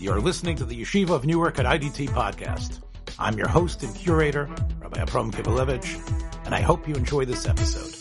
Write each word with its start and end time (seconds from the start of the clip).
You're 0.00 0.20
listening 0.20 0.54
to 0.58 0.64
the 0.64 0.80
Yeshiva 0.80 1.10
of 1.10 1.26
Newark 1.26 1.58
at 1.58 1.66
IDT 1.66 2.10
podcast. 2.10 2.82
I'm 3.18 3.36
your 3.36 3.48
host 3.48 3.82
and 3.82 3.92
curator, 3.96 4.48
Rabbi 4.80 5.00
Abram 5.00 5.32
Kibalevich, 5.32 6.46
and 6.46 6.54
I 6.54 6.60
hope 6.60 6.86
you 6.86 6.94
enjoy 6.94 7.24
this 7.24 7.48
episode. 7.48 7.96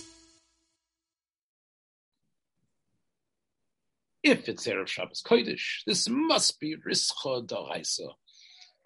If 4.22 4.48
it's 4.48 4.68
Erev 4.68 4.88
Shabbos 4.88 5.24
Kodesh, 5.24 5.84
this 5.88 6.08
must 6.08 6.60
be 6.60 6.76
Rischa 6.76 7.48
Daraisa. 7.48 8.10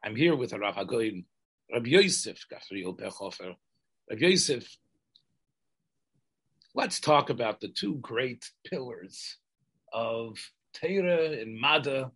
I'm 0.02 0.16
here 0.16 0.38
with 0.38 0.54
Rav 0.54 0.76
Hagoyin, 0.76 1.26
Rabbi 1.70 1.90
Yosef 1.90 2.46
Gavriel 2.50 2.98
Bechhofer. 2.98 3.56
Rabbi 4.10 4.26
Yosef, 4.26 4.78
let's 6.74 7.02
talk 7.02 7.30
about 7.30 7.60
the 7.60 7.68
two 7.68 7.96
great 7.96 8.50
pillars 8.66 9.36
of 9.92 10.38
Torah 10.74 11.34
and 11.34 11.60
Mada, 11.60 12.12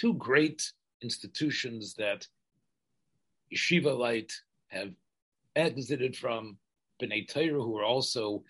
two 0.00 0.14
great 0.14 0.72
institutions 1.02 1.94
that 1.94 2.26
Yeshiva 3.54 3.96
Light 3.96 4.32
have 4.68 4.92
exited 5.56 6.16
from 6.16 6.56
B'nai 7.02 7.28
Torah, 7.28 7.62
who 7.62 7.76
are 7.76 7.84
also 7.84 8.42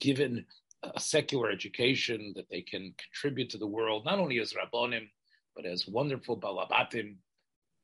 given 0.00 0.46
a 0.82 1.00
secular 1.00 1.50
education 1.50 2.32
that 2.36 2.48
they 2.50 2.62
can 2.62 2.94
contribute 2.98 3.50
to 3.50 3.58
the 3.58 3.66
world, 3.66 4.04
not 4.06 4.18
only 4.18 4.38
as 4.38 4.54
Rabbonim, 4.54 5.08
but 5.54 5.66
as 5.66 5.86
wonderful 5.86 6.38
Balabatim. 6.38 7.16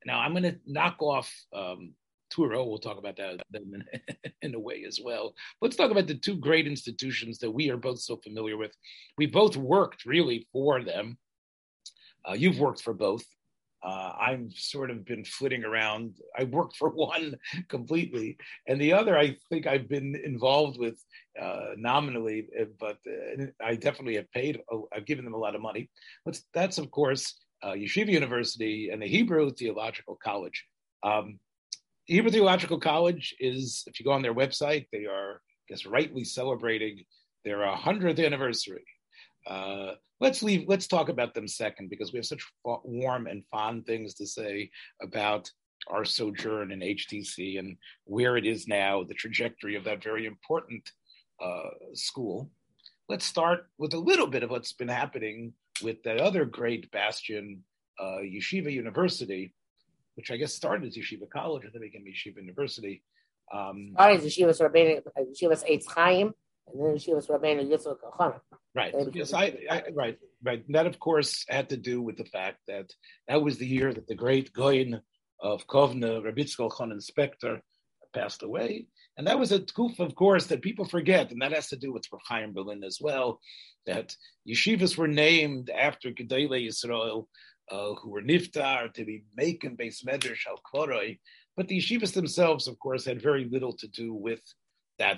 Now, 0.07 0.21
I'm 0.21 0.33
going 0.33 0.45
to 0.45 0.59
knock 0.66 0.97
off 1.01 1.30
um, 1.55 1.93
Touro. 2.33 2.66
We'll 2.66 2.79
talk 2.79 2.99
about 2.99 3.16
that 3.16 3.43
in, 3.55 3.85
in 4.43 4.55
a 4.55 4.59
way 4.59 4.85
as 4.87 5.01
well. 5.05 5.35
Let's 5.60 5.77
talk 5.77 5.91
about 5.91 6.07
the 6.07 6.15
two 6.15 6.37
great 6.37 6.66
institutions 6.66 7.38
that 7.38 7.51
we 7.51 7.71
are 7.71 7.77
both 7.77 8.01
so 8.01 8.16
familiar 8.16 8.57
with. 8.57 8.73
We 9.19 9.27
both 9.27 9.57
worked 9.57 10.07
really 10.07 10.47
for 10.52 10.83
them. 10.83 11.19
Uh, 12.29 12.35
you've 12.35 12.59
worked 12.59 12.83
for 12.83 12.95
both. 12.95 13.25
Uh, 13.83 14.12
I've 14.17 14.53
sort 14.55 14.91
of 14.91 15.05
been 15.05 15.25
flitting 15.25 15.65
around. 15.65 16.16
I 16.38 16.45
worked 16.45 16.77
for 16.77 16.88
one 17.10 17.35
completely, 17.69 18.37
and 18.69 18.80
the 18.80 18.93
other 18.93 19.19
I 19.19 19.37
think 19.49 19.66
I've 19.66 19.88
been 19.88 20.15
involved 20.15 20.79
with 20.79 21.02
uh, 21.41 21.71
nominally, 21.77 22.46
uh, 22.61 22.66
but 22.79 22.99
uh, 23.09 23.46
I 23.61 23.74
definitely 23.74 24.16
have 24.16 24.30
paid. 24.30 24.61
I've 24.95 25.07
given 25.07 25.24
them 25.24 25.35
a 25.35 25.38
lot 25.38 25.57
of 25.57 25.61
money. 25.61 25.91
That's, 26.24 26.45
that's 26.55 26.79
of 26.79 26.91
course 26.91 27.35
uh, 27.63 27.73
Yeshiva 27.73 28.09
University 28.09 28.91
and 28.91 29.01
the 29.01 29.07
Hebrew 29.07 29.51
Theological 29.52 30.18
College. 30.23 30.65
Um, 31.02 31.39
Hebrew 32.05 32.30
Theological 32.30 32.79
College 32.79 33.35
is, 33.39 33.85
if 33.87 34.01
you 34.01 34.05
go 34.05 34.13
on 34.13 34.23
their 34.23 34.35
website, 34.35 34.87
they 34.93 35.07
are, 35.07 35.35
I 35.35 35.65
guess, 35.68 35.87
rightly 35.87 36.24
celebrating 36.24 37.05
their 37.45 37.59
100th 37.59 38.24
anniversary. 38.24 38.85
Uh, 39.46 39.93
let's 40.21 40.43
leave. 40.43 40.68
Let's 40.68 40.87
talk 40.87 41.09
about 41.09 41.35
them 41.35 41.48
second 41.48 41.90
because 41.90 42.12
we 42.12 42.18
have 42.18 42.26
such 42.26 42.45
warm 42.65 43.26
and 43.26 43.45
fond 43.51 43.87
things 43.87 44.15
to 44.15 44.26
say 44.26 44.71
about 45.02 45.51
our 45.88 46.04
sojourn 46.04 46.71
in 46.71 46.80
HTC 46.80 47.59
and 47.59 47.76
where 48.04 48.37
it 48.37 48.46
is 48.46 48.68
now, 48.68 49.02
the 49.02 49.15
trajectory 49.15 49.74
of 49.74 49.84
that 49.84 50.02
very 50.02 50.26
important 50.26 50.90
uh, 51.43 51.71
school. 51.95 52.51
Let's 53.09 53.24
start 53.24 53.66
with 53.79 53.95
a 53.95 53.99
little 53.99 54.29
bit 54.29 54.43
of 54.43 54.51
what's 54.51 54.73
been 54.73 54.88
happening 54.88 55.52
with 55.82 56.02
that 56.04 56.21
other 56.21 56.45
great 56.45 56.90
bastion, 56.93 57.65
uh, 58.01 58.21
Yeshiva 58.23 58.73
University, 58.73 59.54
which 60.15 60.30
I 60.30 60.37
guess 60.37 60.54
started 60.54 60.87
as 60.87 60.96
Yeshiva 60.96 61.29
College 61.30 61.65
and 61.65 61.73
then 61.73 61.82
became 61.82 62.04
Yeshiva 62.04 62.37
University. 62.37 63.02
Um, 63.52 63.90
started 63.95 64.21
as 64.21 64.27
Yeshiva 64.27 64.60
Rabbeinu, 64.60 65.03
Yeshiva 65.19 65.69
Eitz 65.69 65.87
Chaim, 65.88 66.32
and 66.69 66.81
then 66.81 66.94
Yeshiva 66.97 67.27
Rabbeinu 67.28 67.69
Yitzchak 67.69 67.99
Elchanan. 68.00 68.41
Right. 68.75 68.94
Yes, 69.12 69.34
I, 69.34 69.55
I, 69.71 69.82
right, 69.93 70.19
right. 70.43 70.65
And 70.65 70.75
that, 70.75 70.87
of 70.87 70.99
course, 70.99 71.44
had 71.49 71.69
to 71.71 71.77
do 71.77 72.00
with 72.00 72.16
the 72.16 72.25
fact 72.25 72.59
that 72.69 72.91
that 73.28 73.43
was 73.43 73.59
the 73.59 73.66
year 73.66 73.93
that 73.93 74.06
the 74.06 74.15
great 74.15 74.53
Goyin 74.53 75.00
of 75.41 75.66
Kovna, 75.66 76.22
Rabitzkel 76.22 76.71
Chanan 76.71 77.05
Spector, 77.05 77.60
passed 78.15 78.43
away. 78.43 78.87
And 79.16 79.27
that 79.27 79.38
was 79.38 79.53
a 79.53 79.59
goof, 79.59 79.99
of 80.00 80.15
course, 80.15 80.47
that 80.47 80.62
people 80.62 80.84
forget. 80.87 81.33
And 81.33 81.43
that 81.43 81.53
has 81.53 81.69
to 81.69 81.77
do 81.77 81.93
with 81.93 82.05
Chaim 82.27 82.53
Berlin 82.53 82.83
as 82.84 82.99
well, 83.00 83.41
that 83.87 84.15
yeshivas 84.49 84.97
were 84.97 85.09
named 85.09 85.71
after 85.71 86.11
Gedele 86.11 86.67
Yisrael, 86.67 87.27
uh, 87.71 87.94
who 87.94 88.11
were 88.11 88.23
niftar 88.23 88.93
to 88.94 89.05
be 89.05 89.25
making 89.37 89.77
base 89.77 90.03
medrash 90.03 90.47
al. 90.47 90.61
But 91.56 91.69
the 91.69 91.79
yeshivas 91.79 92.15
themselves, 92.15 92.67
of 92.69 92.79
course, 92.79 93.05
had 93.05 93.21
very 93.21 93.47
little 93.50 93.73
to 93.75 93.89
do 93.89 94.15
with 94.15 94.41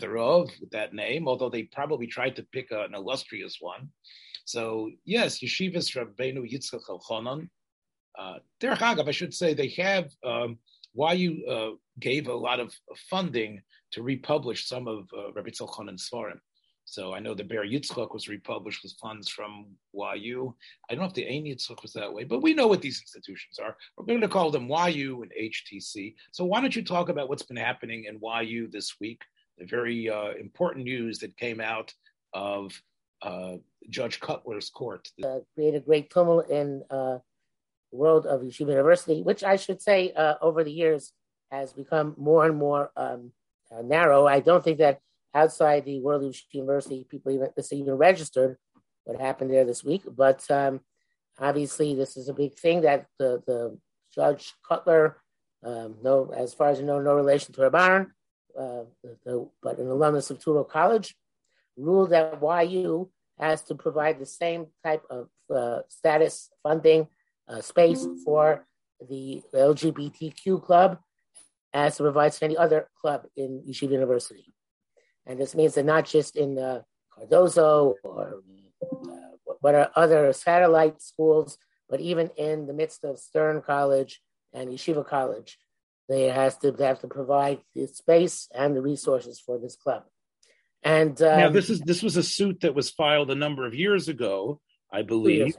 thereof, 0.01 0.51
with 0.61 0.71
that 0.71 0.95
name, 0.95 1.29
although 1.29 1.51
they 1.51 1.65
probably 1.65 2.07
tried 2.07 2.37
to 2.37 2.43
pick 2.53 2.71
an 2.71 2.95
illustrious 2.95 3.59
one. 3.61 3.89
So 4.45 4.91
yes, 5.05 5.41
yeshivas 5.41 5.95
Rabbeinu 5.97 6.51
Yitzchak 6.51 6.83
Elchanan. 6.89 7.49
Uh, 8.19 8.39
Derech 8.61 8.79
Agav, 8.79 9.09
I 9.09 9.13
should 9.13 9.35
say, 9.35 9.55
they 9.55 9.69
have 9.71 10.11
um, 10.25 10.59
YU 10.95 11.45
uh, 11.49 11.71
gave 11.99 12.29
a 12.29 12.35
lot 12.35 12.61
of 12.61 12.73
funding 13.11 13.63
to 13.93 14.03
republish 14.03 14.69
some 14.69 14.87
of 14.87 15.09
uh, 15.17 15.33
Rabbi 15.33 15.51
Tzolchanan's 15.51 16.09
Svarim. 16.09 16.39
So 16.87 17.15
I 17.15 17.19
know 17.19 17.35
the 17.35 17.45
Be'er 17.45 17.65
Yitzchak 17.65 18.13
was 18.13 18.29
republished 18.29 18.83
with 18.83 18.95
funds 19.01 19.29
from 19.29 19.67
YU. 19.95 20.55
I 20.89 20.95
don't 20.95 21.03
know 21.03 21.09
if 21.09 21.15
the 21.15 21.27
Ein 21.27 21.45
Yitzchak 21.45 21.83
was 21.83 21.93
that 21.95 22.13
way, 22.13 22.25
but 22.25 22.43
we 22.43 22.53
know 22.53 22.67
what 22.67 22.83
these 22.83 23.01
institutions 23.01 23.59
are. 23.59 23.77
We're 23.97 24.05
going 24.05 24.21
to 24.21 24.29
call 24.29 24.51
them 24.51 24.69
YU 24.69 25.23
and 25.23 25.33
HTC. 25.41 26.15
So 26.33 26.45
why 26.45 26.61
don't 26.61 26.77
you 26.77 26.85
talk 26.85 27.09
about 27.09 27.29
what's 27.29 27.43
been 27.43 27.57
happening 27.57 28.05
in 28.05 28.21
YU 28.47 28.69
this 28.69 28.97
week? 29.01 29.23
Very 29.59 30.11
uh, 30.11 30.33
important 30.33 30.85
news 30.85 31.19
that 31.21 31.37
came 31.37 31.61
out 31.61 31.93
of 32.33 32.73
uh, 33.23 33.55
Judge 33.89 34.21
Kotler's 34.21 34.71
court. 34.71 35.09
Uh, 35.23 35.41
a 35.59 35.81
great 35.81 36.11
tumult 36.11 36.51
in 36.51 36.83
the 36.91 37.23
world 37.93 38.27
of 38.27 38.41
Yeshiva 38.43 38.71
University, 38.71 39.23
which 39.23 39.45
I 39.45 39.57
should 39.57 39.81
say 39.81 40.13
over 40.43 40.65
the 40.65 40.73
years 40.73 41.13
has 41.51 41.73
become 41.73 42.15
more 42.19 42.45
and 42.45 42.57
more 42.57 42.91
um, 42.97 43.31
narrow. 43.85 44.27
I 44.27 44.41
don't 44.41 44.65
think 44.65 44.79
that 44.79 44.99
outside 45.35 45.85
the 45.85 46.01
world 46.01 46.25
of 46.25 46.33
Yeshiva 46.33 46.55
university, 46.55 47.07
people 47.09 47.33
even 47.33 47.49
this 47.57 47.73
even 47.73 47.95
registered 47.95 48.57
what 49.05 49.21
happened 49.21 49.53
there 49.53 49.65
this 49.65 49.85
week. 49.85 50.03
But 50.07 50.49
um, 50.51 50.81
obviously, 51.39 51.95
this 51.95 52.17
is 52.17 52.29
a 52.29 52.35
big 52.35 52.55
thing 52.55 52.83
that 52.83 53.07
the, 53.19 53.43
the 53.47 53.79
Judge 54.15 54.53
Cutler, 54.67 55.19
um, 55.63 55.97
no, 56.03 56.33
as 56.37 56.55
far 56.55 56.71
as 56.71 56.81
you 56.81 56.87
know, 56.87 57.01
no 57.01 57.15
relation 57.15 57.55
to 57.55 57.61
Rabban, 57.61 58.09
uh, 58.59 58.85
the, 59.25 59.49
but 59.63 59.79
an 59.79 59.89
alumnus 59.89 60.31
of 60.31 60.39
Touro 60.39 60.69
College, 60.69 61.17
ruled 61.77 62.11
that 62.11 62.39
YU 62.71 63.11
has 63.39 63.63
to 63.63 63.75
provide 63.75 64.19
the 64.19 64.27
same 64.27 64.67
type 64.85 65.03
of 65.11 65.29
uh, 65.55 65.81
status 65.89 66.51
funding 66.63 67.09
uh, 67.49 67.61
space 67.61 68.07
for 68.25 68.67
the 69.09 69.43
LGBTQ 69.53 70.63
club 70.63 70.99
as 71.73 71.99
it 71.99 72.03
provides 72.03 72.39
for 72.39 72.45
any 72.45 72.57
other 72.57 72.89
club 73.01 73.27
in 73.37 73.63
Yeshiva 73.69 73.93
University. 73.93 74.55
And 75.27 75.41
this 75.41 75.55
means 75.55 75.75
that 75.75 75.85
not 75.85 76.07
just 76.07 76.37
in 76.37 76.59
uh, 76.59 76.83
Cardozo 77.13 77.95
or 78.05 78.41
uh, 78.83 79.53
what 79.61 79.75
are 79.75 79.91
other 79.97 80.33
satellite 80.33 81.03
schools, 81.03 81.59
but 81.89 82.01
even 82.01 82.31
in 82.37 82.67
the 82.67 82.73
midst 82.73 83.05
of 83.05 83.19
Stern 83.19 83.63
College 83.63 84.21
and 84.53 84.71
Yeshiva 84.71 85.07
College, 85.07 85.59
they 86.09 86.29
has 86.29 86.57
to 86.59 86.73
have 86.81 87.01
to 87.01 87.09
provide 87.09 87.61
the 87.75 87.87
space 87.87 88.49
and 88.55 88.77
the 88.77 88.83
resources 88.83 89.41
for 89.45 89.59
this 89.59 89.77
club. 89.77 90.05
And 90.83 91.21
um, 91.23 91.39
now 91.39 91.49
this 91.49 91.71
is 91.71 91.81
this 91.81 92.03
was 92.03 92.17
a 92.17 92.23
suit 92.23 92.61
that 92.61 92.75
was 92.75 92.91
filed 92.91 93.31
a 93.31 93.35
number 93.35 93.67
of 93.67 93.75
years 93.75 94.09
ago, 94.09 94.61
I 94.93 95.03
believe. 95.03 95.57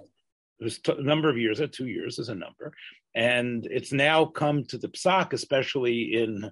It 0.60 0.64
was 0.64 0.80
t- 0.80 0.96
a 0.98 1.02
number 1.02 1.30
of 1.30 1.38
years, 1.38 1.60
uh, 1.60 1.68
two 1.70 1.88
years 1.88 2.20
is 2.20 2.30
a 2.30 2.36
number, 2.36 2.74
and 3.16 3.66
it's 3.66 3.92
now 3.92 4.26
come 4.26 4.64
to 4.66 4.78
the 4.78 4.88
psak, 4.88 5.34
especially 5.34 6.14
in, 6.14 6.50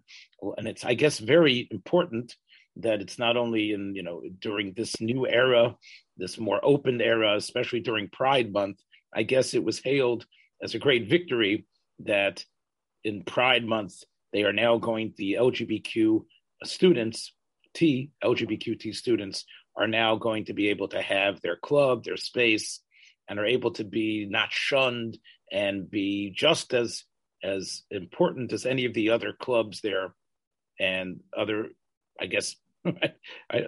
and 0.57 0.67
it's 0.67 0.83
I 0.83 0.95
guess 0.95 1.19
very 1.19 1.67
important 1.69 2.35
that 2.77 3.01
it's 3.01 3.19
not 3.19 3.37
only 3.37 3.71
in 3.71 3.93
you 3.95 4.01
know 4.01 4.23
during 4.39 4.73
this 4.73 4.99
new 4.99 5.27
era, 5.27 5.75
this 6.17 6.39
more 6.39 6.59
open 6.63 6.99
era, 6.99 7.35
especially 7.35 7.79
during 7.79 8.09
Pride 8.09 8.51
Month. 8.51 8.79
I 9.13 9.21
guess 9.21 9.53
it 9.53 9.63
was 9.63 9.79
hailed 9.79 10.25
as 10.63 10.73
a 10.73 10.79
great 10.79 11.07
victory 11.07 11.67
that 11.99 12.43
in 13.03 13.23
Pride 13.23 13.65
Month 13.65 14.03
they 14.33 14.43
are 14.43 14.53
now 14.53 14.77
going 14.77 15.13
the 15.15 15.33
LGBTQ 15.39 16.25
students, 16.63 17.33
T 17.73 18.11
LGBTQ 18.23 18.93
students 18.95 19.45
are 19.77 19.87
now 19.87 20.15
going 20.15 20.45
to 20.45 20.53
be 20.53 20.69
able 20.69 20.87
to 20.89 21.01
have 21.01 21.39
their 21.41 21.55
club, 21.55 22.03
their 22.03 22.17
space, 22.17 22.81
and 23.29 23.39
are 23.39 23.45
able 23.45 23.71
to 23.71 23.83
be 23.83 24.27
not 24.29 24.51
shunned 24.51 25.17
and 25.51 25.89
be 25.89 26.33
just 26.35 26.73
as 26.73 27.03
as 27.43 27.83
important 27.91 28.53
as 28.53 28.65
any 28.65 28.85
of 28.85 28.93
the 28.93 29.09
other 29.09 29.33
clubs 29.33 29.81
there 29.81 30.13
and 30.79 31.19
other 31.37 31.67
i 32.19 32.25
guess 32.25 32.55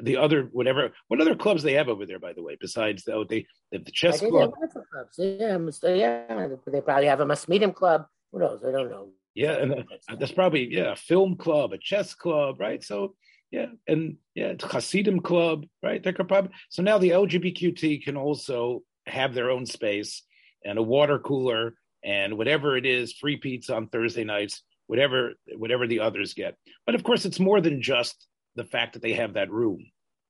the 0.01 0.17
other 0.17 0.49
whatever 0.53 0.93
what 1.09 1.19
other 1.19 1.35
clubs 1.35 1.61
they 1.61 1.73
have 1.73 1.89
over 1.89 2.05
there 2.05 2.19
by 2.19 2.31
the 2.31 2.41
way 2.41 2.57
besides 2.59 3.03
the, 3.03 3.13
oh, 3.13 3.23
they, 3.23 3.45
they 3.71 3.77
have 3.77 3.85
the 3.85 3.91
chess 3.91 4.19
club. 4.19 4.53
clubs. 4.53 5.15
Yeah, 5.17 5.57
yeah 5.93 6.47
they 6.67 6.81
probably 6.81 7.07
have 7.07 7.19
a 7.19 7.25
mass 7.25 7.47
medium 7.47 7.71
club. 7.71 8.05
Who 8.31 8.39
knows? 8.39 8.63
I 8.63 8.71
don't 8.71 8.89
know 8.89 9.09
yeah 9.35 9.53
and 9.53 9.73
uh, 9.73 10.15
that's 10.17 10.31
probably 10.31 10.73
yeah 10.73 10.93
a 10.93 10.95
film 10.95 11.35
club 11.35 11.73
a 11.73 11.77
chess 11.77 12.13
club 12.15 12.59
right 12.59 12.83
so 12.83 13.13
yeah 13.51 13.67
and 13.87 14.17
yeah 14.33 14.53
Hasidim 14.59 15.19
club 15.19 15.65
right 15.83 16.01
they 16.01 16.13
could 16.13 16.27
probably 16.27 16.51
so 16.69 16.81
now 16.81 16.97
the 16.97 17.11
lgbtq 17.11 18.03
can 18.03 18.17
also 18.17 18.81
have 19.05 19.33
their 19.33 19.51
own 19.51 19.65
space 19.65 20.23
and 20.63 20.79
a 20.79 20.83
water 20.83 21.19
cooler 21.19 21.75
and 22.05 22.37
whatever 22.37 22.77
it 22.77 22.85
is, 22.85 23.13
free 23.13 23.37
pizza 23.37 23.75
on 23.75 23.87
Thursday 23.87 24.23
nights, 24.23 24.61
whatever 24.87 25.33
whatever 25.57 25.87
the 25.87 25.99
others 25.99 26.33
get. 26.33 26.55
But 26.85 26.95
of 26.95 27.03
course, 27.03 27.25
it's 27.25 27.39
more 27.39 27.59
than 27.59 27.81
just 27.81 28.27
the 28.55 28.63
fact 28.63 28.93
that 28.93 29.01
they 29.01 29.13
have 29.13 29.33
that 29.33 29.51
room, 29.51 29.83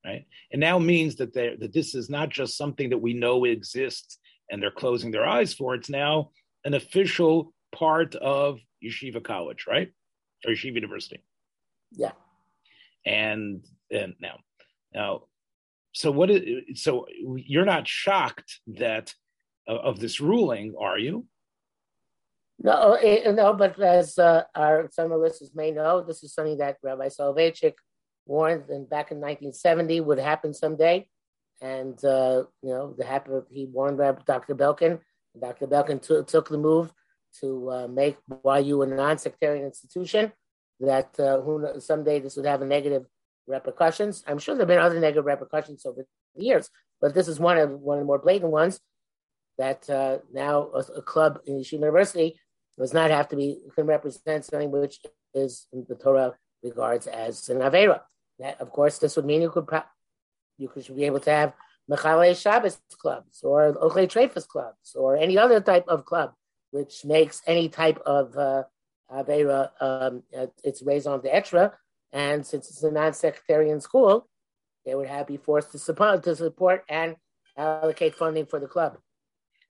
right? 0.04 0.26
It 0.50 0.58
now 0.58 0.78
means 0.78 1.16
that 1.16 1.34
they 1.34 1.54
that 1.60 1.74
this 1.74 1.94
is 1.94 2.08
not 2.08 2.30
just 2.30 2.56
something 2.56 2.90
that 2.90 2.98
we 2.98 3.12
know 3.12 3.44
exists 3.44 4.18
and 4.50 4.62
they're 4.62 4.70
closing 4.70 5.10
their 5.10 5.26
eyes 5.26 5.52
for. 5.52 5.74
It's 5.74 5.90
now 5.90 6.30
an 6.64 6.74
official 6.74 7.52
part 7.72 8.14
of 8.16 8.60
yeshiva 8.84 9.22
college, 9.22 9.66
right, 9.68 9.92
or 10.44 10.52
yeshiva 10.52 10.74
university. 10.74 11.22
Yeah. 11.92 12.12
And 13.04 13.64
and 13.90 14.14
now, 14.20 14.38
now, 14.94 15.22
so 15.92 16.10
what 16.10 16.30
is 16.30 16.82
so 16.82 17.06
you're 17.36 17.64
not 17.64 17.86
shocked 17.86 18.60
that 18.66 19.14
uh, 19.68 19.74
of 19.74 20.00
this 20.00 20.20
ruling, 20.20 20.74
are 20.80 20.98
you? 20.98 21.26
No, 22.58 22.94
it, 22.94 23.34
no, 23.34 23.52
but 23.52 23.78
as 23.80 24.18
uh, 24.18 24.44
our 24.54 24.88
some 24.90 25.12
of 25.12 25.20
listeners 25.20 25.52
may 25.54 25.70
know, 25.70 26.02
this 26.02 26.22
is 26.22 26.34
something 26.34 26.58
that 26.58 26.78
Rabbi 26.82 27.08
Soloveitchik 27.08 27.74
warned 28.26 28.68
in, 28.70 28.84
back 28.86 29.10
in 29.10 29.18
1970 29.18 30.00
would 30.00 30.18
happen 30.18 30.52
someday. 30.52 31.06
And, 31.62 32.02
uh, 32.04 32.44
you 32.62 32.70
know, 32.70 32.94
the 32.96 33.04
happen, 33.04 33.42
he 33.50 33.66
warned 33.66 33.98
Dr. 34.26 34.54
Belkin. 34.54 35.00
Dr. 35.40 35.66
Belkin 35.66 36.02
t- 36.02 36.22
took 36.26 36.48
the 36.48 36.58
move 36.58 36.92
to 37.40 37.70
uh, 37.70 37.88
make 37.88 38.16
YU 38.44 38.82
a 38.82 38.86
non 38.86 39.18
sectarian 39.18 39.64
institution, 39.64 40.32
that 40.80 41.18
uh, 41.18 41.40
who 41.40 41.80
someday 41.80 42.20
this 42.20 42.36
would 42.36 42.46
have 42.46 42.60
negative 42.62 43.06
repercussions. 43.46 44.24
I'm 44.26 44.38
sure 44.38 44.54
there 44.54 44.62
have 44.62 44.68
been 44.68 44.78
other 44.78 45.00
negative 45.00 45.24
repercussions 45.24 45.86
over 45.86 46.04
the 46.34 46.42
years, 46.44 46.70
but 47.00 47.14
this 47.14 47.28
is 47.28 47.38
one 47.40 47.58
of 47.58 47.70
one 47.70 47.98
of 47.98 48.02
the 48.02 48.06
more 48.06 48.18
blatant 48.18 48.52
ones 48.52 48.80
that 49.58 49.88
uh, 49.88 50.18
now 50.32 50.70
a, 50.74 50.80
a, 50.98 51.02
club 51.02 51.40
in 51.46 51.58
Yeshiva 51.58 51.72
University 51.72 52.38
does 52.78 52.92
not 52.92 53.10
have 53.10 53.28
to 53.28 53.36
be 53.36 53.58
can 53.74 53.86
represent 53.86 54.44
something 54.44 54.70
which 54.70 55.00
is 55.34 55.66
the 55.72 55.94
Torah 55.94 56.34
regards 56.62 57.06
as 57.06 57.48
an 57.48 57.58
avera. 57.58 58.00
That, 58.38 58.60
of 58.60 58.70
course, 58.70 58.98
this 58.98 59.16
would 59.16 59.24
mean 59.24 59.42
you 59.42 59.50
could 59.50 59.68
you 60.58 60.68
could 60.68 60.94
be 60.94 61.04
able 61.04 61.20
to 61.20 61.30
have 61.30 61.52
Mechalei 61.90 62.40
Shabbos 62.40 62.78
clubs 63.00 63.42
or 63.42 63.68
Ochle 63.82 64.06
Trefus 64.06 64.46
clubs 64.46 64.94
or 64.94 65.16
any 65.16 65.38
other 65.38 65.60
type 65.60 65.86
of 65.88 66.04
club 66.04 66.32
which 66.76 67.04
makes 67.04 67.40
any 67.46 67.68
type 67.70 67.98
of 68.04 68.36
uh, 68.36 68.64
avera 69.10 69.70
um, 69.80 70.22
it's 70.62 70.82
raison 70.82 71.20
d'etre. 71.20 71.70
And 72.12 72.46
since 72.46 72.68
it's 72.70 72.82
a 72.82 72.90
non-sectarian 72.90 73.80
school, 73.80 74.28
they 74.84 74.94
would 74.94 75.08
have 75.08 75.26
be 75.26 75.38
forced 75.38 75.72
to 75.72 75.78
support 75.78 76.22
to 76.24 76.36
support 76.36 76.84
and 76.88 77.16
allocate 77.56 78.14
funding 78.14 78.46
for 78.46 78.60
the 78.60 78.66
club. 78.66 78.98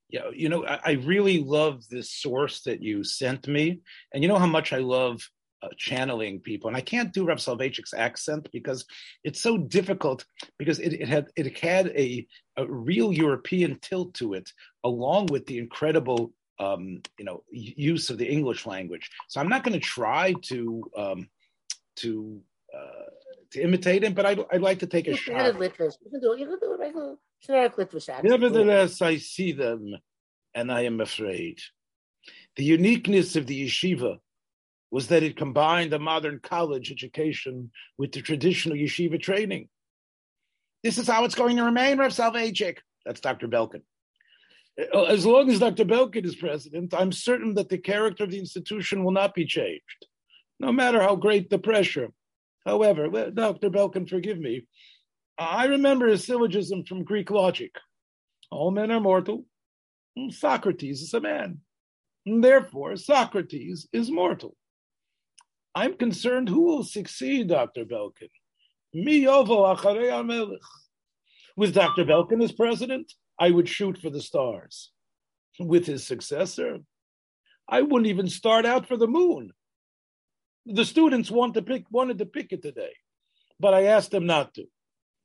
Yeah, 0.08 0.30
you 0.32 0.48
know, 0.48 0.64
I, 0.66 0.78
I, 0.84 0.92
really 0.92 1.38
love 1.42 1.82
this 1.88 2.12
source 2.12 2.62
that 2.62 2.80
you 2.80 3.02
sent 3.02 3.48
me, 3.48 3.80
and 4.12 4.22
you 4.22 4.28
know 4.28 4.38
how 4.38 4.52
much 4.58 4.72
I 4.72 4.78
love 4.78 5.20
uh, 5.62 5.68
channeling 5.76 6.38
people, 6.40 6.68
and 6.68 6.76
I 6.76 6.80
can't 6.92 7.12
do 7.12 7.24
Rav 7.24 7.38
Soloveitchik's 7.38 7.94
accent 7.94 8.48
because 8.52 8.84
it's 9.24 9.40
so 9.40 9.58
difficult 9.58 10.24
because 10.58 10.78
it, 10.78 10.92
it 11.02 11.08
had 11.08 11.26
it 11.34 11.58
had 11.58 11.88
a, 11.88 12.26
a 12.56 12.64
real 12.66 13.12
European 13.12 13.78
tilt 13.80 14.14
to 14.14 14.34
it, 14.34 14.48
along 14.84 15.26
with 15.26 15.44
the 15.46 15.58
incredible 15.58 16.32
um, 16.58 17.02
you 17.18 17.24
know 17.24 17.42
use 17.50 18.10
of 18.10 18.18
the 18.18 18.26
English 18.26 18.66
language. 18.66 19.10
So 19.28 19.40
I'm 19.40 19.48
not 19.48 19.64
going 19.64 19.78
to 19.78 19.84
try 19.84 20.34
to 20.42 20.90
um, 20.96 21.28
to 21.96 22.40
uh, 22.74 23.10
to 23.52 23.62
imitate 23.62 24.04
him, 24.04 24.14
but 24.14 24.26
I'd, 24.26 24.44
I'd 24.52 24.60
like 24.60 24.80
to 24.80 24.86
take 24.86 25.06
a 25.08 25.16
shot. 25.16 25.36
You 26.04 26.10
can 26.10 26.20
do 26.20 26.32
it. 26.32 26.40
You 26.40 26.46
can 26.46 26.58
do 26.58 26.72
it 26.74 26.78
regular. 26.78 27.16
Nevertheless, 28.24 29.02
I 29.02 29.18
see 29.18 29.52
them 29.52 29.94
and 30.54 30.72
I 30.72 30.82
am 30.82 31.00
afraid. 31.00 31.60
The 32.56 32.64
uniqueness 32.64 33.36
of 33.36 33.46
the 33.46 33.66
yeshiva 33.66 34.18
was 34.90 35.08
that 35.08 35.22
it 35.22 35.36
combined 35.36 35.92
a 35.92 35.98
modern 35.98 36.40
college 36.42 36.90
education 36.90 37.70
with 37.98 38.12
the 38.12 38.22
traditional 38.22 38.76
yeshiva 38.76 39.20
training. 39.20 39.68
This 40.82 40.98
is 40.98 41.06
how 41.06 41.24
it's 41.24 41.34
going 41.34 41.56
to 41.56 41.64
remain, 41.64 41.98
Rav 41.98 42.12
Soloveitchik. 42.12 42.78
That's 43.04 43.20
Dr. 43.20 43.48
Belkin. 43.48 43.82
Uh, 44.78 45.04
as 45.04 45.24
long 45.24 45.48
as 45.50 45.58
Dr. 45.58 45.84
Belkin 45.84 46.24
is 46.24 46.36
president, 46.36 46.92
I'm 46.92 47.12
certain 47.12 47.54
that 47.54 47.68
the 47.68 47.78
character 47.78 48.24
of 48.24 48.30
the 48.30 48.38
institution 48.38 49.04
will 49.04 49.12
not 49.12 49.34
be 49.34 49.46
changed, 49.46 50.06
no 50.60 50.70
matter 50.70 51.00
how 51.00 51.16
great 51.16 51.48
the 51.48 51.58
pressure. 51.58 52.12
However, 52.66 53.08
Dr. 53.30 53.70
Belkin, 53.70 54.08
forgive 54.08 54.38
me, 54.38 54.66
I 55.38 55.66
remember 55.66 56.08
a 56.08 56.18
syllogism 56.18 56.84
from 56.84 57.04
Greek 57.04 57.30
logic. 57.30 57.72
All 58.50 58.70
men 58.70 58.90
are 58.90 59.00
mortal. 59.00 59.44
Socrates 60.30 61.02
is 61.02 61.14
a 61.14 61.20
man. 61.20 61.60
Therefore, 62.24 62.96
Socrates 62.96 63.86
is 63.92 64.10
mortal. 64.10 64.56
I'm 65.74 65.94
concerned 65.94 66.48
who 66.48 66.62
will 66.62 66.84
succeed 66.84 67.48
Dr. 67.48 67.84
Belkin. 67.84 68.30
Mi 68.94 69.24
yovo 69.24 70.58
With 71.56 71.74
Dr. 71.74 72.04
Belkin 72.04 72.42
as 72.42 72.52
president, 72.52 73.12
I 73.38 73.50
would 73.50 73.68
shoot 73.68 73.98
for 73.98 74.10
the 74.10 74.22
stars. 74.22 74.90
With 75.58 75.86
his 75.86 76.06
successor, 76.06 76.78
I 77.68 77.82
wouldn't 77.82 78.08
even 78.08 78.28
start 78.28 78.66
out 78.66 78.86
for 78.86 78.96
the 78.96 79.06
moon. 79.06 79.52
The 80.66 80.84
students 80.84 81.30
want 81.30 81.54
to 81.54 81.62
pick, 81.62 81.84
wanted 81.90 82.18
to 82.18 82.26
pick 82.26 82.52
it 82.52 82.62
today, 82.62 82.92
but 83.58 83.72
I 83.72 83.84
asked 83.84 84.10
them 84.10 84.26
not 84.26 84.54
to. 84.54 84.66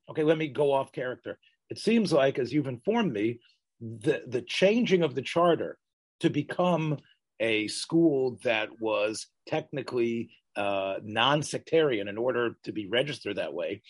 Okay, 0.10 0.24
let 0.24 0.38
me 0.38 0.48
go 0.48 0.72
off 0.72 0.92
character. 0.92 1.38
It 1.70 1.80
seems 1.80 2.14
like, 2.14 2.40
as 2.40 2.54
you've 2.54 2.68
informed 2.68 3.14
me, 3.14 3.40
the, 3.80 4.24
the 4.28 4.42
changing 4.42 5.04
of 5.04 5.16
the 5.16 5.22
charter 5.22 5.78
to 6.20 6.30
become 6.30 6.98
a 7.40 7.68
school 7.68 8.40
that 8.44 8.70
was 8.80 9.28
technically 9.48 10.30
uh, 10.56 10.96
non 11.04 11.42
sectarian 11.42 12.08
in 12.08 12.18
order 12.18 12.56
to 12.64 12.72
be 12.72 12.88
registered 12.88 13.38
that 13.38 13.54
way, 13.54 13.82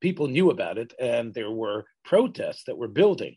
people 0.00 0.28
knew 0.28 0.50
about 0.50 0.78
it 0.78 0.92
and 1.00 1.32
there 1.32 1.50
were 1.50 1.86
protests 2.04 2.64
that 2.64 2.76
were 2.76 2.88
building. 2.88 3.36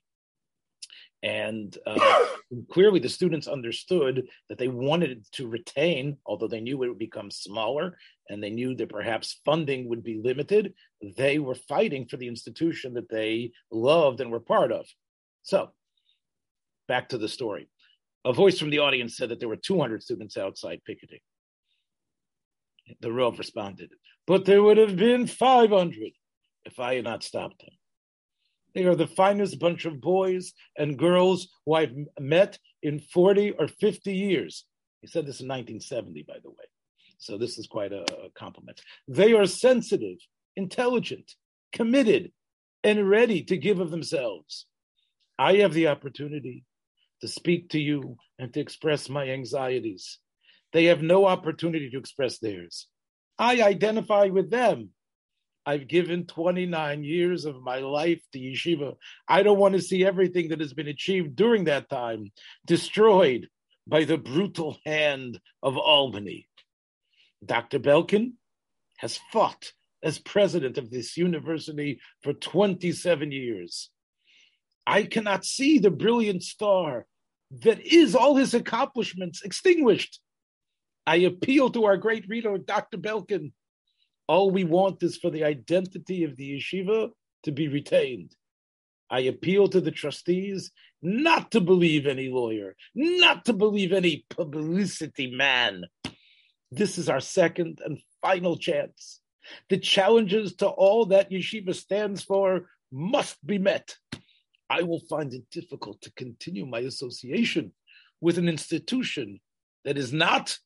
And 1.23 1.77
uh, 1.85 2.25
clearly, 2.71 2.99
the 2.99 3.09
students 3.09 3.47
understood 3.47 4.27
that 4.49 4.57
they 4.57 4.67
wanted 4.67 5.23
to 5.33 5.47
retain, 5.47 6.17
although 6.25 6.47
they 6.47 6.61
knew 6.61 6.81
it 6.81 6.87
would 6.87 6.97
become 6.97 7.29
smaller 7.29 7.97
and 8.29 8.41
they 8.41 8.49
knew 8.49 8.75
that 8.75 8.89
perhaps 8.89 9.39
funding 9.45 9.87
would 9.89 10.03
be 10.03 10.19
limited, 10.23 10.73
they 11.17 11.37
were 11.37 11.55
fighting 11.55 12.07
for 12.07 12.17
the 12.17 12.27
institution 12.27 12.93
that 12.95 13.09
they 13.09 13.51
loved 13.71 14.19
and 14.19 14.31
were 14.31 14.39
part 14.39 14.71
of. 14.71 14.85
So, 15.43 15.71
back 16.87 17.09
to 17.09 17.17
the 17.17 17.29
story. 17.29 17.67
A 18.25 18.33
voice 18.33 18.59
from 18.59 18.69
the 18.69 18.79
audience 18.79 19.17
said 19.17 19.29
that 19.29 19.39
there 19.39 19.49
were 19.49 19.55
200 19.55 20.01
students 20.01 20.37
outside 20.37 20.81
picketing. 20.85 21.19
The 22.99 23.11
Rav 23.11 23.37
responded, 23.37 23.91
but 24.27 24.45
there 24.45 24.61
would 24.61 24.77
have 24.77 24.95
been 24.95 25.27
500 25.27 26.11
if 26.65 26.79
I 26.79 26.95
had 26.95 27.03
not 27.03 27.23
stopped 27.23 27.59
them. 27.59 27.69
They 28.73 28.85
are 28.85 28.95
the 28.95 29.07
finest 29.07 29.59
bunch 29.59 29.85
of 29.85 30.01
boys 30.01 30.53
and 30.77 30.97
girls 30.97 31.49
who 31.65 31.73
I've 31.73 31.95
met 32.19 32.57
in 32.81 32.99
40 32.99 33.51
or 33.51 33.67
50 33.67 34.13
years. 34.13 34.65
He 35.01 35.07
said 35.07 35.25
this 35.25 35.41
in 35.41 35.47
1970, 35.47 36.23
by 36.27 36.37
the 36.41 36.49
way. 36.49 36.65
So 37.17 37.37
this 37.37 37.57
is 37.57 37.67
quite 37.67 37.91
a, 37.91 38.05
compliment. 38.35 38.81
They 39.07 39.33
are 39.33 39.45
sensitive, 39.45 40.17
intelligent, 40.55 41.35
committed, 41.71 42.31
and 42.83 43.09
ready 43.09 43.43
to 43.43 43.57
give 43.57 43.79
of 43.79 43.91
themselves. 43.91 44.65
I 45.37 45.57
have 45.57 45.73
the 45.73 45.87
opportunity 45.87 46.65
to 47.21 47.27
speak 47.27 47.69
to 47.69 47.79
you 47.79 48.17
and 48.39 48.53
to 48.53 48.59
express 48.59 49.09
my 49.09 49.29
anxieties. 49.29 50.17
They 50.73 50.85
have 50.85 51.03
no 51.03 51.25
opportunity 51.25 51.89
to 51.91 51.97
express 51.97 52.39
theirs. 52.39 52.87
I 53.37 53.61
identify 53.61 54.25
with 54.25 54.49
them 54.49 54.89
I've 55.65 55.87
given 55.87 56.25
29 56.25 57.03
years 57.03 57.45
of 57.45 57.61
my 57.61 57.79
life 57.79 58.21
to 58.33 58.39
yeshiva. 58.39 58.95
I 59.27 59.43
don't 59.43 59.59
want 59.59 59.75
to 59.75 59.81
see 59.81 60.03
everything 60.03 60.49
that 60.49 60.59
has 60.59 60.73
been 60.73 60.87
achieved 60.87 61.35
during 61.35 61.65
that 61.65 61.89
time 61.89 62.31
destroyed 62.65 63.47
by 63.87 64.05
the 64.05 64.17
brutal 64.17 64.77
hand 64.85 65.39
of 65.61 65.77
Albany. 65.77 66.47
Dr. 67.45 67.79
Belkin 67.79 68.33
has 68.97 69.19
fought 69.31 69.73
as 70.03 70.17
president 70.17 70.77
of 70.77 70.89
this 70.89 71.17
university 71.17 71.99
for 72.23 72.33
27 72.33 73.31
years. 73.31 73.89
I 74.85 75.03
cannot 75.03 75.45
see 75.45 75.77
the 75.77 75.91
brilliant 75.91 76.43
star 76.43 77.05
that 77.63 77.79
is 77.81 78.15
all 78.15 78.35
his 78.35 78.53
accomplishments 78.53 79.41
extinguished. 79.43 80.19
I 81.05 81.17
appeal 81.17 81.69
to 81.71 81.85
our 81.85 81.97
great 81.97 82.27
reader, 82.27 82.57
Dr. 82.57 82.97
Belkin, 82.97 83.51
all 84.27 84.51
we 84.51 84.63
want 84.63 85.03
is 85.03 85.17
for 85.17 85.29
the 85.29 85.43
identity 85.43 86.23
of 86.23 86.35
the 86.35 86.57
yeshiva 86.57 87.11
to 87.43 87.51
be 87.51 87.67
retained. 87.67 88.35
I 89.09 89.21
appeal 89.21 89.67
to 89.69 89.81
the 89.81 89.91
trustees 89.91 90.71
not 91.01 91.51
to 91.51 91.59
believe 91.59 92.07
any 92.07 92.29
lawyer, 92.29 92.75
not 92.95 93.45
to 93.45 93.53
believe 93.53 93.91
any 93.91 94.25
publicity 94.29 95.31
man. 95.31 95.83
This 96.71 96.97
is 96.97 97.09
our 97.09 97.19
second 97.19 97.79
and 97.83 97.99
final 98.21 98.57
chance. 98.57 99.19
The 99.69 99.77
challenges 99.77 100.55
to 100.57 100.67
all 100.67 101.07
that 101.07 101.31
yeshiva 101.31 101.75
stands 101.75 102.23
for 102.23 102.69
must 102.91 103.45
be 103.45 103.57
met. 103.57 103.97
I 104.69 104.83
will 104.83 105.01
find 105.09 105.33
it 105.33 105.49
difficult 105.51 106.01
to 106.03 106.13
continue 106.13 106.65
my 106.65 106.79
association 106.79 107.73
with 108.21 108.37
an 108.37 108.47
institution 108.47 109.41
that 109.83 109.97
is 109.97 110.13
not 110.13 110.57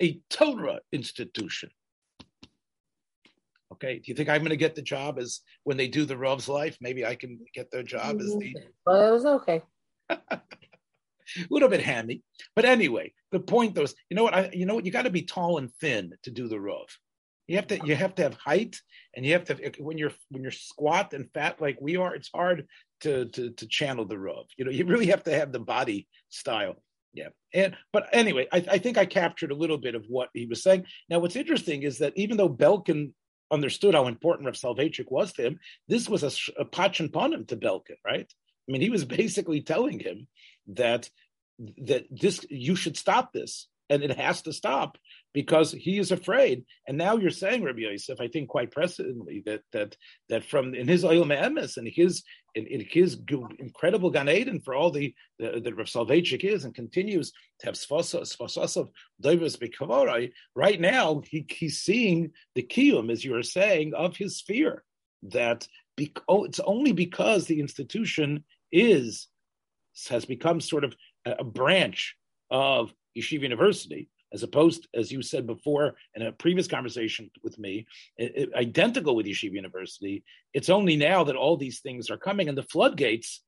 a 0.00 0.20
Torah 0.30 0.80
institution. 0.92 1.70
Okay, 3.78 3.98
do 3.98 4.04
you 4.06 4.14
think 4.14 4.28
I'm 4.28 4.40
going 4.40 4.50
to 4.50 4.56
get 4.56 4.74
the 4.74 4.82
job 4.82 5.18
as 5.18 5.40
when 5.64 5.76
they 5.76 5.88
do 5.88 6.04
the 6.04 6.16
Rov's 6.16 6.48
life? 6.48 6.76
Maybe 6.80 7.06
I 7.06 7.14
can 7.14 7.38
get 7.54 7.70
their 7.70 7.82
job 7.82 8.20
as 8.20 8.26
the. 8.26 8.54
Mm-hmm. 8.54 8.68
Well, 8.86 9.08
it 9.08 9.12
was 9.12 9.26
okay. 9.26 9.62
a 10.10 10.40
little 11.50 11.68
bit 11.68 11.82
hammy, 11.82 12.22
but 12.56 12.64
anyway, 12.64 13.12
the 13.30 13.40
point 13.40 13.74
though 13.74 13.82
is, 13.82 13.94
you 14.10 14.16
know 14.16 14.24
what? 14.24 14.34
I, 14.34 14.50
you 14.52 14.66
know 14.66 14.74
what? 14.74 14.84
You 14.86 14.90
got 14.90 15.02
to 15.02 15.10
be 15.10 15.22
tall 15.22 15.58
and 15.58 15.72
thin 15.80 16.12
to 16.24 16.30
do 16.30 16.48
the 16.48 16.56
Rov. 16.56 16.86
You 17.46 17.56
have 17.56 17.66
to 17.68 17.78
you 17.84 17.94
have 17.94 18.14
to 18.16 18.22
have 18.22 18.34
height, 18.34 18.80
and 19.14 19.24
you 19.24 19.32
have 19.32 19.44
to 19.44 19.72
when 19.78 19.96
you're 19.96 20.12
when 20.30 20.42
you're 20.42 20.50
squat 20.50 21.12
and 21.14 21.30
fat 21.32 21.60
like 21.60 21.78
we 21.80 21.96
are, 21.96 22.14
it's 22.14 22.30
hard 22.34 22.66
to 23.00 23.26
to 23.26 23.50
to 23.50 23.66
channel 23.68 24.04
the 24.04 24.16
Rov. 24.16 24.46
You 24.56 24.64
know, 24.64 24.70
you 24.70 24.84
really 24.84 25.06
have 25.06 25.22
to 25.24 25.34
have 25.34 25.52
the 25.52 25.60
body 25.60 26.08
style. 26.30 26.76
Yeah. 27.14 27.28
And 27.54 27.76
but 27.92 28.08
anyway, 28.12 28.46
I, 28.52 28.64
I, 28.70 28.78
think 28.78 28.98
I 28.98 29.06
captured 29.06 29.50
a 29.50 29.56
little 29.56 29.78
bit 29.78 29.94
of 29.94 30.04
what 30.08 30.28
he 30.34 30.46
was 30.46 30.62
saying. 30.62 30.84
Now, 31.08 31.18
what's 31.18 31.36
interesting 31.36 31.82
is 31.82 31.98
that 31.98 32.12
even 32.16 32.36
though 32.36 32.48
Belkin 32.48 33.12
understood 33.50 33.94
how 33.94 34.06
important 34.06 34.46
Rav 34.46 34.54
Soloveitchik 34.54 35.10
was 35.10 35.32
to 35.34 35.42
him, 35.42 35.60
this 35.86 36.08
was 36.08 36.22
a, 36.22 36.60
a 36.60 36.64
pachin 36.64 37.14
him 37.32 37.44
to 37.46 37.56
Belkin, 37.56 37.96
right? 38.04 38.30
I 38.68 38.72
mean, 38.72 38.80
he 38.80 38.90
was 38.90 39.04
basically 39.22 39.62
telling 39.62 40.00
him 40.00 40.26
that 40.68 41.08
that 41.78 42.04
this 42.10 42.46
you 42.50 42.76
should 42.76 42.96
stop 42.96 43.32
this 43.32 43.66
and 43.90 44.02
it 44.02 44.16
has 44.16 44.42
to 44.42 44.52
stop 44.52 44.96
because 45.34 45.72
he 45.72 45.98
is 45.98 46.10
afraid. 46.10 46.64
And 46.86 46.96
now 46.96 47.16
you're 47.16 47.30
saying, 47.30 47.62
Rabbi 47.62 47.80
Yosef, 47.80 48.20
I 48.20 48.28
think 48.28 48.48
quite 48.48 48.70
precedently 48.70 49.42
that 49.46 49.62
that 49.72 49.96
that 50.28 50.44
from 50.44 50.74
in 50.74 50.88
his 50.88 51.04
oil 51.04 51.24
emes 51.24 51.76
and 51.76 51.88
his 51.88 52.22
in, 52.54 52.66
in, 52.66 52.84
his 52.88 53.20
incredible 53.58 54.10
Gan 54.10 54.28
Eden 54.28 54.60
for 54.60 54.74
all 54.74 54.90
the 54.90 55.14
that 55.38 55.76
Rav 55.76 55.86
Soloveitchik 55.86 56.44
is 56.44 56.64
and 56.64 56.74
continues 56.74 57.32
to 57.60 57.66
have 57.66 57.74
sfasas 57.74 58.76
of 58.76 58.90
Davis 59.20 59.56
Bekavorai. 59.56 60.32
Right 60.54 60.80
now, 60.80 61.22
he, 61.30 61.46
he's 61.48 61.80
seeing 61.80 62.32
the 62.54 62.62
kiyum, 62.62 63.12
as 63.12 63.24
you 63.24 63.36
are 63.36 63.42
saying, 63.42 63.92
of 63.94 64.16
his 64.16 64.40
fear 64.40 64.82
that 65.22 65.68
be, 65.96 66.12
oh, 66.28 66.44
it's 66.44 66.60
only 66.60 66.92
because 66.92 67.46
the 67.46 67.60
institution 67.60 68.44
is 68.72 69.28
has 70.08 70.24
become 70.24 70.60
sort 70.60 70.84
of 70.84 70.94
a, 71.26 71.32
a 71.40 71.44
branch 71.44 72.16
of 72.50 72.92
Yeshiva 73.16 73.42
University, 73.42 74.08
as 74.32 74.42
opposed, 74.42 74.88
as 74.94 75.10
you 75.10 75.22
said 75.22 75.46
before 75.46 75.96
in 76.14 76.22
a 76.22 76.32
previous 76.32 76.66
conversation 76.66 77.30
with 77.42 77.58
me, 77.58 77.86
it, 78.16 78.32
it, 78.34 78.54
identical 78.54 79.16
with 79.16 79.26
Yeshiva 79.26 79.52
University. 79.52 80.24
It's 80.52 80.68
only 80.68 80.96
now 80.96 81.24
that 81.24 81.36
all 81.36 81.56
these 81.56 81.80
things 81.80 82.10
are 82.10 82.18
coming 82.18 82.48
and 82.48 82.58
the 82.58 82.62
floodgates 82.62 83.42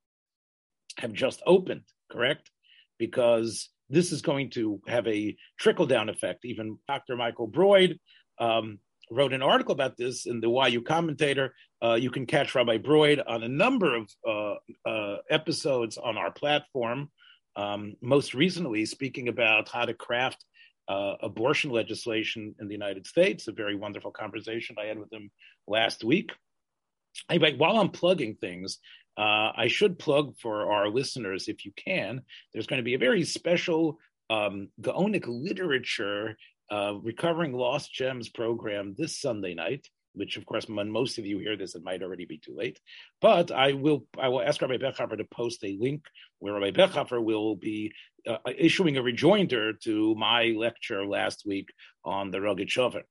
have 0.98 1.12
just 1.12 1.42
opened, 1.46 1.82
correct? 2.10 2.50
Because 2.98 3.68
this 3.88 4.12
is 4.12 4.22
going 4.22 4.50
to 4.50 4.80
have 4.86 5.06
a 5.06 5.36
trickle 5.58 5.86
down 5.86 6.08
effect. 6.08 6.44
Even 6.44 6.78
Dr. 6.86 7.16
Michael 7.16 7.48
Broyde 7.48 7.98
um, 8.38 8.78
wrote 9.10 9.32
an 9.32 9.42
article 9.42 9.72
about 9.72 9.96
this 9.96 10.26
in 10.26 10.40
the 10.40 10.48
YU 10.48 10.80
Commentator. 10.82 11.54
Uh, 11.82 11.94
you 11.94 12.10
can 12.10 12.26
catch 12.26 12.54
Rabbi 12.54 12.78
Broyde 12.78 13.22
on 13.26 13.42
a 13.42 13.48
number 13.48 13.96
of 13.96 14.10
uh, 14.26 14.88
uh, 14.88 15.16
episodes 15.28 15.98
on 15.98 16.16
our 16.16 16.30
platform. 16.30 17.10
Um, 17.56 17.96
most 18.00 18.32
recently, 18.32 18.86
speaking 18.86 19.28
about 19.28 19.68
how 19.68 19.84
to 19.84 19.94
craft 19.94 20.44
uh, 20.90 21.14
abortion 21.22 21.70
legislation 21.70 22.52
in 22.58 22.66
the 22.66 22.74
United 22.74 23.06
States, 23.06 23.46
a 23.46 23.52
very 23.52 23.76
wonderful 23.76 24.10
conversation 24.10 24.74
I 24.76 24.86
had 24.86 24.98
with 24.98 25.12
him 25.12 25.30
last 25.68 26.02
week. 26.02 26.32
Anyway, 27.30 27.56
while 27.56 27.78
I'm 27.78 27.90
plugging 27.90 28.34
things, 28.34 28.78
uh, 29.16 29.52
I 29.56 29.68
should 29.68 30.00
plug 30.00 30.34
for 30.42 30.72
our 30.72 30.88
listeners, 30.88 31.46
if 31.46 31.64
you 31.64 31.72
can, 31.76 32.22
there's 32.52 32.66
going 32.66 32.80
to 32.80 32.84
be 32.84 32.94
a 32.94 32.98
very 32.98 33.22
special 33.22 33.98
um, 34.30 34.68
Gaonic 34.80 35.26
literature 35.28 36.36
uh, 36.72 36.94
recovering 37.00 37.52
lost 37.52 37.94
gems 37.94 38.28
program 38.28 38.96
this 38.98 39.20
Sunday 39.20 39.54
night 39.54 39.86
which 40.14 40.36
of 40.36 40.46
course 40.46 40.66
when 40.68 40.90
most 40.90 41.18
of 41.18 41.26
you 41.26 41.38
hear 41.38 41.56
this 41.56 41.74
it 41.74 41.82
might 41.82 42.02
already 42.02 42.24
be 42.24 42.38
too 42.38 42.54
late 42.56 42.80
but 43.20 43.50
i 43.50 43.72
will 43.72 44.04
i 44.18 44.28
will 44.28 44.42
ask 44.42 44.60
rabbi 44.60 44.76
Bechhofer 44.76 45.16
to 45.16 45.24
post 45.24 45.62
a 45.64 45.76
link 45.80 46.04
where 46.38 46.54
rabbi 46.54 46.70
Bechhofer 46.70 47.22
will 47.22 47.56
be 47.56 47.92
uh, 48.26 48.38
issuing 48.56 48.96
a 48.96 49.02
rejoinder 49.02 49.72
to 49.72 50.14
my 50.16 50.54
lecture 50.56 51.04
last 51.06 51.44
week 51.46 51.68
on 52.04 52.30
the 52.30 52.38
Rogatchover 52.38 53.02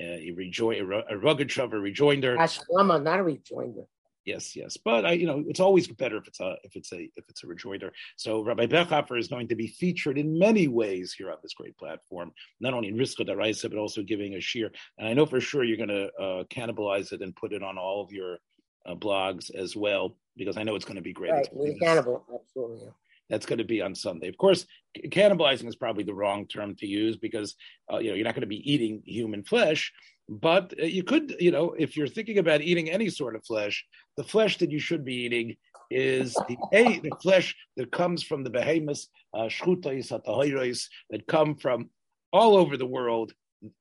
uh, 0.00 0.02
a, 0.02 0.34
rejo- 0.36 1.04
a 1.10 1.14
Rogatchover 1.14 1.80
rejoinder 1.80 2.36
Ashwama, 2.36 3.02
not 3.02 3.20
a 3.20 3.22
rejoinder 3.22 3.84
yes, 4.24 4.56
yes. 4.56 4.76
But 4.76 5.04
I, 5.04 5.12
you 5.12 5.26
know, 5.26 5.44
it's 5.46 5.60
always 5.60 5.86
better 5.88 6.16
if 6.16 6.26
it's 6.26 6.40
a 6.40 6.56
if 6.64 6.76
it's 6.76 6.92
a 6.92 7.08
if 7.16 7.24
it's 7.28 7.44
a 7.44 7.46
rejoinder. 7.46 7.92
So 8.16 8.42
Rabbi 8.42 8.66
Bechhofer 8.66 9.18
is 9.18 9.28
going 9.28 9.48
to 9.48 9.54
be 9.54 9.66
featured 9.66 10.18
in 10.18 10.38
many 10.38 10.68
ways 10.68 11.14
here 11.16 11.30
on 11.30 11.38
this 11.42 11.54
great 11.54 11.76
platform, 11.76 12.32
not 12.60 12.74
only 12.74 12.88
in 12.88 12.96
Riska 12.96 13.28
Daraisa, 13.28 13.70
but 13.70 13.78
also 13.78 14.02
giving 14.02 14.34
a 14.34 14.40
shear. 14.40 14.70
And 14.98 15.08
I 15.08 15.14
know 15.14 15.26
for 15.26 15.40
sure 15.40 15.64
you're 15.64 15.76
going 15.76 15.88
to 15.88 16.12
uh, 16.14 16.44
cannibalize 16.44 17.12
it 17.12 17.22
and 17.22 17.34
put 17.34 17.52
it 17.52 17.62
on 17.62 17.78
all 17.78 18.02
of 18.02 18.12
your 18.12 18.38
uh, 18.86 18.94
blogs 18.94 19.54
as 19.54 19.76
well, 19.76 20.16
because 20.36 20.56
I 20.56 20.62
know 20.62 20.74
it's 20.74 20.84
going 20.84 20.96
to 20.96 21.02
be 21.02 21.12
great. 21.12 21.32
Right, 21.32 21.78
cannibal, 21.80 22.24
absolutely. 22.34 22.88
That's 23.30 23.46
going 23.46 23.58
to 23.58 23.64
be 23.64 23.80
on 23.80 23.94
Sunday. 23.94 24.28
Of 24.28 24.36
course, 24.36 24.66
cannibalizing 25.08 25.66
is 25.66 25.76
probably 25.76 26.04
the 26.04 26.14
wrong 26.14 26.46
term 26.46 26.74
to 26.76 26.86
use 26.86 27.16
because 27.16 27.54
uh, 27.92 27.98
you 27.98 28.10
know 28.10 28.16
you're 28.16 28.24
not 28.24 28.34
going 28.34 28.42
to 28.42 28.46
be 28.46 28.70
eating 28.70 29.02
human 29.04 29.44
flesh, 29.44 29.92
but 30.28 30.74
uh, 30.80 30.84
you 30.84 31.02
could, 31.02 31.34
you 31.38 31.50
know, 31.50 31.74
if 31.78 31.96
you're 31.96 32.06
thinking 32.06 32.38
about 32.38 32.60
eating 32.60 32.90
any 32.90 33.08
sort 33.08 33.34
of 33.34 33.44
flesh, 33.44 33.84
the 34.16 34.24
flesh 34.24 34.58
that 34.58 34.70
you 34.70 34.78
should 34.78 35.04
be 35.04 35.14
eating 35.14 35.56
is 35.90 36.34
the 36.48 36.56
a 36.72 36.98
the 37.00 37.12
flesh 37.22 37.54
that 37.76 37.92
comes 37.92 38.22
from 38.22 38.42
the 38.42 38.50
behemoths, 38.50 39.08
uh, 39.34 39.48
that 39.50 41.26
come 41.28 41.54
from 41.56 41.90
all 42.32 42.56
over 42.56 42.76
the 42.76 42.86
world 42.86 43.32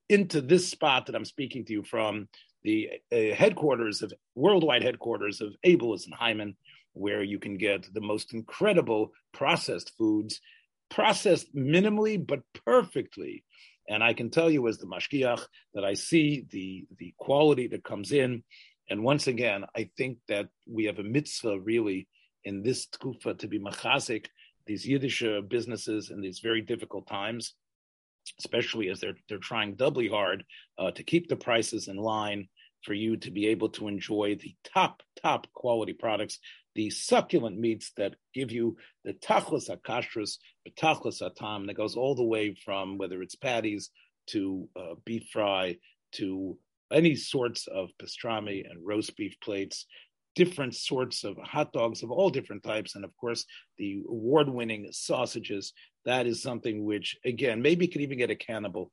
into 0.10 0.42
this 0.42 0.70
spot 0.70 1.06
that 1.06 1.16
I'm 1.16 1.26
speaking 1.26 1.66
to 1.66 1.74
you 1.74 1.84
from, 1.84 2.28
the 2.64 2.90
uh, 3.12 3.36
headquarters 3.36 4.02
of 4.02 4.14
worldwide 4.36 4.84
headquarters 4.84 5.42
of 5.42 5.54
Abeles 5.66 6.06
and 6.06 6.14
Heymann, 6.14 6.56
where 6.94 7.24
you 7.24 7.40
can 7.40 7.58
get 7.58 7.92
the 7.94 8.02
most 8.02 8.34
incredible 8.34 9.12
processed 9.34 9.92
foods, 9.98 10.40
processed 10.90 11.56
minimally 11.56 12.24
but 12.26 12.42
perfectly 12.66 13.44
and 13.90 14.04
I 14.04 14.14
can 14.14 14.30
tell 14.30 14.50
you 14.50 14.68
as 14.68 14.78
the 14.78 14.88
mashgiach 14.88 15.46
that 15.74 15.84
I 15.84 15.94
see 15.94 16.46
the, 16.50 16.86
the 16.98 17.14
quality 17.18 17.68
that 17.68 17.84
comes 17.84 18.12
in. 18.12 18.44
And 18.90 19.04
once 19.04 19.28
again, 19.28 19.66
I 19.76 19.90
think 19.98 20.20
that 20.28 20.48
we 20.68 20.86
have 20.86 21.00
a 21.00 21.04
mitzvah 21.04 21.60
really 21.60 22.08
in 22.44 22.64
this 22.64 22.88
tkufa 22.88 23.38
to 23.40 23.48
be 23.48 23.60
machazik 23.60 24.28
these 24.66 24.88
Yiddish 24.88 25.24
uh, 25.24 25.42
businesses 25.42 26.10
in 26.10 26.22
these 26.22 26.40
very 26.40 26.62
difficult 26.62 27.06
times, 27.08 27.54
especially 28.40 28.90
as 28.90 29.02
they're 29.02 29.18
they're 29.28 29.38
trying 29.38 29.76
doubly 29.76 30.08
hard 30.08 30.46
uh, 30.78 30.92
to 30.92 31.04
keep 31.04 31.28
the 31.28 31.36
prices 31.36 31.90
in 31.90 31.98
line 31.98 32.48
for 32.84 32.94
you 32.94 33.18
to 33.18 33.32
be 33.32 33.48
able 33.48 33.70
to 33.70 33.88
enjoy 33.88 34.36
the 34.36 34.56
top 34.74 35.02
top 35.22 35.48
quality 35.54 35.94
products 35.94 36.40
the 36.76 36.90
succulent 36.90 37.58
meats 37.58 37.92
that 37.98 38.16
give 38.34 38.52
you 38.52 38.78
the 39.06 39.14
tachlis 39.14 39.70
akashras, 39.70 40.38
the 40.66 40.72
tachlis 40.72 41.22
atam, 41.22 41.68
that 41.68 41.76
goes 41.76 41.96
all 41.96 42.16
the 42.16 42.24
way 42.24 42.56
from 42.66 42.98
whether 42.98 43.22
it's 43.22 43.36
patties 43.36 43.90
to 44.28 44.68
uh, 44.76 44.96
beef 45.06 45.28
fry 45.32 45.78
to 46.14 46.58
any 46.92 47.16
sorts 47.16 47.68
of 47.68 47.90
pastrami 48.02 48.70
and 48.70 48.86
roast 48.86 49.16
beef 49.18 49.36
plates, 49.42 49.86
different 50.36 50.76
sorts 50.76 51.24
of 51.24 51.38
hot 51.38 51.72
dogs 51.74 52.04
of 52.04 52.12
all 52.12 52.30
different 52.30 52.64
types, 52.64 52.96
and 52.96 53.04
of 53.04 53.16
course 53.18 53.46
the 53.78 54.02
award-winning 54.08 54.88
sausages. 54.92 55.74
That 56.06 56.28
is 56.28 56.42
something 56.42 56.84
which, 56.84 57.18
again, 57.26 57.62
maybe 57.62 57.88
could 57.88 58.02
even 58.02 58.18
get 58.18 58.30
a 58.30 58.36
cannibal 58.36 58.92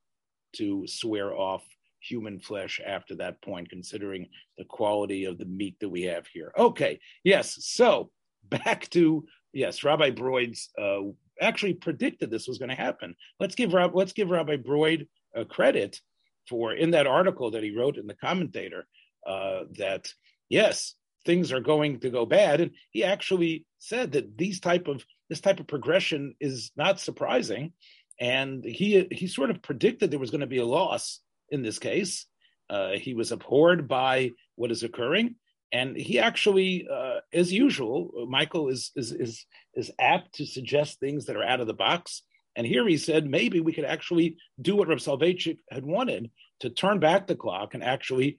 to 0.56 0.84
swear 0.86 1.32
off 1.32 1.62
human 2.00 2.40
flesh 2.40 2.80
after 2.84 3.16
that 3.16 3.40
point, 3.42 3.70
considering 3.70 4.28
the 4.58 4.64
quality 4.64 5.24
of 5.24 5.38
the 5.38 5.44
meat 5.44 5.76
that 5.80 5.88
we 5.88 6.02
have 6.02 6.26
here. 6.26 6.52
Okay, 6.56 7.00
yes. 7.24 7.58
So 7.60 8.10
back 8.44 8.88
to 8.90 9.24
yes, 9.52 9.84
Rabbi 9.84 10.10
Broyde's 10.10 10.70
uh, 10.80 11.10
actually 11.40 11.74
predicted 11.74 12.30
this 12.30 12.48
was 12.48 12.58
going 12.58 12.70
to 12.70 12.74
happen. 12.74 13.14
Let's 13.38 13.54
give 13.54 13.72
Rob, 13.72 13.94
let's 13.94 14.12
give 14.12 14.30
Rabbi 14.30 14.56
Broyde 14.56 15.08
uh, 15.36 15.44
credit 15.44 16.00
for 16.48 16.72
in 16.72 16.92
that 16.92 17.06
article 17.06 17.52
that 17.52 17.62
he 17.62 17.76
wrote 17.76 17.96
in 17.96 18.06
the 18.06 18.14
commentator 18.14 18.86
uh, 19.26 19.64
that 19.78 20.12
yes, 20.48 20.94
things 21.24 21.52
are 21.52 21.60
going 21.60 22.00
to 22.00 22.10
go 22.10 22.26
bad, 22.26 22.60
and 22.60 22.72
he 22.90 23.04
actually 23.04 23.66
said 23.78 24.12
that 24.12 24.36
these 24.36 24.60
type 24.60 24.88
of 24.88 25.04
this 25.28 25.40
type 25.40 25.60
of 25.60 25.66
progression 25.66 26.34
is 26.40 26.72
not 26.76 27.00
surprising, 27.00 27.72
and 28.18 28.64
he 28.64 29.06
he 29.10 29.26
sort 29.26 29.50
of 29.50 29.62
predicted 29.62 30.10
there 30.10 30.18
was 30.18 30.30
going 30.30 30.40
to 30.40 30.46
be 30.46 30.58
a 30.58 30.64
loss 30.64 31.20
in 31.50 31.62
this 31.62 31.78
case. 31.78 32.26
Uh, 32.68 32.92
he 32.92 33.14
was 33.14 33.32
abhorred 33.32 33.88
by 33.88 34.30
what 34.54 34.70
is 34.70 34.82
occurring, 34.82 35.34
and 35.72 35.96
he 35.96 36.18
actually, 36.18 36.86
uh, 36.90 37.20
as 37.32 37.52
usual, 37.52 38.26
Michael 38.28 38.68
is, 38.68 38.92
is 38.94 39.12
is 39.12 39.44
is 39.74 39.90
apt 39.98 40.34
to 40.34 40.46
suggest 40.46 41.00
things 41.00 41.26
that 41.26 41.36
are 41.36 41.44
out 41.44 41.60
of 41.60 41.66
the 41.66 41.74
box. 41.74 42.22
And 42.56 42.66
here 42.66 42.86
he 42.86 42.96
said 42.96 43.30
maybe 43.30 43.60
we 43.60 43.72
could 43.72 43.84
actually 43.84 44.36
do 44.60 44.76
what 44.76 44.88
Reb 44.88 44.98
Soloveitchik 44.98 45.58
had 45.70 45.84
wanted 45.84 46.30
to 46.60 46.70
turn 46.70 46.98
back 46.98 47.26
the 47.26 47.36
clock 47.36 47.74
and 47.74 47.82
actually 47.82 48.38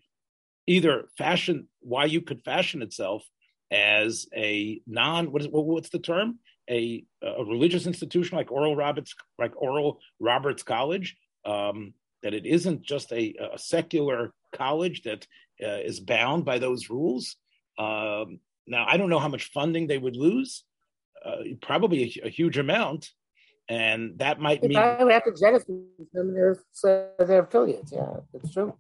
either 0.68 1.08
fashion 1.18 1.68
why 1.80 2.06
you 2.06 2.22
could 2.22 2.44
fashion 2.44 2.82
itself 2.82 3.24
as 3.72 4.28
a 4.36 4.82
non 4.86 5.32
what 5.32 5.42
is 5.42 5.48
what's 5.50 5.90
the 5.90 6.00
term 6.00 6.40
a, 6.70 7.04
a 7.22 7.44
religious 7.44 7.86
institution 7.86 8.38
like 8.38 8.52
Oral 8.52 8.76
Roberts, 8.76 9.14
like 9.38 9.54
Oral 9.62 10.00
Roberts 10.20 10.64
College, 10.64 11.18
um, 11.46 11.94
that 12.24 12.34
it 12.34 12.46
isn't 12.46 12.84
just 12.84 13.12
a, 13.12 13.36
a 13.54 13.58
secular 13.58 14.34
college 14.54 15.04
that 15.04 15.26
uh, 15.64 15.80
is 15.84 16.00
bound 16.00 16.46
by 16.46 16.60
those 16.60 16.90
rules. 16.90 17.36
Um, 17.78 18.40
now, 18.68 18.86
I 18.88 18.98
don't 18.98 19.10
know 19.10 19.20
how 19.20 19.28
much 19.28 19.52
funding 19.52 19.88
they 19.88 19.98
would 19.98 20.16
lose, 20.16 20.64
uh, 21.26 21.38
probably 21.62 22.04
a, 22.04 22.28
a, 22.28 22.30
huge 22.30 22.58
amount, 22.58 23.10
and 23.68 24.18
that 24.20 24.40
might 24.40 24.62
they 24.62 24.68
mean 24.68 24.78
probably 24.78 25.14
have 25.14 25.24
to 25.24 25.34
jettison 25.40 25.88
some 26.14 26.30
of 26.30 26.36
their, 26.36 26.58
their 27.20 27.44
affiliates. 27.44 27.92
Yeah, 27.92 28.18
that's 28.34 28.54
true. 28.54 28.76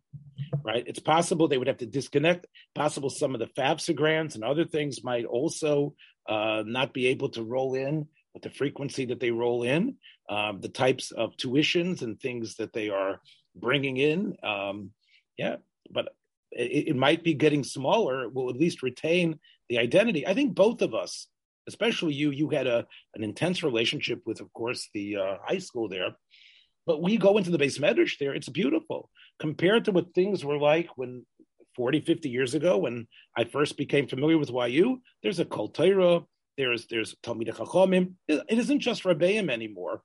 Right, 0.63 0.83
it's 0.85 0.99
possible 0.99 1.47
they 1.47 1.57
would 1.57 1.67
have 1.67 1.77
to 1.77 1.85
disconnect. 1.85 2.47
Possible 2.75 3.09
some 3.09 3.33
of 3.33 3.39
the 3.39 3.47
FAFSA 3.47 3.95
grants 3.95 4.35
and 4.35 4.43
other 4.43 4.65
things 4.65 5.03
might 5.03 5.25
also 5.25 5.95
uh, 6.27 6.63
not 6.65 6.93
be 6.93 7.07
able 7.07 7.29
to 7.29 7.43
roll 7.43 7.75
in 7.75 8.07
with 8.33 8.43
the 8.43 8.49
frequency 8.49 9.05
that 9.05 9.19
they 9.19 9.31
roll 9.31 9.63
in, 9.63 9.95
um, 10.31 10.61
the 10.61 10.69
types 10.69 11.11
of 11.11 11.35
tuitions 11.35 12.01
and 12.01 12.19
things 12.19 12.55
that 12.55 12.71
they 12.71 12.89
are 12.89 13.19
bringing 13.53 13.97
in. 13.97 14.37
Um, 14.41 14.91
yeah, 15.37 15.57
but 15.91 16.15
it, 16.51 16.87
it, 16.87 16.95
might 16.95 17.21
be 17.21 17.33
getting 17.33 17.65
smaller. 17.65 18.23
It 18.23 18.33
will 18.33 18.49
at 18.49 18.55
least 18.55 18.81
retain 18.81 19.39
the 19.67 19.77
identity. 19.77 20.25
I 20.25 20.33
think 20.33 20.55
both 20.55 20.81
of 20.81 20.95
us, 20.95 21.27
especially 21.67 22.13
you, 22.13 22.31
you 22.31 22.49
had 22.49 22.65
a 22.65 22.87
an 23.13 23.23
intense 23.25 23.61
relationship 23.61 24.21
with, 24.25 24.39
of 24.39 24.51
course, 24.53 24.89
the 24.93 25.17
uh, 25.17 25.35
high 25.45 25.57
school 25.57 25.89
there. 25.89 26.15
But 26.87 27.01
we 27.01 27.17
go 27.17 27.37
into 27.37 27.51
the 27.51 27.59
beis 27.59 27.79
medrash 27.79 28.17
there, 28.17 28.33
it's 28.33 28.49
beautiful 28.49 29.09
compared 29.37 29.85
to 29.85 29.91
what 29.91 30.13
things 30.13 30.45
were 30.45 30.57
like 30.57 30.87
when 30.95 31.25
40, 31.75 32.01
50 32.01 32.29
years 32.29 32.53
ago 32.53 32.77
when 32.77 33.07
I 33.35 33.43
first 33.43 33.75
became 33.75 34.07
familiar 34.07 34.37
with 34.37 34.49
YU. 34.49 35.01
There's 35.23 35.39
a 35.39 35.45
Kol 35.45 35.69
Torah, 35.69 36.21
there's 36.57 36.87
there's 36.87 37.15
Talmid 37.23 37.53
Chachamim. 37.53 38.13
It 38.27 38.45
isn't 38.49 38.79
just 38.79 39.03
Rabbeim 39.03 39.49
anymore, 39.49 40.03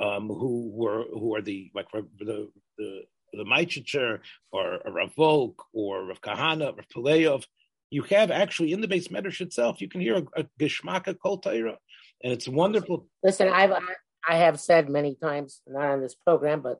um, 0.00 0.28
who 0.28 0.70
were 0.72 1.04
who 1.12 1.34
are 1.34 1.42
the 1.42 1.70
like 1.74 1.86
the 1.92 2.50
the 2.78 3.02
the 3.32 3.44
Maichicher 3.44 4.20
or 4.52 4.80
Rav 4.86 5.14
Volk 5.14 5.64
or 5.72 6.06
Rav 6.06 6.20
Kahana, 6.20 6.72
or 6.72 6.76
Rav 6.76 6.88
Pileov. 6.94 7.44
You 7.90 8.02
have 8.02 8.30
actually 8.30 8.72
in 8.72 8.80
the 8.80 8.88
base 8.88 9.08
medrash 9.08 9.40
itself, 9.40 9.80
you 9.80 9.88
can 9.88 10.00
hear 10.00 10.16
a, 10.16 10.40
a 10.40 10.46
Geshmaka 10.60 11.16
Kol 11.22 11.38
Torah, 11.38 11.78
and 12.22 12.32
it's 12.32 12.48
wonderful. 12.48 13.06
Listen, 13.22 13.48
I've 13.48 13.72
I 14.26 14.36
have 14.36 14.58
said 14.58 14.88
many 14.88 15.14
times, 15.14 15.60
not 15.66 15.84
on 15.84 16.00
this 16.00 16.14
program, 16.14 16.60
but 16.60 16.78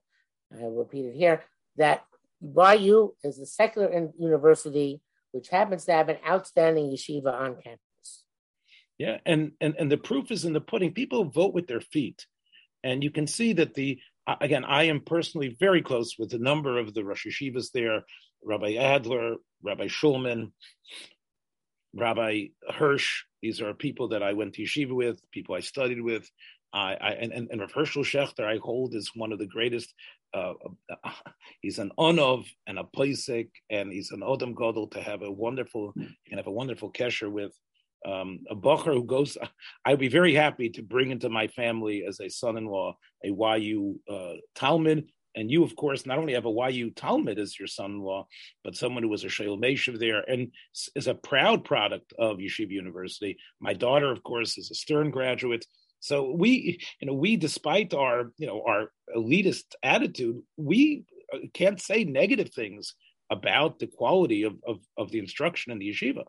I 0.52 0.64
repeat 0.64 1.06
it 1.06 1.14
here, 1.14 1.44
that 1.76 2.04
YU 2.40 3.14
is 3.22 3.38
a 3.38 3.46
secular 3.46 4.10
university 4.18 5.00
which 5.32 5.48
happens 5.48 5.84
to 5.84 5.92
have 5.92 6.08
an 6.08 6.18
outstanding 6.28 6.86
yeshiva 6.86 7.32
on 7.32 7.56
campus. 7.56 8.24
Yeah, 8.98 9.18
and, 9.26 9.52
and 9.60 9.74
and 9.78 9.90
the 9.90 9.96
proof 9.96 10.30
is 10.30 10.44
in 10.44 10.52
the 10.52 10.60
pudding. 10.60 10.92
People 10.92 11.24
vote 11.24 11.52
with 11.52 11.66
their 11.66 11.80
feet, 11.80 12.26
and 12.84 13.02
you 13.02 13.10
can 13.10 13.26
see 13.26 13.54
that 13.54 13.74
the 13.74 13.98
again. 14.40 14.64
I 14.64 14.84
am 14.84 15.00
personally 15.00 15.56
very 15.58 15.82
close 15.82 16.16
with 16.18 16.32
a 16.34 16.38
number 16.38 16.78
of 16.78 16.94
the 16.94 17.04
Rosh 17.04 17.26
Yeshivas 17.26 17.72
there, 17.72 18.04
Rabbi 18.44 18.74
Adler, 18.74 19.36
Rabbi 19.62 19.88
Schulman, 19.88 20.52
Rabbi 21.94 22.48
Hirsch. 22.70 23.24
These 23.42 23.60
are 23.60 23.74
people 23.74 24.08
that 24.08 24.22
I 24.22 24.34
went 24.34 24.54
to 24.54 24.62
yeshiva 24.62 24.92
with, 24.92 25.20
people 25.32 25.54
I 25.54 25.60
studied 25.60 26.00
with. 26.00 26.28
I, 26.72 26.94
I 27.00 27.10
and, 27.12 27.32
and, 27.32 27.48
and 27.50 27.60
Rav 27.60 27.72
Herschel 27.72 28.04
Schachter 28.04 28.44
I 28.44 28.58
hold 28.58 28.94
is 28.94 29.10
one 29.14 29.32
of 29.32 29.38
the 29.38 29.46
greatest. 29.46 29.92
Uh, 30.32 30.54
uh, 30.90 31.10
he's 31.60 31.78
an 31.78 31.92
onov 31.98 32.46
and 32.66 32.78
a 32.78 32.84
Pesach, 32.84 33.48
and 33.70 33.92
he's 33.92 34.10
an 34.10 34.20
odom 34.20 34.56
gadol 34.56 34.88
to 34.88 35.00
have 35.00 35.22
a 35.22 35.30
wonderful, 35.30 35.92
you 35.96 36.08
can 36.28 36.38
have 36.38 36.46
a 36.46 36.52
wonderful 36.52 36.92
kesher 36.92 37.30
with 37.30 37.52
um, 38.04 38.40
a 38.50 38.56
bocher 38.56 38.92
who 38.92 39.04
goes. 39.04 39.36
I'd 39.84 39.98
be 39.98 40.08
very 40.08 40.34
happy 40.34 40.70
to 40.70 40.82
bring 40.82 41.10
into 41.10 41.28
my 41.28 41.48
family 41.48 42.04
as 42.06 42.20
a 42.20 42.28
son-in-law 42.28 42.96
a 43.24 43.58
YU 43.58 44.00
uh, 44.10 44.34
Talmud. 44.54 45.06
And 45.36 45.50
you, 45.50 45.64
of 45.64 45.74
course, 45.74 46.06
not 46.06 46.18
only 46.18 46.34
have 46.34 46.46
a 46.46 46.70
YU 46.70 46.90
Talmud 46.90 47.38
as 47.38 47.58
your 47.58 47.66
son-in-law, 47.66 48.26
but 48.62 48.76
someone 48.76 49.02
who 49.02 49.08
was 49.08 49.24
a 49.24 49.28
Sheil 49.28 49.58
Meshiv 49.58 49.98
there 49.98 50.20
and 50.28 50.52
is 50.94 51.08
a 51.08 51.14
proud 51.14 51.64
product 51.64 52.12
of 52.18 52.38
Yeshiva 52.38 52.70
University. 52.70 53.36
My 53.60 53.74
daughter, 53.74 54.12
of 54.12 54.22
course, 54.22 54.58
is 54.58 54.70
a 54.70 54.74
Stern 54.74 55.10
graduate. 55.10 55.66
So 55.98 56.30
we, 56.30 56.78
you 57.00 57.06
know, 57.06 57.14
we, 57.14 57.36
despite 57.36 57.94
our, 57.94 58.30
you 58.36 58.46
know, 58.46 58.62
our 58.68 58.90
elitist 59.16 59.64
attitude, 59.82 60.42
we 60.56 61.04
uh, 61.32 61.38
can't 61.52 61.80
say 61.80 62.04
negative 62.04 62.52
things 62.52 62.94
about 63.30 63.78
the 63.78 63.86
quality 63.86 64.42
of, 64.42 64.54
of, 64.66 64.78
of 64.98 65.10
the 65.10 65.18
instruction 65.18 65.72
in 65.72 65.78
the 65.78 65.90
yeshiva. 65.90 66.24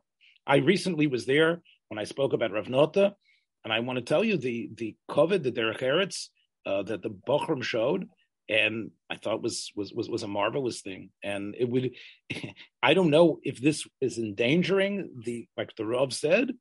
I 0.48 0.58
recently 0.58 1.08
was 1.08 1.26
there 1.26 1.62
when 1.90 2.00
I 2.00 2.04
spoke 2.04 2.34
about 2.34 2.52
Rav 2.52 2.70
Nota, 2.70 3.16
and 3.64 3.74
I 3.74 3.80
want 3.80 3.98
to 3.98 4.06
tell 4.06 4.24
you 4.24 4.38
the 4.38 4.70
the 4.76 4.96
COVID, 5.10 5.44
the 5.44 5.52
derech 5.52 5.80
eretz 5.80 6.28
uh, 6.66 6.84
that 6.84 7.02
the 7.02 7.10
Bochum 7.10 7.64
showed, 7.64 8.08
and 8.48 8.92
I 9.10 9.16
thought 9.16 9.42
was 9.42 9.72
was 9.76 9.94
was 9.94 10.10
was 10.10 10.24
a 10.24 10.28
marvelous 10.28 10.82
thing. 10.82 11.10
And 11.24 11.56
it 11.58 11.68
would, 11.68 11.92
I 12.84 12.94
don't 12.94 13.10
know 13.10 13.40
if 13.44 13.62
this 13.62 13.88
is 14.02 14.18
endangering 14.18 15.10
the 15.26 15.48
like 15.58 15.76
the 15.76 15.86
Rav 15.86 16.14
said, 16.14 16.52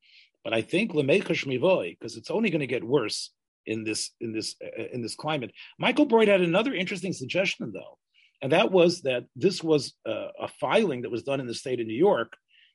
but 0.42 0.54
I 0.54 0.62
think 0.62 0.92
lemechash 0.92 1.46
mivoy 1.46 1.98
because 1.98 2.16
it's 2.16 2.30
only 2.30 2.50
going 2.50 2.60
to 2.60 2.66
get 2.66 2.84
worse 2.84 3.30
in 3.66 3.84
this 3.84 4.10
in 4.20 4.32
this 4.32 4.56
uh, 4.64 4.84
in 4.92 5.02
this 5.02 5.14
climate. 5.14 5.52
Michael 5.78 6.06
Broyde 6.06 6.28
had 6.28 6.40
another 6.40 6.74
interesting 6.74 7.12
suggestion 7.12 7.72
though, 7.72 7.98
and 8.40 8.52
that 8.52 8.70
was 8.70 9.02
that 9.02 9.24
this 9.36 9.62
was 9.62 9.94
uh, 10.08 10.28
a 10.40 10.48
filing 10.48 11.02
that 11.02 11.10
was 11.10 11.22
done 11.22 11.40
in 11.40 11.46
the 11.46 11.54
state 11.54 11.80
of 11.80 11.86
New 11.86 11.94
York 11.94 12.32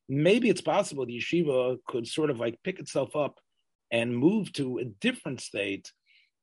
maybe 0.09 0.49
it's 0.49 0.61
possible 0.61 1.05
the 1.05 1.17
yeshiva 1.17 1.77
could 1.87 2.07
sort 2.07 2.31
of 2.31 2.39
like 2.39 2.59
pick 2.63 2.79
itself 2.79 3.15
up 3.15 3.39
and 3.91 4.17
move 4.17 4.51
to 4.53 4.79
a 4.79 4.85
different 4.85 5.39
state 5.39 5.91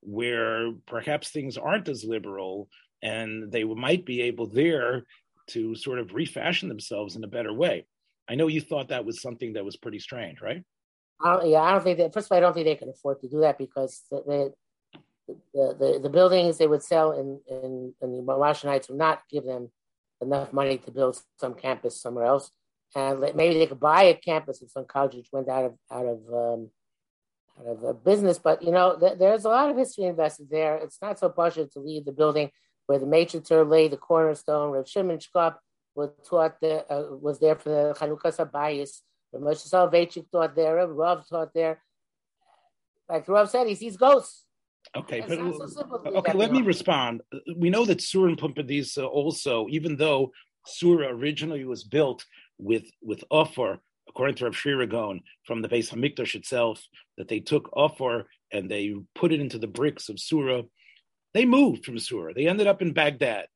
where 0.00 0.70
perhaps 0.86 1.30
things 1.30 1.58
aren't 1.58 1.88
as 1.88 2.04
liberal 2.04 2.68
and 3.02 3.50
they 3.50 3.64
might 3.64 4.06
be 4.06 4.22
able 4.22 4.46
there 4.46 5.04
to 5.48 5.74
sort 5.74 5.98
of 5.98 6.14
refashion 6.14 6.68
themselves 6.68 7.16
in 7.16 7.24
a 7.24 7.28
better 7.28 7.52
way. 7.52 7.86
I 8.28 8.36
know 8.36 8.46
you 8.46 8.60
thought 8.60 8.88
that 8.88 9.04
was 9.04 9.20
something 9.20 9.52
that 9.54 9.64
was 9.64 9.76
pretty 9.76 9.98
strange, 9.98 10.40
right? 10.40 10.62
Uh, 11.24 11.40
yeah, 11.44 11.60
I 11.60 11.72
don't 11.72 11.82
think 11.82 11.98
that. 11.98 12.12
First 12.12 12.26
of 12.26 12.32
all, 12.32 12.38
I 12.38 12.40
don't 12.40 12.54
think 12.54 12.66
they 12.66 12.74
can 12.74 12.88
afford 12.88 13.20
to 13.20 13.28
do 13.28 13.40
that 13.40 13.58
because 13.58 14.02
the 14.10 14.52
the, 15.28 15.74
the, 15.78 16.00
the 16.02 16.10
buildings 16.10 16.58
they 16.58 16.66
would 16.66 16.82
sell 16.82 17.12
in 17.12 17.40
in, 17.48 17.94
in 18.02 18.12
the 18.12 18.22
Washington 18.22 18.70
Heights 18.70 18.88
would 18.88 18.98
not 18.98 19.22
give 19.30 19.44
them 19.44 19.70
enough 20.20 20.52
money 20.52 20.78
to 20.78 20.90
build 20.90 21.20
some 21.40 21.54
campus 21.54 22.00
somewhere 22.00 22.26
else 22.26 22.50
and 22.94 23.20
maybe 23.34 23.58
they 23.58 23.66
could 23.66 23.80
buy 23.80 24.04
a 24.04 24.14
campus 24.14 24.62
if 24.62 24.70
some 24.70 24.84
college 24.84 25.28
went 25.32 25.48
out 25.48 25.64
of 25.64 25.74
out 25.90 26.06
of 26.06 26.18
um, 26.32 26.70
out 27.58 27.66
of 27.66 27.84
uh, 27.84 27.92
business. 27.92 28.38
But 28.38 28.62
you 28.62 28.70
know, 28.70 28.96
th- 28.98 29.18
there's 29.18 29.44
a 29.44 29.48
lot 29.48 29.70
of 29.70 29.76
history 29.76 30.04
invested 30.04 30.48
there. 30.50 30.76
It's 30.76 31.00
not 31.02 31.18
so 31.18 31.28
partial 31.28 31.66
to 31.68 31.80
leave 31.80 32.04
the 32.04 32.12
building 32.12 32.50
where 32.86 32.98
the 32.98 33.06
Maitrichter 33.06 33.68
laid 33.68 33.90
the 33.90 33.96
cornerstone. 33.96 34.70
Rav 34.70 34.88
Shimon 34.88 35.18
Shkop 35.18 35.56
was 35.94 36.10
taught 36.28 36.60
there, 36.60 36.84
uh, 36.90 37.16
was 37.20 37.38
there 37.40 37.56
for 37.56 37.68
the 37.68 37.96
Chanukah 37.98 38.34
Sabayis. 38.34 39.00
Rav 39.32 39.42
Moshe 39.42 39.68
Soloveitchik 39.68 40.30
taught 40.30 40.54
there. 40.54 40.76
Rav 40.76 40.90
Rav 40.90 41.28
taught 41.28 41.52
there. 41.54 41.82
Like 43.08 43.28
Rav 43.28 43.50
said, 43.50 43.66
he 43.66 43.74
sees 43.74 43.96
ghosts. 43.96 44.44
Okay, 44.94 45.20
but 45.20 45.36
so 45.70 46.02
okay, 46.06 46.32
let 46.32 46.52
me 46.52 46.62
respond. 46.62 47.20
We 47.56 47.70
know 47.70 47.84
that 47.86 48.00
Sur 48.00 48.28
and 48.28 48.38
Pumbedisa 48.38 49.06
also, 49.06 49.66
even 49.68 49.96
though 49.96 50.30
Surah 50.66 51.08
originally 51.08 51.64
was 51.64 51.84
built 51.84 52.24
with 52.58 52.84
with 53.02 53.24
offer, 53.30 53.78
according 54.08 54.36
to 54.36 54.44
Rav 54.44 54.54
Sherira 54.54 54.88
Gaon, 54.88 55.20
from 55.44 55.62
the 55.62 55.68
Beis 55.68 55.90
Hamikdash 55.90 56.34
itself, 56.34 56.82
that 57.18 57.28
they 57.28 57.40
took 57.40 57.70
offer 57.76 58.26
and 58.52 58.70
they 58.70 58.94
put 59.14 59.32
it 59.32 59.40
into 59.40 59.58
the 59.58 59.66
bricks 59.66 60.08
of 60.08 60.20
Surah. 60.20 60.62
They 61.34 61.44
moved 61.44 61.84
from 61.84 61.98
Surah. 61.98 62.32
They 62.34 62.46
ended 62.46 62.66
up 62.66 62.82
in 62.82 62.92
Baghdad. 62.92 63.46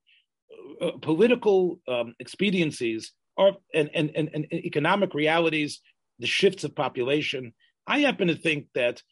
Uh, 0.80 0.86
uh, 0.86 0.98
political 0.98 1.80
um, 1.88 2.14
expediencies 2.20 3.12
are 3.38 3.52
and, 3.74 3.90
and, 3.94 4.10
and, 4.14 4.30
and 4.34 4.52
economic 4.52 5.14
realities, 5.14 5.80
the 6.18 6.26
shifts 6.26 6.64
of 6.64 6.74
population. 6.74 7.52
I 7.86 8.00
happen 8.00 8.28
to 8.28 8.34
think 8.34 8.66
that 8.74 9.02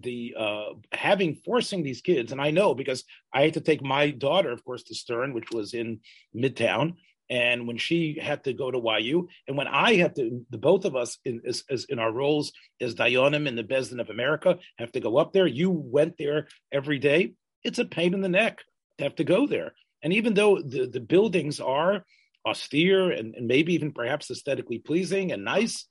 the 0.00 0.34
uh, 0.36 0.70
having 0.92 1.40
forcing 1.44 1.82
these 1.82 2.00
kids, 2.00 2.32
and 2.32 2.40
I 2.40 2.50
know 2.50 2.74
because 2.74 3.04
I 3.32 3.42
had 3.42 3.54
to 3.54 3.60
take 3.60 3.82
my 3.82 4.10
daughter, 4.10 4.50
of 4.50 4.64
course, 4.64 4.82
to 4.84 4.94
Stern, 4.94 5.32
which 5.32 5.50
was 5.52 5.74
in 5.74 6.00
Midtown, 6.34 6.94
and 7.28 7.66
when 7.66 7.76
she 7.76 8.18
had 8.20 8.44
to 8.44 8.52
go 8.52 8.70
to 8.70 8.82
YU, 9.00 9.28
and 9.48 9.56
when 9.56 9.66
I 9.66 9.96
had 9.96 10.14
to, 10.16 10.44
the 10.50 10.58
both 10.58 10.84
of 10.84 10.94
us 10.94 11.18
in 11.24 11.42
as, 11.46 11.64
as 11.68 11.84
in 11.84 11.98
our 11.98 12.12
roles 12.12 12.52
as 12.80 12.94
Dayanim 12.94 13.48
in 13.48 13.56
the 13.56 13.64
Beis 13.64 13.90
Din 13.90 14.00
of 14.00 14.10
America 14.10 14.58
have 14.78 14.92
to 14.92 15.00
go 15.00 15.16
up 15.16 15.32
there. 15.32 15.46
You 15.46 15.70
went 15.70 16.16
there 16.18 16.48
every 16.72 16.98
day. 16.98 17.34
It's 17.64 17.78
a 17.78 17.84
pain 17.84 18.14
in 18.14 18.20
the 18.20 18.28
neck 18.28 18.60
to 18.98 19.04
have 19.04 19.16
to 19.16 19.24
go 19.24 19.46
there. 19.46 19.72
And 20.02 20.12
even 20.12 20.34
though 20.34 20.60
the, 20.60 20.86
the 20.86 21.00
buildings 21.00 21.58
are 21.58 22.04
austere 22.46 23.10
and, 23.10 23.34
and 23.34 23.48
maybe 23.48 23.74
even 23.74 23.92
perhaps 23.92 24.30
aesthetically 24.30 24.78
pleasing 24.78 25.32
and 25.32 25.44
nice, 25.44 25.86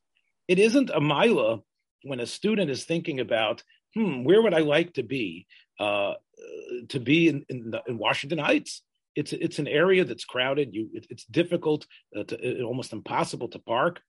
it 0.48 0.58
isn't 0.58 0.90
a 0.90 1.02
mila 1.02 1.60
when 2.04 2.22
a 2.22 2.26
student 2.26 2.72
is 2.72 2.86
thinking 2.86 3.20
about, 3.20 3.62
hmm, 3.94 4.24
where 4.24 4.42
would 4.42 4.54
I 4.54 4.60
like 4.60 4.94
to 4.94 5.04
be? 5.04 5.48
Uh, 5.78 6.14
to 6.90 7.00
be 7.00 7.28
in, 7.28 7.46
in, 7.50 7.72
the, 7.72 7.82
in 7.88 7.98
Washington 7.98 8.38
Heights 8.38 8.82
it's 9.16 9.34
it's 9.34 9.60
an 9.60 9.68
area 9.68 10.04
that's 10.06 10.26
crowded. 10.26 10.74
You, 10.74 10.90
it, 10.94 11.08
it's 11.10 11.26
difficult, 11.26 11.88
uh, 12.18 12.24
to, 12.24 12.62
uh, 12.62 12.64
almost 12.64 12.94
impossible 12.94 13.50
to 13.50 13.60
park. 13.60 14.02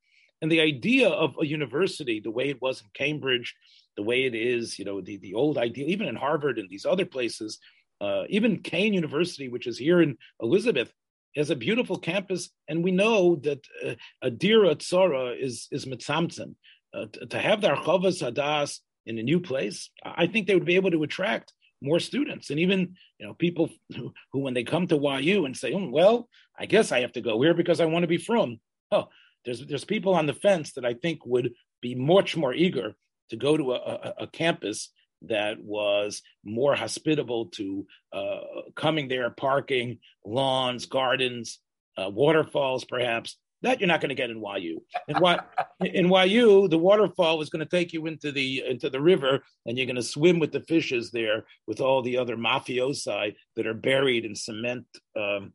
And 0.43 0.53
the 0.53 0.61
idea 0.61 1.09
of 1.09 1.35
a 1.41 1.47
university, 1.47 2.21
the 2.21 2.31
way 2.31 2.51
it 2.51 2.61
was 2.61 2.83
in 2.83 2.89
Cambridge, 2.93 3.55
the 3.97 4.03
way 4.03 4.25
it 4.25 4.35
is, 4.35 4.79
you 4.79 4.85
know, 4.85 5.01
the, 5.01 5.17
the 5.17 5.35
old 5.35 5.57
idea, 5.57 5.87
even 5.87 6.09
in 6.09 6.17
Harvard 6.17 6.59
and 6.59 6.69
these 6.69 6.85
other 6.85 7.07
places, 7.07 7.59
uh, 8.03 8.25
even 8.29 8.59
Kean 8.59 8.93
University, 8.93 9.49
which 9.49 9.67
is 9.67 9.79
here 9.79 10.03
in 10.03 10.19
Elizabeth, 10.43 10.93
has 11.37 11.51
a 11.51 11.57
beautiful 11.57 11.99
campus, 11.99 12.51
and 12.69 12.83
we 12.83 12.91
know 12.91 13.37
that 13.37 13.61
uh, 13.85 13.95
a 14.23 14.31
Dira 14.31 14.75
Tzora 14.75 15.39
is 15.39 15.69
is 15.71 15.85
mitzamtzim. 15.85 16.55
Uh, 16.95 17.07
to, 17.13 17.27
to 17.27 17.39
have 17.39 17.61
their 17.61 17.77
chavas 17.77 18.23
hadas 18.23 18.81
in 19.05 19.19
a 19.19 19.23
new 19.23 19.41
place, 19.41 19.91
I 20.03 20.27
think 20.27 20.47
they 20.47 20.55
would 20.55 20.65
be 20.65 20.77
able 20.77 20.91
to 20.93 21.03
attract 21.03 21.53
more 21.83 22.01
students, 22.01 22.51
and 22.51 22.59
even 22.61 22.95
you 23.19 23.27
know 23.27 23.35
people 23.35 23.71
who, 23.95 24.13
who 24.33 24.41
when 24.41 24.55
they 24.55 24.65
come 24.65 24.87
to 24.89 25.19
YU 25.21 25.45
and 25.45 25.57
say, 25.57 25.73
oh, 25.73 25.89
"Well, 25.89 26.29
I 26.59 26.67
guess 26.67 26.93
I 26.93 27.01
have 27.01 27.13
to 27.13 27.21
go 27.21 27.41
here 27.43 27.55
because 27.55 27.81
I 27.81 27.87
want 27.87 28.03
to 28.03 28.09
be 28.09 28.19
from." 28.19 28.61
Oh, 28.91 29.09
there's 29.45 29.65
there's 29.67 29.85
people 29.85 30.15
on 30.15 30.27
the 30.27 30.35
fence 30.35 30.73
that 30.73 30.85
I 30.85 30.95
think 30.95 31.25
would 31.25 31.53
be 31.81 31.95
much 31.95 32.37
more 32.37 32.55
eager 32.55 32.95
to 33.31 33.37
go 33.37 33.57
to 33.57 33.73
a, 33.73 33.77
a, 33.77 34.15
a 34.21 34.27
campus 34.27 34.91
that 35.23 35.59
was 35.59 36.23
more 36.45 36.75
hospitable 36.75 37.47
to 37.47 37.87
uh, 38.13 38.41
coming 38.75 39.09
there, 39.09 39.31
parking, 39.31 39.99
lawns, 40.25 40.87
gardens, 40.87 41.59
uh, 41.97 42.11
waterfalls, 42.11 42.85
perhaps. 42.85 43.37
That 43.67 43.81
you're 43.81 43.89
not 43.89 44.01
going 44.01 44.11
to 44.11 44.15
get 44.15 44.31
in 44.31 44.41
YU. 44.41 44.81
In, 45.09 45.19
y, 45.19 45.41
in 45.81 46.09
YU, 46.09 46.69
the 46.69 46.79
waterfall 46.79 47.43
is 47.43 47.51
going 47.51 47.67
to 47.67 47.77
take 47.77 47.93
you 47.93 48.07
into 48.07 48.31
the 48.31 48.63
into 48.65 48.89
the 48.89 49.01
river, 49.01 49.43
and 49.67 49.77
you're 49.77 49.87
going 49.87 49.97
to 49.97 50.05
swim 50.05 50.39
with 50.39 50.53
the 50.53 50.61
fishes 50.61 51.11
there, 51.11 51.47
with 51.67 51.81
all 51.81 52.01
the 52.01 52.17
other 52.17 52.37
mafiosi 52.37 53.35
that 53.57 53.67
are 53.67 53.75
buried 53.75 54.25
in 54.25 54.37
cement 54.37 54.87
um, 55.17 55.53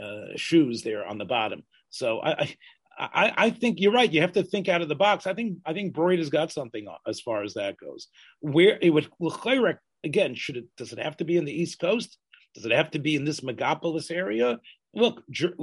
uh, 0.00 0.36
shoes 0.36 0.82
there 0.82 1.04
on 1.04 1.18
the 1.18 1.24
bottom. 1.24 1.64
So 1.90 2.20
I, 2.22 2.54
I, 2.96 3.32
I, 3.36 3.50
think 3.50 3.80
you're 3.80 3.90
right. 3.90 4.12
You 4.12 4.20
have 4.20 4.34
to 4.34 4.44
think 4.44 4.68
out 4.68 4.82
of 4.82 4.88
the 4.88 4.94
box. 4.94 5.26
I 5.26 5.34
think 5.34 5.58
I 5.66 5.72
think 5.72 5.96
Broyde 5.96 6.18
has 6.18 6.30
got 6.30 6.52
something 6.52 6.86
as 7.08 7.20
far 7.20 7.42
as 7.42 7.54
that 7.54 7.76
goes. 7.76 8.06
Where 8.38 8.78
it 8.80 8.90
would 8.90 9.08
again, 10.04 10.36
should 10.36 10.58
it 10.58 10.66
does 10.76 10.92
it 10.92 11.00
have 11.00 11.16
to 11.16 11.24
be 11.24 11.36
in 11.36 11.44
the 11.44 11.60
East 11.60 11.80
Coast? 11.80 12.18
Does 12.54 12.64
it 12.64 12.72
have 12.72 12.92
to 12.92 12.98
be 12.98 13.16
in 13.16 13.24
this 13.24 13.40
megapolis 13.40 14.12
area? 14.12 14.60
Look, 14.94 15.22
Jer- 15.30 15.54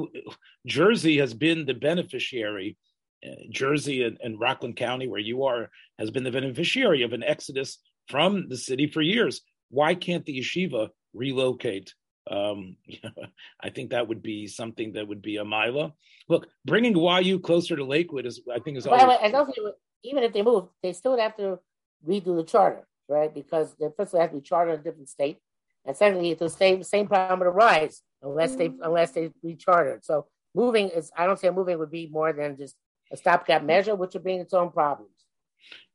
Jersey 0.66 1.18
has 1.18 1.34
been 1.34 1.66
the 1.66 1.74
beneficiary. 1.74 2.78
Uh, 3.26 3.36
Jersey 3.50 4.04
and, 4.04 4.18
and 4.22 4.40
Rockland 4.40 4.76
County, 4.76 5.08
where 5.08 5.20
you 5.20 5.46
are, 5.46 5.70
has 5.98 6.12
been 6.12 6.24
the 6.24 6.32
beneficiary 6.32 7.04
of 7.04 7.14
an 7.14 7.24
exodus 7.24 7.80
from 8.08 8.50
the 8.50 8.58
city 8.58 8.88
for 8.88 9.02
years. 9.02 9.42
Why 9.70 9.96
can't 9.96 10.26
the 10.26 10.40
yeshiva 10.40 10.90
relocate 11.14 11.94
um, 12.30 12.78
I 13.62 13.70
think 13.70 13.92
that 13.92 14.08
would 14.08 14.22
be 14.22 14.48
something 14.48 14.94
that 14.94 15.08
would 15.08 15.22
be 15.22 15.38
a 15.38 15.46
mila. 15.46 15.94
Look, 16.28 16.48
bringing 16.66 16.96
YU 16.98 17.40
closer 17.40 17.76
to 17.76 17.84
Lakewood 17.84 18.26
is, 18.26 18.42
I 18.52 18.60
think, 18.60 18.78
is. 18.78 18.86
The 18.86 18.92
way, 18.92 19.00
I 19.00 19.30
don't 19.30 19.46
think 19.46 19.58
even 20.04 20.24
if 20.24 20.34
they 20.34 20.42
move, 20.42 20.66
they 20.82 20.94
still 20.94 21.12
would 21.12 21.20
have 21.20 21.38
to 21.38 21.60
redo 22.08 22.36
the 22.36 22.44
charter, 22.44 22.88
right? 23.08 23.34
Because 23.34 23.76
they 23.80 23.88
first 23.96 24.14
of 24.14 24.16
all 24.16 24.22
have 24.22 24.32
to 24.32 24.38
be 24.38 24.42
chartered 24.42 24.76
in 24.76 24.80
a 24.80 24.84
different 24.84 25.10
state, 25.10 25.38
and 25.86 25.96
secondly, 25.96 26.32
it's 26.32 26.40
the 26.40 26.50
same 26.50 26.84
same 26.84 27.08
problem 27.08 27.40
would 27.40 27.48
arise 27.48 28.02
unless 28.22 28.56
they 28.56 28.72
unless 28.82 29.12
they 29.12 29.32
rechartered. 29.44 30.04
So 30.04 30.28
moving 30.54 30.90
is, 30.90 31.12
I 31.16 31.26
don't 31.26 31.40
say 31.40 31.50
moving 31.50 31.78
would 31.80 31.92
be 31.92 32.08
more 32.08 32.34
than 32.34 32.58
just 32.58 32.76
a 33.12 33.18
stopgap 33.18 33.64
measure, 33.64 33.96
which 33.96 34.14
would 34.14 34.24
bring 34.24 34.40
its 34.40 34.54
own 34.54 34.72
problems. 34.72 35.12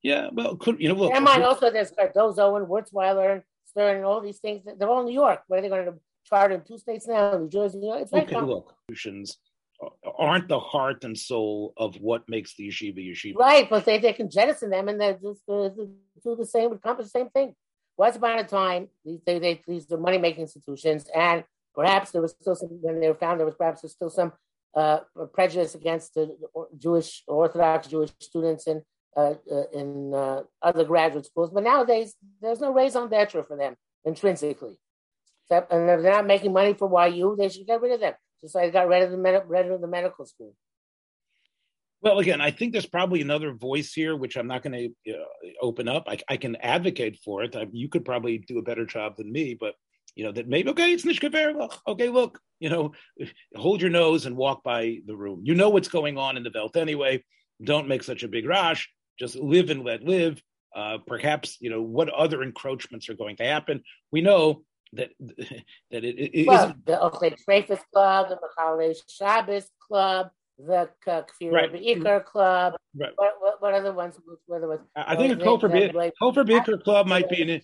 Yeah, 0.03 0.29
well, 0.33 0.57
could 0.57 0.81
you 0.81 0.89
know? 0.89 0.95
Look, 0.95 1.13
and 1.13 1.25
mind 1.25 1.43
also 1.43 1.71
there's 1.71 1.91
Cardozo 1.91 2.57
and 2.57 2.67
Wurzweiler 2.67 3.33
and 3.35 3.43
Stern 3.67 3.97
and 3.97 4.05
all 4.05 4.21
these 4.21 4.39
things. 4.39 4.65
They're 4.65 4.89
all 4.89 5.01
in 5.01 5.07
New 5.07 5.13
York. 5.13 5.43
Where 5.47 5.59
are 5.59 5.63
they 5.63 5.69
going 5.69 5.87
to 5.87 5.95
charter 6.25 6.55
in 6.55 6.63
two 6.63 6.79
states 6.79 7.07
now, 7.07 7.37
New 7.37 7.49
Jersey. 7.49 7.79
You 7.79 7.89
know, 7.89 7.99
it's 7.99 8.13
okay, 8.13 8.41
look, 8.41 8.75
institutions 8.89 9.39
aren't 10.19 10.49
the 10.49 10.61
heart 10.61 11.05
and 11.05 11.19
soul 11.19 11.73
of 11.77 11.97
what 11.97 12.29
makes 12.29 12.55
the 12.57 12.69
yeshiva 12.69 12.99
yeshiva. 12.99 13.37
Right, 13.37 13.69
but 13.69 13.85
they, 13.85 13.99
they 13.99 14.13
can 14.13 14.31
jettison 14.31 14.71
them 14.71 14.89
and 14.89 15.01
they're 15.01 15.15
just 15.15 15.43
uh, 15.49 15.71
do 16.23 16.37
the 16.37 16.47
same, 16.47 16.73
accomplish 16.73 17.07
the 17.07 17.19
same 17.19 17.31
thing. 17.31 17.55
Once 18.05 18.17
upon 18.17 18.39
a 18.39 18.45
time, 18.45 18.83
these 19.05 19.21
they, 19.27 19.39
they, 19.39 19.55
these 19.67 19.85
are 19.93 19.99
money 20.09 20.19
making 20.27 20.43
institutions, 20.49 21.03
and 21.15 21.39
perhaps 21.75 22.11
there 22.11 22.23
was 22.23 22.33
still 22.41 22.57
some 22.61 22.71
when 22.87 23.01
they 23.01 23.09
were 23.13 23.21
found 23.25 23.39
there 23.39 23.51
was 23.51 23.61
perhaps 23.63 23.83
there's 23.83 23.97
still 24.01 24.15
some 24.21 24.33
uh, 24.81 24.99
prejudice 25.39 25.75
against 25.75 26.15
the 26.15 26.25
Jewish 26.85 27.11
Orthodox 27.27 27.89
Jewish 27.95 28.13
students 28.31 28.67
in 28.67 28.83
uh, 29.17 29.35
uh, 29.57 29.69
in 29.81 29.89
uh, 30.15 30.41
other 30.63 30.85
graduate 30.85 31.27
schools. 31.27 31.51
But 31.51 31.65
nowadays, 31.65 32.15
there's 32.43 32.61
no 32.61 32.73
raison 32.73 33.09
d'être 33.09 33.47
for 33.47 33.57
them 33.57 33.75
intrinsically 34.05 34.77
and 35.51 35.91
if 35.91 36.03
they're 36.03 36.13
not 36.13 36.27
making 36.27 36.53
money 36.53 36.75
for 36.75 36.89
YU, 37.09 37.37
they 37.37 37.49
should 37.49 37.67
get 37.67 37.81
rid 37.81 37.93
of 37.93 38.01
them. 38.01 38.15
Just 38.41 38.55
like 38.55 38.67
they 38.67 38.71
got 38.71 38.89
rid 38.89 39.03
of 39.03 39.11
the 39.11 39.17
med- 39.17 39.49
rid 39.49 39.71
of 39.71 39.81
the 39.81 39.87
medical 39.87 40.25
school. 40.25 40.55
Well, 42.03 42.19
again, 42.19 42.41
I 42.41 42.51
think 42.51 42.73
there's 42.73 42.87
probably 42.87 43.21
another 43.21 43.53
voice 43.53 43.93
here, 43.93 44.17
which 44.17 44.37
I'm 44.37 44.47
not 44.47 44.63
going 44.63 44.95
to 45.07 45.13
uh, 45.13 45.25
open 45.61 45.87
up. 45.87 46.05
I, 46.07 46.19
I, 46.31 46.37
can 46.39 46.57
advocate 46.57 47.19
for 47.23 47.43
it. 47.43 47.55
I, 47.55 47.67
you 47.73 47.89
could 47.89 48.07
probably 48.07 48.39
do 48.39 48.59
a 48.59 48.63
better 48.63 48.87
job 48.87 49.17
than 49.19 49.31
me, 49.31 49.55
but 49.59 49.75
you 50.17 50.25
know 50.25 50.33
that 50.33 50.49
maybe 50.49 50.71
okay, 50.71 50.93
it's 50.93 51.05
Nishka 51.05 51.71
Okay, 51.87 52.09
look, 52.09 52.41
you 52.59 52.69
know, 52.71 52.93
hold 53.55 53.81
your 53.81 53.91
nose 53.91 54.27
and 54.27 54.37
walk 54.37 54.63
by 54.63 54.99
the 55.07 55.17
room. 55.17 55.41
You 55.45 55.55
know 55.55 55.69
what's 55.69 55.89
going 55.89 56.19
on 56.19 56.37
in 56.37 56.43
the 56.43 56.51
belt 56.51 56.77
anyway. 56.77 57.23
Don't 57.63 57.89
make 57.89 58.03
such 58.03 58.23
a 58.23 58.29
big 58.29 58.47
rush. 58.47 58.91
Just 59.19 59.37
live 59.37 59.71
and 59.71 59.85
let 59.85 60.03
live. 60.03 60.43
Uh, 60.75 60.99
perhaps 61.07 61.59
you 61.61 61.69
know 61.69 61.83
what 61.83 62.09
other 62.11 62.43
encroachments 62.43 63.09
are 63.09 63.15
going 63.15 63.37
to 63.37 63.45
happen. 63.45 63.83
We 64.11 64.21
know 64.21 64.65
that 64.95 65.11
that 65.91 66.05
it, 66.05 66.31
it 66.35 66.47
well, 66.47 66.75
the 66.87 67.01
Oakland 67.01 67.37
Breakfast 67.45 67.85
Club, 67.93 68.29
the 68.29 68.37
Machalei 68.37 68.97
Shabbos 69.09 69.69
Club, 69.87 70.31
the 70.67 70.91
Kfir 71.07 72.05
right. 72.05 72.25
Club. 72.25 72.75
Right. 72.99 73.11
What, 73.17 73.35
what, 73.41 73.63
what 73.63 73.75
other 73.75 73.93
ones? 73.93 74.17
What 74.47 74.57
other 74.57 74.69
ones? 74.69 74.81
I 74.97 75.17
think 75.17 75.39
the 75.39 75.45
Kofar 75.45 75.71
Iker 76.21 76.83
Club 76.83 77.07
might 77.07 77.29
be 77.29 77.43
an. 77.43 77.61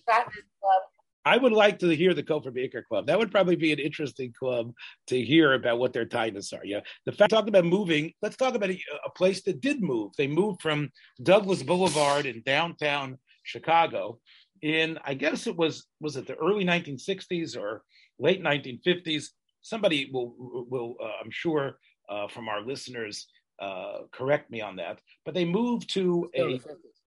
I 1.25 1.35
would 1.35 1.51
like 1.51 1.77
to 1.79 1.89
hear 1.89 2.13
the 2.13 2.23
Kofar 2.23 2.53
Baker 2.53 2.85
Club. 2.87 3.07
That 3.07 3.19
would 3.19 3.31
probably 3.31 3.57
be 3.57 3.73
an 3.73 3.79
interesting 3.79 4.33
club 4.37 4.71
to 5.07 5.21
hear 5.21 5.53
about 5.53 5.77
what 5.77 5.91
their 5.91 6.05
tightness 6.05 6.53
are. 6.53 6.63
Yeah, 6.63 6.79
the 7.05 7.11
fact 7.11 7.31
talk 7.31 7.49
about 7.49 7.65
moving. 7.65 8.13
Let's 8.21 8.37
talk 8.37 8.55
about 8.55 8.69
a, 8.69 8.79
a 9.05 9.09
place 9.09 9.43
that 9.43 9.59
did 9.59 9.81
move. 9.81 10.13
They 10.17 10.27
moved 10.27 10.61
from 10.61 10.89
Douglas 11.21 11.63
Boulevard 11.63 12.25
in 12.25 12.43
downtown 12.45 13.17
Chicago 13.43 14.19
in 14.61 14.97
I 15.03 15.13
guess 15.13 15.47
it 15.47 15.55
was 15.55 15.87
was 15.99 16.15
it 16.15 16.27
the 16.27 16.35
early 16.35 16.65
1960s 16.65 17.57
or 17.57 17.83
late 18.19 18.43
1950s. 18.43 19.25
Somebody 19.61 20.09
will 20.11 20.33
will 20.69 20.95
uh, 21.03 21.11
I'm 21.23 21.31
sure 21.31 21.77
uh, 22.09 22.27
from 22.27 22.49
our 22.49 22.61
listeners 22.61 23.27
uh, 23.59 23.99
correct 24.11 24.51
me 24.51 24.61
on 24.61 24.75
that, 24.77 25.01
but 25.25 25.33
they 25.33 25.45
moved 25.45 25.93
to 25.93 26.29
a, 26.35 26.59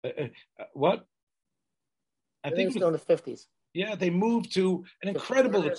a, 0.04 0.10
a, 0.10 0.32
what? 0.74 1.06
I 2.44 2.50
think 2.50 2.76
it 2.76 2.82
was 2.82 2.84
in 2.84 2.94
the 2.94 3.16
50s. 3.16 3.46
Yeah, 3.74 3.96
they 3.96 4.10
moved 4.10 4.54
to 4.54 4.86
an 5.04 5.10
incredible 5.10 5.70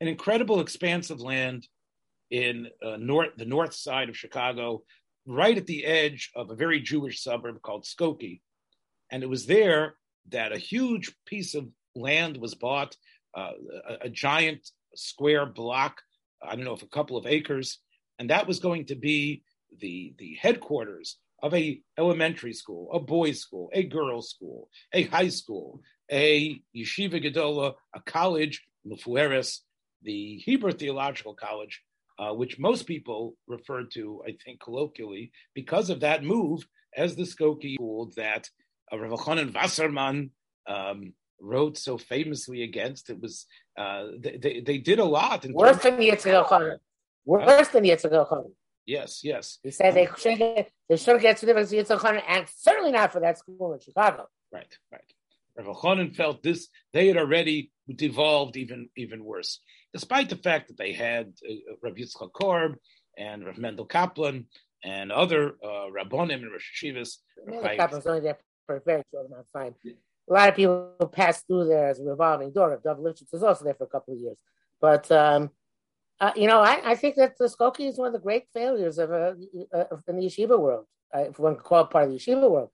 an 0.00 0.06
incredible 0.06 0.60
expanse 0.60 1.10
of 1.10 1.20
land 1.20 1.66
in 2.30 2.68
uh, 2.84 2.96
north 2.96 3.30
the 3.36 3.44
north 3.44 3.74
side 3.74 4.08
of 4.08 4.16
Chicago, 4.16 4.82
right 5.26 5.56
at 5.56 5.66
the 5.66 5.84
edge 5.84 6.30
of 6.34 6.50
a 6.50 6.54
very 6.54 6.80
Jewish 6.80 7.22
suburb 7.22 7.62
called 7.62 7.84
Skokie 7.84 8.40
and 9.10 9.22
it 9.22 9.28
was 9.28 9.46
there 9.46 9.94
that 10.30 10.52
a 10.52 10.58
huge 10.58 11.12
piece 11.26 11.54
of 11.54 11.68
land 11.94 12.36
was 12.36 12.54
bought, 12.54 12.96
uh, 13.36 13.52
a, 13.88 14.06
a, 14.06 14.08
giant 14.08 14.68
square 14.94 15.46
block, 15.46 16.02
I 16.42 16.54
don't 16.54 16.64
know 16.64 16.74
if 16.74 16.82
a 16.82 16.88
couple 16.88 17.16
of 17.16 17.26
acres, 17.26 17.78
and 18.18 18.30
that 18.30 18.46
was 18.46 18.60
going 18.60 18.86
to 18.86 18.94
be 18.94 19.42
the, 19.80 20.14
the 20.18 20.36
headquarters 20.40 21.18
of 21.42 21.54
a 21.54 21.80
elementary 21.98 22.52
school, 22.52 22.90
a 22.92 22.98
boys' 22.98 23.40
school, 23.40 23.70
a 23.72 23.84
girls' 23.84 24.30
school, 24.30 24.68
a 24.92 25.04
high 25.04 25.28
school, 25.28 25.80
a 26.10 26.60
yeshiva 26.76 27.22
gedola, 27.22 27.74
a 27.94 28.00
college, 28.00 28.64
Mufueres, 28.86 29.60
the 30.02 30.36
Hebrew 30.38 30.72
Theological 30.72 31.34
College, 31.34 31.82
uh, 32.18 32.32
which 32.32 32.58
most 32.58 32.86
people 32.86 33.34
refer 33.46 33.84
to, 33.94 34.22
I 34.26 34.36
think, 34.44 34.60
colloquially, 34.60 35.30
because 35.54 35.90
of 35.90 36.00
that 36.00 36.24
move 36.24 36.66
as 36.96 37.14
the 37.14 37.22
Skokie 37.22 37.74
school 37.74 38.10
that 38.16 38.48
uh, 38.92 38.98
Rav 38.98 39.26
Wasserman 39.54 40.30
um, 40.66 41.12
wrote 41.40 41.76
so 41.76 41.98
famously 41.98 42.62
against. 42.62 43.10
It 43.10 43.20
was 43.20 43.46
uh, 43.76 44.08
they, 44.18 44.36
they, 44.36 44.60
they 44.60 44.78
did 44.78 44.98
a 44.98 45.04
lot. 45.04 45.46
Worse 45.46 45.82
than 45.82 45.96
Yitzhak 45.96 46.46
Chanan. 46.46 46.78
Worse 47.24 47.68
than 47.68 47.84
Yitzhak 47.84 48.28
Chanan. 48.28 48.52
Yes, 48.86 49.20
yes. 49.22 49.58
He 49.62 49.70
said 49.70 49.94
they 49.94 50.08
should 50.18 50.38
get 50.38 50.70
they 50.88 50.96
should 50.96 51.20
get 51.20 51.38
certificates 51.38 51.72
of 51.72 51.78
Yitzhak 51.78 52.00
Chanan, 52.00 52.22
and 52.28 52.46
certainly 52.56 52.92
not 52.92 53.12
for 53.12 53.20
that 53.20 53.38
school 53.38 53.74
in 53.74 53.80
Chicago. 53.80 54.28
Right, 54.52 54.78
right. 54.90 55.02
Rav 55.56 55.76
Chanan 55.76 56.14
felt 56.14 56.42
this; 56.42 56.68
they 56.92 57.08
had 57.08 57.16
already 57.16 57.70
devolved 57.92 58.56
even 58.56 58.88
even 58.96 59.24
worse, 59.24 59.60
despite 59.92 60.28
the 60.28 60.36
fact 60.36 60.68
that 60.68 60.78
they 60.78 60.92
had 60.92 61.32
uh, 61.48 61.54
Rav 61.82 61.94
Yitzchak 61.94 62.32
Korb 62.32 62.76
and 63.16 63.44
Rav 63.44 63.58
Mendel 63.58 63.86
Kaplan 63.86 64.46
and 64.84 65.10
other 65.10 65.56
uh, 65.62 65.88
Rabbonim 65.90 66.34
and 66.34 66.52
Rosh 66.52 66.70
Hashivas. 66.72 67.18
Mendel 67.44 67.76
Kaplan's 67.76 68.06
only 68.06 68.20
there 68.20 68.38
for 68.66 68.76
a 68.76 68.80
very 68.80 69.02
short 69.12 69.26
amount 69.26 69.46
of 69.52 69.52
time. 69.52 69.74
A 70.28 70.32
lot 70.32 70.48
of 70.48 70.56
people 70.56 70.92
pass 71.12 71.42
through 71.42 71.68
there 71.68 71.88
as 71.88 72.00
a 72.00 72.04
revolving 72.04 72.52
door. 72.52 72.78
Dov 72.82 72.98
Lipschitz 72.98 73.32
was 73.32 73.42
also 73.42 73.64
there 73.64 73.74
for 73.74 73.84
a 73.84 73.88
couple 73.88 74.14
of 74.14 74.20
years. 74.20 74.38
But, 74.80 75.10
um, 75.10 75.50
uh, 76.20 76.32
you 76.36 76.46
know, 76.46 76.60
I, 76.60 76.80
I, 76.84 76.94
think 76.96 77.16
that 77.16 77.38
the 77.38 77.46
Skokie 77.46 77.88
is 77.88 77.98
one 77.98 78.08
of 78.08 78.12
the 78.12 78.18
great 78.18 78.44
failures 78.52 78.98
of, 78.98 79.10
uh, 79.10 79.34
uh, 79.72 79.84
in 80.06 80.16
the 80.16 80.26
yeshiva 80.26 80.58
world, 80.58 80.86
if 81.14 81.38
one 81.38 81.54
could 81.56 81.64
call 81.64 81.84
it 81.84 81.90
part 81.90 82.04
of 82.04 82.10
the 82.10 82.18
yeshiva 82.18 82.50
world. 82.50 82.70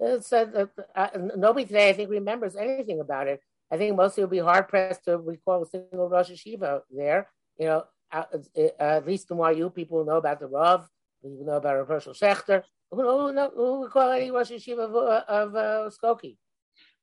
It's, 0.00 0.32
uh, 0.32 0.66
uh, 0.94 1.08
nobody 1.36 1.66
today, 1.66 1.90
I 1.90 1.92
think, 1.92 2.10
remembers 2.10 2.56
anything 2.56 3.00
about 3.00 3.26
it. 3.26 3.40
I 3.70 3.76
think 3.76 3.96
most 3.96 4.16
people 4.16 4.28
would 4.28 4.36
be 4.36 4.38
hard 4.38 4.68
pressed 4.68 5.04
to 5.04 5.18
recall 5.18 5.62
a 5.62 5.66
single 5.66 6.08
Rosh 6.08 6.30
Yeshiva 6.30 6.80
there. 6.90 7.28
You 7.58 7.66
know, 7.66 7.84
at 8.10 9.06
least 9.06 9.30
in 9.30 9.38
YU, 9.38 9.70
people 9.70 10.04
know 10.04 10.16
about 10.16 10.40
the 10.40 10.46
Rav, 10.46 10.88
people 11.22 11.44
know 11.44 11.56
about 11.56 11.76
Rav 11.76 11.88
Hershel 11.88 12.18
Schachter. 12.18 12.62
Who, 12.90 13.02
who, 13.02 13.32
who, 13.32 13.50
who 13.54 13.80
would 13.80 13.90
call 13.90 14.10
any 14.10 14.30
Rosh 14.30 14.50
Yeshiva 14.50 14.88
of, 15.28 15.54
of 15.54 15.94
Skokie? 15.94 16.36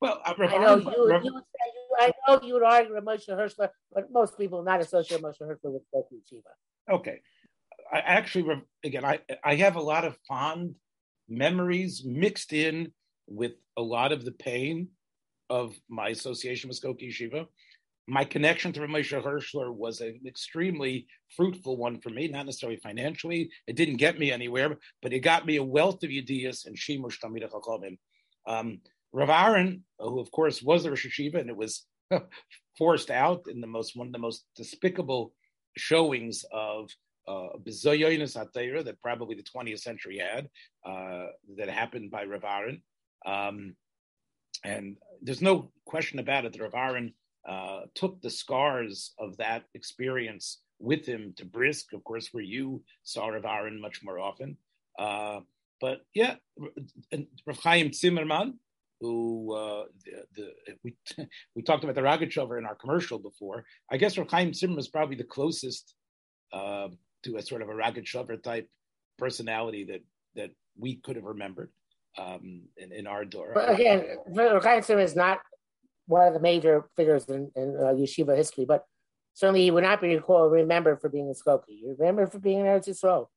Well, 0.02 0.22
I 0.26 0.34
know 0.38 0.78
you, 0.78 1.10
Rav, 1.10 1.24
you 1.24 1.32
say, 1.32 1.72
you, 1.74 1.96
I 2.00 2.12
know 2.28 2.42
you 2.42 2.54
would 2.56 2.64
argue 2.64 2.96
with 2.96 3.06
Moshe 3.06 3.30
Hershler, 3.30 3.70
but 3.94 4.12
most 4.12 4.38
people 4.38 4.64
not 4.64 4.82
associate 4.82 5.22
Moshe 5.22 5.42
Hershler 5.42 5.72
with 5.72 5.84
Skokie 5.94 6.20
Yeshiva. 6.20 6.94
Okay. 6.94 7.22
I 7.92 8.00
actually, 8.00 8.62
again, 8.84 9.06
I, 9.06 9.20
I 9.44 9.56
have 9.56 9.76
a 9.76 9.82
lot 9.82 10.06
of 10.06 10.18
fond 10.28 10.76
memories 11.30 12.04
mixed 12.06 12.54
in 12.54 12.92
with 13.28 13.54
a 13.78 13.82
lot 13.82 14.12
of 14.12 14.26
the 14.26 14.32
pain 14.32 14.90
of 15.50 15.76
my 15.90 16.10
association 16.10 16.68
with 16.68 16.82
Skokie 16.82 17.10
Yeshiva. 17.10 17.46
My 18.08 18.24
connection 18.24 18.72
to 18.74 18.82
Ramesha 18.82 19.24
Hershler 19.24 19.74
was 19.74 20.02
an 20.02 20.20
extremely 20.28 21.08
fruitful 21.36 21.78
one 21.78 22.00
for 22.02 22.10
me, 22.10 22.28
not 22.28 22.46
necessarily 22.46 22.78
financially. 22.78 23.50
It 23.66 23.76
didn't 23.76 23.98
get 23.98 24.20
me 24.20 24.32
anywhere, 24.32 24.78
but 25.02 25.14
it 25.14 25.20
got 25.20 25.46
me 25.46 25.56
a 25.56 25.64
wealth 25.64 26.04
of 26.04 26.10
ideas 26.10 26.66
and 26.66 26.78
Shimush 26.78 27.20
Tamid 27.20 27.50
Chachamim. 27.50 27.98
Um, 28.48 28.80
Rav 29.16 29.30
Aaron, 29.30 29.86
who 29.98 30.20
of 30.20 30.30
course 30.32 30.62
was 30.62 30.84
the 30.84 30.90
Rosh 30.90 31.08
Yeshiva, 31.08 31.40
and 31.40 31.50
it 31.50 31.56
was 31.56 31.86
forced 32.78 33.10
out 33.10 33.44
in 33.48 33.62
the 33.62 33.68
most 33.68 33.96
one 33.96 34.08
of 34.08 34.14
the 34.14 34.20
most 34.20 34.44
despicable 34.58 35.34
showings 35.78 36.44
of 36.52 36.90
uh, 37.26 37.48
that 38.84 38.98
probably 39.02 39.36
the 39.36 39.44
20th 39.44 39.80
century 39.80 40.18
had, 40.20 40.50
uh, 40.86 41.28
that 41.58 41.70
happened 41.70 42.12
by 42.12 42.26
Rav 42.26 42.44
Aaron. 42.44 42.82
Um, 43.26 43.76
and 44.66 44.98
there's 45.22 45.42
no 45.42 45.72
question 45.86 46.20
about 46.20 46.44
it 46.44 46.52
that 46.52 46.62
Rav 46.62 46.76
Aaron 46.76 47.14
uh, 47.48 47.84
took 47.96 48.22
the 48.22 48.30
scars 48.30 49.14
of 49.18 49.38
that 49.38 49.64
experience 49.74 50.60
with 50.80 51.06
him 51.06 51.34
to 51.38 51.46
Brisk, 51.46 51.94
of 51.94 52.04
course, 52.04 52.30
where 52.34 52.44
you 52.44 52.84
saw 53.04 53.30
Rav 53.30 53.46
Aaron 53.46 53.80
much 53.80 54.04
more 54.04 54.20
often. 54.20 54.58
Uh, 55.00 55.40
but 55.80 56.02
yeah, 56.14 56.36
Rav 57.48 57.60
Chaim 57.60 57.94
Zimmerman, 57.94 58.60
who 59.02 59.54
uh, 59.56 59.84
the, 60.36 60.52
the, 60.68 60.76
we 60.84 60.96
we 61.56 61.62
talked 61.62 61.84
about 61.84 61.96
the 61.96 62.02
Rogatchover 62.02 62.58
in 62.58 62.66
our 62.66 62.76
commercial 62.76 63.20
before. 63.20 63.66
I 63.92 63.98
guess 63.98 64.18
Rav 64.18 64.30
Zimmerman 64.56 64.80
is 64.80 64.88
probably 64.88 65.16
the 65.16 65.24
closest 65.24 65.94
uh, 66.54 66.90
to 67.24 67.38
a 67.38 67.42
sort 67.42 67.62
of 67.62 67.70
a 67.70 67.74
Rogatchover 67.74 68.42
type 68.42 68.68
personality 69.18 69.86
that 69.86 70.02
that 70.36 70.52
we 70.78 70.96
could 70.98 71.16
have 71.16 71.26
remembered 71.26 71.72
um, 72.18 72.64
in, 72.78 72.92
in 72.92 73.08
our 73.08 73.26
door. 73.26 73.52
But 73.54 73.72
again, 73.72 74.06
Chaim 74.36 74.82
Zimmerman 74.82 75.06
is 75.06 75.16
not 75.16 75.40
one 76.08 76.28
of 76.28 76.34
the 76.34 76.40
major 76.40 76.86
figures 76.96 77.26
in, 77.26 77.52
in 77.56 77.76
uh, 77.80 77.94
yeshiva 77.94 78.36
history, 78.36 78.66
but 78.66 78.84
certainly 79.34 79.64
he 79.64 79.72
would 79.72 79.84
not 79.84 80.02
be 80.02 80.16
recalled, 80.16 80.52
remembered 80.52 81.02
for 81.02 81.10
being 81.10 81.30
a 81.30 81.34
Skokie. 81.34 81.80
You 81.82 81.96
remember 81.98 82.28
for 82.28 82.40
being 82.40 82.60
in 82.60 82.66
Eretz 82.66 82.88
Yisrael. 82.88 83.28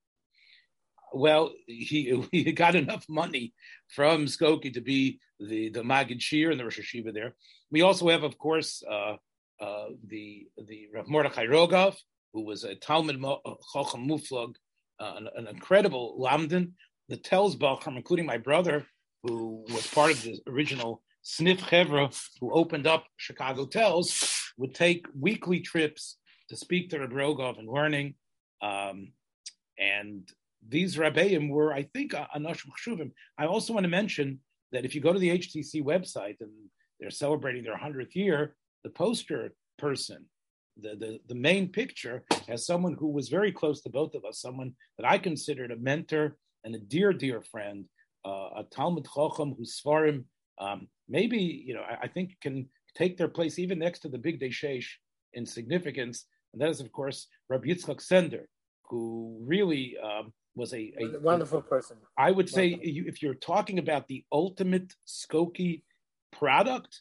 Well, 1.12 1.52
he 1.66 2.22
he 2.32 2.52
got 2.52 2.74
enough 2.74 3.04
money 3.08 3.52
from 3.88 4.26
Skokie 4.26 4.74
to 4.74 4.80
be 4.80 5.20
the 5.40 5.70
the 5.70 5.82
Magid 5.82 6.20
Shir 6.20 6.50
and 6.50 6.58
the 6.58 6.64
Rosh 6.64 6.80
Yeshiva 6.80 7.12
there. 7.12 7.34
We 7.70 7.82
also 7.82 8.08
have, 8.08 8.22
of 8.22 8.38
course, 8.38 8.82
uh, 8.88 9.16
uh, 9.60 9.86
the 10.06 10.46
the 10.66 10.88
Rav 10.94 11.08
Mordechai 11.08 11.46
Rogov, 11.46 11.96
who 12.32 12.44
was 12.44 12.64
a 12.64 12.74
Talmud 12.74 13.20
Chochem 13.20 14.08
Muflog, 14.08 14.54
uh, 15.00 15.14
an, 15.16 15.28
an, 15.36 15.46
incredible 15.48 16.18
Lamdan. 16.20 16.72
The 17.08 17.16
Telsbachim, 17.16 17.96
including 17.96 18.26
my 18.26 18.36
brother, 18.36 18.86
who 19.22 19.64
was 19.70 19.86
part 19.86 20.12
of 20.12 20.22
the 20.22 20.38
original 20.46 21.02
Sniff 21.22 21.60
Chevra, 21.60 22.14
who 22.40 22.52
opened 22.52 22.86
up 22.86 23.06
Chicago 23.16 23.64
Telz, 23.64 24.50
would 24.58 24.74
take 24.74 25.06
weekly 25.18 25.60
trips 25.60 26.18
to 26.50 26.56
speak 26.56 26.90
to 26.90 26.98
Reb 26.98 27.12
Rogov 27.12 27.58
and 27.58 27.68
learning. 27.68 28.14
Um, 28.60 29.12
and 29.78 30.28
these 30.66 30.96
Rabbeim 30.96 31.50
were, 31.50 31.72
I 31.72 31.84
think, 31.94 32.12
Anosh 32.12 32.64
Chshuvim. 32.80 33.12
I 33.38 33.46
also 33.46 33.72
want 33.72 33.84
to 33.84 33.90
mention 33.90 34.40
that 34.72 34.84
if 34.84 34.94
you 34.94 35.00
go 35.00 35.12
to 35.12 35.18
the 35.18 35.38
HTC 35.38 35.82
website 35.82 36.36
and 36.40 36.50
they're 37.00 37.10
celebrating 37.10 37.64
their 37.64 37.76
100th 37.76 38.14
year, 38.14 38.56
the 38.84 38.90
poster 38.90 39.52
person, 39.78 40.26
the, 40.80 40.96
the, 40.96 41.18
the 41.28 41.34
main 41.34 41.68
picture, 41.68 42.24
has 42.48 42.66
someone 42.66 42.94
who 42.98 43.08
was 43.08 43.28
very 43.28 43.52
close 43.52 43.80
to 43.82 43.90
both 43.90 44.14
of 44.14 44.24
us, 44.24 44.40
someone 44.40 44.74
that 44.98 45.06
I 45.06 45.18
considered 45.18 45.70
a 45.70 45.76
mentor 45.76 46.36
and 46.64 46.74
a 46.74 46.78
dear, 46.78 47.12
dear 47.12 47.42
friend, 47.42 47.86
uh, 48.26 48.50
a 48.56 48.64
Talmud 48.70 49.04
Chochem 49.04 49.56
whose 49.56 49.80
Svarim 49.80 50.24
um, 50.60 50.88
maybe 51.08 51.38
you 51.38 51.74
know 51.74 51.82
I, 51.82 52.04
I, 52.04 52.08
think 52.08 52.36
can 52.42 52.68
take 52.96 53.16
their 53.16 53.28
place 53.28 53.58
even 53.58 53.78
next 53.78 54.00
to 54.00 54.08
the 54.08 54.18
big 54.18 54.40
Deshesh 54.40 54.86
in 55.34 55.46
significance, 55.46 56.24
and 56.52 56.60
that 56.60 56.68
is 56.68 56.80
of 56.80 56.90
course 56.92 57.28
Rabbi 57.48 57.68
Yitzchak 57.68 58.00
Sender, 58.00 58.48
who 58.88 59.38
really 59.44 59.96
um, 60.02 60.32
was 60.58 60.74
a, 60.74 60.92
a, 60.98 61.18
wonderful 61.20 61.62
person. 61.62 61.96
I 62.18 62.30
would 62.30 62.50
say 62.50 62.78
you, 62.82 63.04
if 63.06 63.22
you're 63.22 63.34
talking 63.34 63.78
about 63.78 64.08
the 64.08 64.24
ultimate 64.32 64.92
Skokie 65.06 65.82
product, 66.32 67.00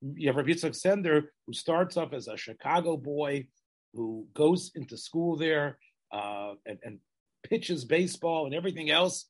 you 0.00 0.28
have 0.28 0.36
Rabbi 0.36 0.50
Yitzchak 0.50 0.74
Sender, 0.74 1.32
who 1.46 1.52
starts 1.52 1.96
off 1.96 2.12
as 2.12 2.28
a 2.28 2.36
Chicago 2.36 2.96
boy, 2.96 3.46
who 3.92 4.26
goes 4.34 4.70
into 4.74 4.96
school 4.96 5.36
there 5.36 5.78
uh, 6.12 6.52
and, 6.66 6.78
and 6.84 6.98
pitches 7.42 7.84
baseball 7.84 8.46
and 8.46 8.54
everything 8.54 8.90
else, 8.90 9.26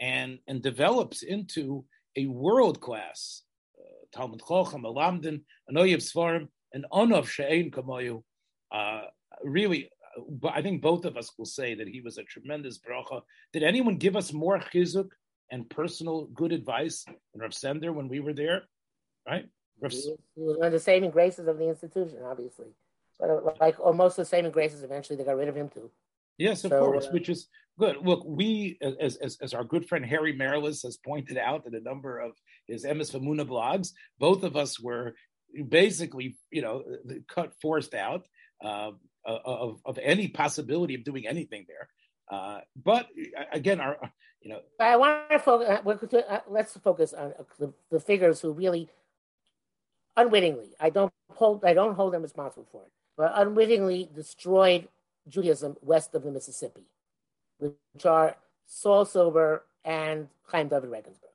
and 0.00 0.38
and 0.48 0.62
develops 0.62 1.22
into 1.22 1.84
a 2.16 2.26
world 2.26 2.80
class 2.80 3.42
uh, 3.78 4.06
Talmud 4.12 4.40
Chochem, 4.40 4.82
Alamdin, 4.82 5.42
Anoyev 5.70 6.02
Svarim, 6.02 6.48
and 6.72 6.84
Onov 6.92 7.28
She'ein 7.28 7.70
Kamoyu. 7.70 8.22
Uh, 8.72 9.02
really, 9.44 9.88
uh, 10.16 10.48
I 10.48 10.62
think 10.62 10.82
both 10.82 11.04
of 11.04 11.16
us 11.16 11.32
will 11.38 11.46
say 11.46 11.74
that 11.74 11.88
he 11.88 12.00
was 12.00 12.18
a 12.18 12.24
tremendous 12.24 12.78
bracha. 12.78 13.22
Did 13.52 13.62
anyone 13.62 13.96
give 13.96 14.16
us 14.16 14.32
more 14.32 14.58
chizuk 14.58 15.08
and 15.50 15.68
personal 15.68 16.26
good 16.26 16.52
advice 16.52 17.04
than 17.04 17.42
Rav 17.42 17.54
Sender 17.54 17.92
when 17.92 18.08
we 18.08 18.20
were 18.20 18.32
there? 18.32 18.62
Right? 19.26 19.46
Rav... 19.80 19.92
He, 19.92 20.14
was, 20.36 20.56
one 20.56 20.66
of 20.66 20.72
the 20.72 20.80
saving 20.80 21.10
graces 21.10 21.46
of 21.46 21.58
the 21.58 21.68
institution, 21.68 22.18
obviously. 22.24 22.68
But 23.18 23.30
uh, 23.30 23.40
like 23.60 23.78
almost 23.80 24.16
the 24.16 24.24
saving 24.24 24.52
graces, 24.52 24.82
eventually 24.82 25.16
they 25.16 25.24
got 25.24 25.36
rid 25.36 25.48
of 25.48 25.56
him 25.56 25.68
too. 25.68 25.90
Yes, 26.38 26.64
of 26.64 26.70
so, 26.70 26.80
course, 26.80 27.06
uh, 27.06 27.10
which 27.10 27.28
is 27.28 27.46
good. 27.78 27.96
Look, 28.02 28.24
we, 28.24 28.78
as, 29.00 29.16
as, 29.16 29.38
as 29.40 29.54
our 29.54 29.64
good 29.64 29.88
friend 29.88 30.04
Harry 30.04 30.36
Maryles 30.36 30.82
has 30.82 30.96
pointed 30.96 31.38
out 31.38 31.66
in 31.66 31.74
a 31.74 31.80
number 31.80 32.18
of 32.18 32.32
his 32.66 32.84
Emes 32.84 33.12
Ve-Emunah 33.12 33.46
blogs, 33.46 33.90
both 34.18 34.42
of 34.42 34.56
us 34.56 34.80
were 34.80 35.14
basically, 35.68 36.36
you 36.50 36.62
know, 36.62 36.82
cut 37.28 37.52
forced 37.62 37.94
out 37.94 38.26
uh, 38.64 38.90
of, 39.26 39.80
of 39.84 39.98
any 40.02 40.28
possibility 40.28 40.94
of 40.94 41.04
doing 41.04 41.26
anything 41.26 41.66
there. 41.68 41.88
Uh, 42.30 42.60
but 42.82 43.08
again, 43.52 43.80
our, 43.80 43.96
you 44.42 44.50
know, 44.50 44.60
I 44.80 44.96
want 44.96 45.30
to 45.30 45.38
focus. 45.38 45.68
Uh, 45.68 46.22
uh, 46.28 46.40
let's 46.48 46.76
focus 46.78 47.12
on 47.12 47.32
uh, 47.38 47.66
the, 47.90 48.00
figures 48.00 48.40
who 48.40 48.52
really, 48.52 48.88
unwittingly, 50.16 50.70
I 50.80 50.90
don't 50.90 51.12
hold, 51.32 51.64
I 51.64 51.74
don't 51.74 51.94
hold 51.94 52.12
them 52.12 52.22
responsible 52.22 52.66
for 52.70 52.82
it, 52.82 52.92
but 53.16 53.32
unwittingly 53.34 54.10
destroyed 54.14 54.88
Judaism 55.28 55.76
west 55.82 56.14
of 56.14 56.22
the 56.22 56.30
Mississippi, 56.30 56.84
which 57.58 58.06
are 58.06 58.36
Saul 58.66 59.04
Silber 59.04 59.64
and 59.84 60.28
Chaim 60.46 60.68
David 60.68 60.90
Regensburg. 60.90 61.30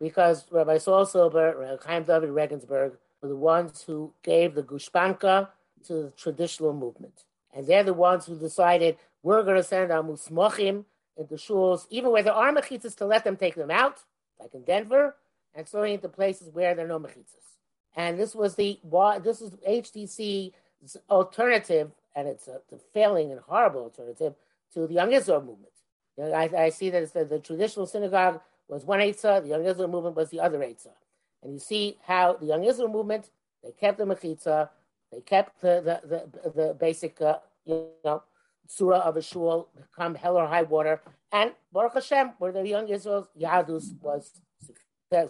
Because 0.00 0.44
Rabbi 0.50 0.78
Saul 0.78 1.06
Silber 1.06 1.62
and 1.62 1.80
Chaim 1.82 2.04
David 2.04 2.30
Regensburg 2.30 2.94
were 3.22 3.28
the 3.28 3.36
ones 3.36 3.82
who 3.86 4.12
gave 4.22 4.54
the 4.54 4.62
gushpanka 4.62 5.48
to 5.86 5.92
the 5.94 6.10
traditional 6.16 6.72
movement. 6.72 7.24
And 7.54 7.66
they're 7.66 7.84
the 7.84 7.94
ones 7.94 8.26
who 8.26 8.38
decided 8.38 8.96
we're 9.22 9.44
going 9.44 9.56
to 9.56 9.62
send 9.62 9.92
our 9.92 10.02
musmochim 10.02 10.84
into 11.16 11.34
shuls, 11.36 11.86
even 11.90 12.10
where 12.10 12.22
there 12.22 12.34
are 12.34 12.52
mechitzas, 12.52 12.96
to 12.96 13.06
let 13.06 13.24
them 13.24 13.36
take 13.36 13.54
them 13.54 13.70
out, 13.70 14.02
like 14.40 14.52
in 14.54 14.62
Denver, 14.64 15.14
and 15.54 15.68
so 15.68 15.82
into 15.84 16.08
places 16.08 16.50
where 16.52 16.74
there 16.74 16.84
are 16.84 16.88
no 16.88 16.98
mechitzas. 16.98 17.58
And 17.96 18.18
this 18.18 18.34
was 18.34 18.56
the 18.56 18.80
this 19.22 19.40
is 19.40 19.52
HTC's 19.68 20.96
alternative 21.08 21.92
and 22.14 22.28
it's 22.28 22.48
a, 22.48 22.60
a 22.72 22.78
failing 22.92 23.30
and 23.30 23.40
horrible 23.40 23.82
alternative 23.82 24.34
to 24.72 24.86
the 24.86 24.94
Young 24.94 25.12
Israel 25.12 25.40
movement. 25.40 25.72
You 26.16 26.24
know, 26.24 26.32
I, 26.32 26.50
I, 26.56 26.68
see 26.70 26.90
that 26.90 27.12
the, 27.12 27.24
the, 27.24 27.38
traditional 27.40 27.86
synagogue 27.86 28.40
was 28.68 28.84
one 28.84 29.00
Eitzah, 29.00 29.42
the 29.42 29.48
Young 29.48 29.64
Israel 29.64 29.88
movement 29.88 30.16
was 30.16 30.30
the 30.30 30.40
other 30.40 30.58
Eitzah. 30.58 30.94
And 31.42 31.52
you 31.52 31.58
see 31.58 31.98
how 32.06 32.34
the 32.34 32.46
Young 32.46 32.64
Israel 32.64 32.88
movement, 32.88 33.30
they 33.62 33.72
kept 33.72 33.98
the 33.98 34.04
Mechitza, 34.04 34.70
they 35.14 35.20
kept 35.20 35.60
the, 35.60 36.00
the, 36.08 36.28
the, 36.42 36.50
the 36.50 36.74
basic, 36.74 37.20
uh, 37.20 37.38
you 37.64 37.86
know, 38.04 38.22
surah 38.66 39.00
of 39.00 39.16
a 39.16 39.22
shul, 39.22 39.68
come 39.96 40.14
hell 40.14 40.36
or 40.36 40.46
high 40.46 40.62
water. 40.62 41.00
And 41.32 41.52
Baruch 41.72 41.94
Hashem, 41.94 42.32
where 42.38 42.52
the 42.52 42.66
Young 42.66 42.88
Israel's 42.88 43.28
Yadus 43.40 44.00
was 44.00 44.32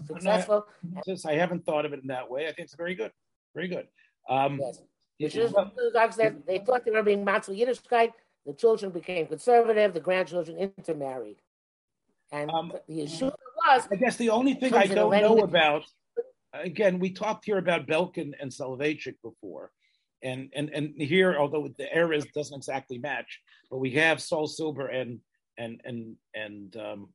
successful. 0.07 0.67
I, 1.07 1.31
I 1.31 1.35
haven't 1.35 1.65
thought 1.67 1.85
of 1.85 1.93
it 1.93 2.01
in 2.01 2.09
that 2.09 2.31
way. 2.31 2.45
I 2.45 2.53
think 2.53 2.67
it's 2.67 2.75
very 2.75 2.95
good. 2.95 3.13
Very 3.55 3.69
good. 3.69 3.89
Um, 4.29 4.59
yes. 4.61 4.81
Which 5.19 5.37
is 5.37 5.53
they 6.47 6.59
thought 6.59 6.85
they 6.85 6.91
were 6.91 7.03
being 7.03 7.25
Matzel 7.25 7.57
Yiddishkeit. 7.59 8.13
The 8.47 8.53
children 8.53 8.91
became 8.91 9.27
conservative. 9.27 9.95
The 9.95 10.01
grandchildren 10.01 10.57
intermarried, 10.59 11.37
and 12.33 12.51
um, 12.51 12.73
the 12.89 12.95
Yeshua 12.95 13.33
was. 13.57 13.89
I 13.93 13.97
guess 13.97 14.17
the 14.17 14.31
only 14.31 14.55
thing 14.55 14.75
I 14.75 14.87
don't 14.87 15.13
know 15.13 15.39
about, 15.39 15.85
again, 16.63 16.99
we 16.99 17.11
talked 17.11 17.45
here 17.45 17.59
about 17.59 17.87
Belkin 17.87 18.33
and 18.41 18.51
Soloveitchik 18.51 19.17
before. 19.23 19.71
And, 20.23 20.51
and 20.55 20.71
and 20.71 20.95
here, 20.97 21.37
although 21.39 21.69
the 21.77 21.95
eras 21.95 22.25
doesn't 22.35 22.57
exactly 22.57 22.97
match, 22.97 23.41
but 23.71 23.79
we 23.79 23.91
have 23.91 24.23
Saul 24.23 24.47
Silber 24.47 24.87
and 24.87 25.21
and 25.59 25.83
and 25.85 26.17
and 26.35 26.75
um, 26.79 27.09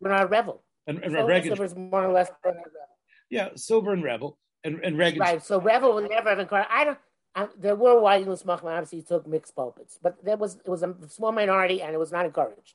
Bernard 0.00 0.30
Revel. 0.30 0.64
And, 0.86 1.04
and 1.04 1.12
Silber 1.12 1.64
is 1.64 1.76
more 1.76 2.06
or 2.06 2.12
less 2.12 2.30
Bernard 2.42 2.64
Revel. 2.64 2.96
Yeah, 3.28 3.48
Silber 3.56 3.92
and 3.92 4.02
Revel 4.02 4.38
and 4.64 4.80
and 4.82 4.96
Reagan. 4.96 5.20
Right. 5.20 5.44
So 5.44 5.60
Revel 5.60 5.94
would 5.94 6.08
never 6.08 6.30
have 6.30 6.38
encouraged. 6.38 6.68
I 6.70 6.84
don't. 6.84 6.98
I, 7.34 7.48
there 7.58 7.76
were 7.76 8.00
white 8.00 8.26
Muslim 8.26 8.58
obviously 8.64 9.02
took 9.02 9.26
mixed 9.26 9.54
pulpits, 9.54 9.98
but 10.02 10.24
there 10.24 10.36
was 10.36 10.56
it 10.56 10.68
was 10.68 10.82
a 10.82 10.94
small 11.08 11.32
minority 11.32 11.82
and 11.82 11.94
it 11.94 11.98
was 11.98 12.10
not 12.10 12.24
encouraged. 12.24 12.74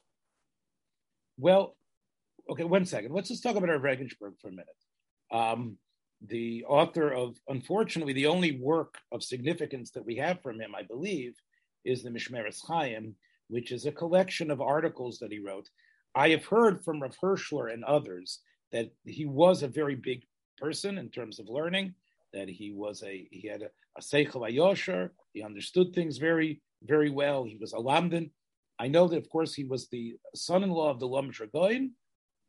Well, 1.38 1.75
okay, 2.49 2.63
one 2.63 2.86
second. 2.86 3.13
Let's 3.13 3.29
just 3.29 3.43
talk 3.43 3.55
about 3.55 3.69
our 3.69 3.79
Regensburg 3.79 4.36
for 4.39 4.47
a 4.47 4.51
minute. 4.51 4.67
Um, 5.31 5.77
the 6.21 6.63
author 6.65 7.12
of, 7.12 7.38
unfortunately, 7.47 8.13
the 8.13 8.28
only 8.28 8.60
work 8.60 8.97
of 9.12 9.23
significance 9.23 9.91
that 9.91 10.06
we 10.06 10.15
have 10.15 10.41
from 10.41 10.60
him, 10.60 10.73
I 10.75 10.84
believe, 10.84 11.36
is 11.84 12.04
the 12.04 12.10
Mishmeres 12.10 12.62
Chaim, 12.65 13.15
which 13.47 13.71
is 13.71 13.86
a 13.86 13.91
collection 13.91 14.49
of 14.49 14.62
articles 14.62 15.19
that 15.19 15.32
he 15.32 15.39
wrote. 15.39 15.69
I 16.15 16.30
have 16.30 16.45
heard 16.45 16.84
from 16.84 17.01
Rav 17.01 17.15
Hirschler 17.21 17.73
and 17.73 17.84
others 17.84 18.39
that 18.71 18.91
he 19.06 19.25
was 19.25 19.62
a 19.62 19.67
very 19.67 19.95
big 19.95 20.23
person 20.58 20.97
in 20.97 21.10
terms 21.10 21.39
of 21.39 21.49
learning, 21.49 21.93
that 22.34 22.49
he 22.49 22.71
was 22.71 23.04
a 23.04 23.28
he 23.32 23.47
had 23.47 23.62
a, 23.62 23.69
a 23.97 24.01
seichel 24.01 24.49
ayosher, 24.49 25.12
he 25.34 25.43
understood 25.43 25.93
things 25.93 26.17
very 26.17 26.62
very 26.84 27.10
well. 27.10 27.43
He 27.43 27.58
was 27.58 27.73
a 27.73 27.78
lamdan. 27.78 28.30
I 28.80 28.88
know 28.88 29.08
that, 29.08 29.17
of 29.17 29.30
course, 29.30 29.54
he 29.54 29.63
was 29.63 29.88
the 29.88 30.15
son-in-law 30.36 30.91
of 30.91 30.99
the 30.99 31.08
Lom 31.08 31.32
Dragoin, 31.32 31.91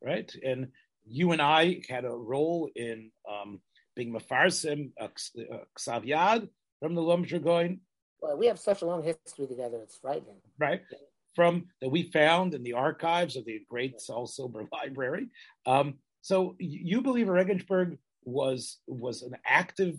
right? 0.02 0.32
And 0.44 0.68
you 1.08 1.32
and 1.32 1.40
I 1.40 1.82
had 1.88 2.04
a 2.04 2.10
role 2.10 2.70
in 2.74 3.10
um, 3.30 3.60
being 3.94 4.12
Mefarsim 4.12 4.92
uh, 5.00 5.08
Ksav 5.78 6.48
from 6.80 6.94
the 6.94 7.02
Lom 7.02 7.24
Dragoin. 7.24 7.78
Well, 8.20 8.36
we 8.36 8.46
have 8.46 8.58
such 8.58 8.82
a 8.82 8.86
long 8.86 9.02
history 9.02 9.46
together; 9.46 9.78
it's 9.82 9.96
frightening, 9.96 10.40
right? 10.58 10.82
From 11.34 11.66
that 11.80 11.90
we 11.90 12.10
found 12.10 12.54
in 12.54 12.62
the 12.62 12.72
archives 12.72 13.36
of 13.36 13.44
the 13.44 13.60
great 13.68 14.00
Saul 14.00 14.26
Silber 14.26 14.64
Library. 14.72 15.28
Um, 15.66 15.94
so 16.22 16.56
you 16.58 17.02
believe 17.02 17.28
Regensburg 17.28 17.98
was 18.24 18.78
was 18.86 19.22
an 19.22 19.36
active 19.46 19.96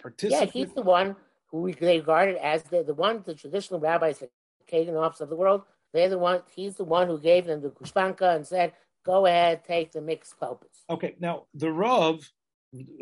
participant? 0.00 0.54
Yeah, 0.54 0.60
he's 0.62 0.72
the 0.72 0.82
one 0.82 1.16
who 1.50 1.62
we 1.62 1.74
regarded 1.80 2.36
as 2.36 2.62
the, 2.64 2.82
the 2.82 2.94
one 2.94 3.22
the 3.24 3.34
traditional 3.34 3.80
rabbis, 3.80 4.18
the 4.18 4.28
Kaganovs 4.70 5.20
of 5.20 5.28
the 5.28 5.36
world. 5.36 5.62
They're 5.92 6.08
the 6.08 6.18
one. 6.18 6.42
He's 6.54 6.76
the 6.76 6.84
one 6.84 7.06
who 7.06 7.18
gave 7.18 7.46
them 7.46 7.62
the 7.62 7.70
gushpanka 7.70 8.36
and 8.36 8.46
said, 8.46 8.72
"Go 9.06 9.26
ahead, 9.26 9.64
take 9.64 9.92
the 9.92 10.00
mixed 10.00 10.38
pulpits." 10.38 10.84
Okay, 10.90 11.14
now 11.18 11.46
the 11.54 11.72
Rav 11.72 12.28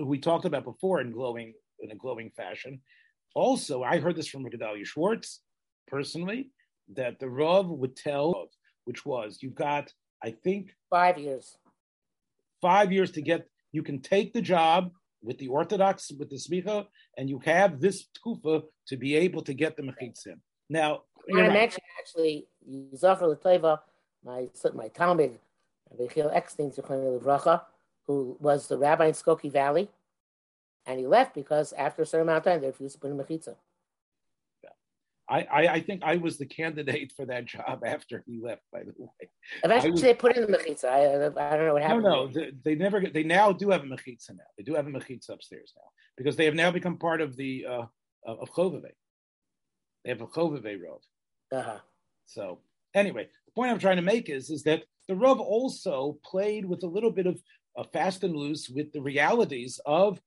we 0.00 0.18
talked 0.18 0.44
about 0.44 0.64
before 0.64 1.00
in 1.00 1.10
glowing 1.10 1.54
in 1.80 1.90
a 1.90 1.96
glowing 1.96 2.30
fashion. 2.30 2.80
Also, 3.34 3.82
I 3.82 3.98
heard 3.98 4.14
this 4.14 4.28
from 4.28 4.44
Gedalia 4.44 4.86
Schwartz 4.86 5.40
personally 5.88 6.50
that 6.94 7.18
the 7.18 7.28
Rav 7.28 7.68
would 7.68 7.96
tell, 7.96 8.50
which 8.84 9.04
was 9.04 9.38
you've 9.42 9.56
got, 9.56 9.92
I 10.22 10.30
think, 10.30 10.72
five 10.90 11.18
years 11.18 11.56
five 12.64 12.90
years 12.90 13.10
to 13.10 13.20
get, 13.20 13.46
you 13.72 13.82
can 13.82 14.00
take 14.00 14.32
the 14.32 14.40
job 14.40 14.90
with 15.22 15.36
the 15.36 15.48
Orthodox, 15.48 16.10
with 16.18 16.30
the 16.30 16.36
Smicha, 16.36 16.86
and 17.18 17.28
you 17.28 17.38
have 17.44 17.78
this 17.78 18.06
tkufa 18.16 18.62
to 18.88 18.96
be 18.96 19.14
able 19.16 19.42
to 19.42 19.52
get 19.52 19.76
the 19.76 19.82
mechitzim. 19.82 20.38
Now, 20.70 21.02
I 21.36 21.48
mentioned 21.48 21.84
actually, 22.00 22.46
Zafar 22.96 23.28
Lateva, 23.28 23.80
my 24.24 24.48
my 24.72 24.88
Talmud, 24.88 25.38
Yechiel 25.98 26.34
Eckstein, 26.34 26.72
who 28.06 28.36
was 28.40 28.68
the 28.68 28.78
rabbi 28.78 29.06
in 29.06 29.14
Skokie 29.14 29.52
Valley, 29.52 29.88
and 30.86 30.98
he 30.98 31.06
left 31.06 31.34
because 31.34 31.72
after 31.72 32.02
a 32.02 32.06
certain 32.06 32.28
amount 32.28 32.38
of 32.38 32.52
time 32.52 32.60
they 32.60 32.66
refused 32.66 32.94
to 32.94 33.00
put 33.00 33.10
in 33.10 33.16
mechitza. 33.16 33.56
I, 35.28 35.46
I, 35.50 35.68
I, 35.68 35.80
think 35.80 36.02
I 36.04 36.16
was 36.16 36.36
the 36.36 36.44
candidate 36.44 37.12
for 37.16 37.24
that 37.26 37.46
job 37.46 37.82
after 37.86 38.22
he 38.26 38.40
left. 38.42 38.62
By 38.72 38.80
the 38.80 38.92
way, 38.98 39.30
eventually 39.62 39.92
was, 39.92 40.02
they 40.02 40.14
put 40.14 40.36
in 40.36 40.42
the 40.42 40.58
mechitza. 40.58 40.84
I, 40.84 41.14
I 41.14 41.56
don't 41.56 41.66
know 41.66 41.72
what 41.72 41.82
happened. 41.82 42.02
No, 42.02 42.26
no, 42.26 42.28
they, 42.28 42.50
they, 42.62 42.74
never. 42.74 43.00
They 43.00 43.22
now 43.22 43.52
do 43.52 43.70
have 43.70 43.82
a 43.82 43.86
mechitza 43.86 44.30
now. 44.30 44.44
They 44.58 44.64
do 44.64 44.74
have 44.74 44.86
a 44.86 44.90
mechitza 44.90 45.30
upstairs 45.30 45.72
now 45.76 45.88
because 46.16 46.36
they 46.36 46.44
have 46.44 46.54
now 46.54 46.70
become 46.70 46.98
part 46.98 47.20
of 47.20 47.36
the 47.36 47.64
uh, 47.66 47.86
of 48.26 48.50
Chovave. 48.50 48.92
They 50.04 50.10
have 50.10 50.20
a 50.20 50.26
Chovave 50.26 50.80
road. 50.82 51.00
Uh-huh. 51.52 51.78
So 52.26 52.58
anyway, 52.94 53.28
the 53.46 53.52
point 53.52 53.70
I'm 53.70 53.78
trying 53.78 53.96
to 53.96 54.02
make 54.02 54.28
is 54.28 54.50
is 54.50 54.62
that 54.64 54.84
the 55.08 55.16
Rav 55.16 55.40
also 55.40 56.18
played 56.24 56.64
with 56.64 56.82
a 56.82 56.86
little 56.86 57.10
bit 57.10 57.26
of 57.26 57.40
uh, 57.76 57.84
fast 57.92 58.24
and 58.24 58.34
loose 58.34 58.68
with 58.68 58.92
the 58.92 59.00
realities 59.00 59.80
of 59.84 60.20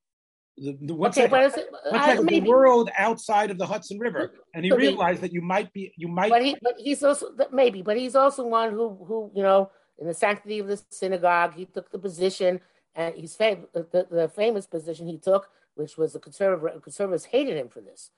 the, 0.57 0.77
the 0.81 0.93
what's, 0.93 1.17
okay, 1.17 1.27
that, 1.27 1.31
what's 1.31 1.55
that, 1.55 2.25
the 2.25 2.41
world 2.41 2.89
outside 2.97 3.51
of 3.51 3.57
the 3.57 3.65
Hudson 3.65 3.99
River, 3.99 4.33
and 4.55 4.65
he 4.65 4.71
realized 4.71 5.21
that 5.21 5.31
you 5.31 5.41
might 5.41 5.71
be 5.71 5.93
you 5.97 6.07
might. 6.07 6.29
But, 6.29 6.43
he, 6.43 6.57
but 6.61 6.73
he's 6.77 7.03
also 7.03 7.27
maybe, 7.51 7.81
but 7.83 7.95
he's 7.95 8.15
also 8.15 8.45
one 8.45 8.71
who 8.71 8.97
who 9.05 9.31
you 9.35 9.43
know 9.43 9.69
in 9.99 10.07
the 10.07 10.13
sanctity 10.13 10.59
of 10.59 10.67
the 10.67 10.81
synagogue 10.89 11.53
he 11.53 11.65
took 11.65 11.91
the 11.91 11.99
position, 11.99 12.59
and 12.95 13.13
he's 13.15 13.35
fam- 13.35 13.67
the, 13.73 14.07
the 14.09 14.31
famous 14.35 14.65
position 14.65 15.07
he 15.07 15.19
took, 15.19 15.47
which 15.75 15.95
was 15.95 16.13
the 16.13 16.19
conservative 16.19 16.81
conservatives 16.81 17.25
hated 17.25 17.55
him 17.55 17.69
for 17.69 17.81
this, 17.81 18.09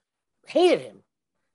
hated 0.47 0.79
him. 0.79 1.03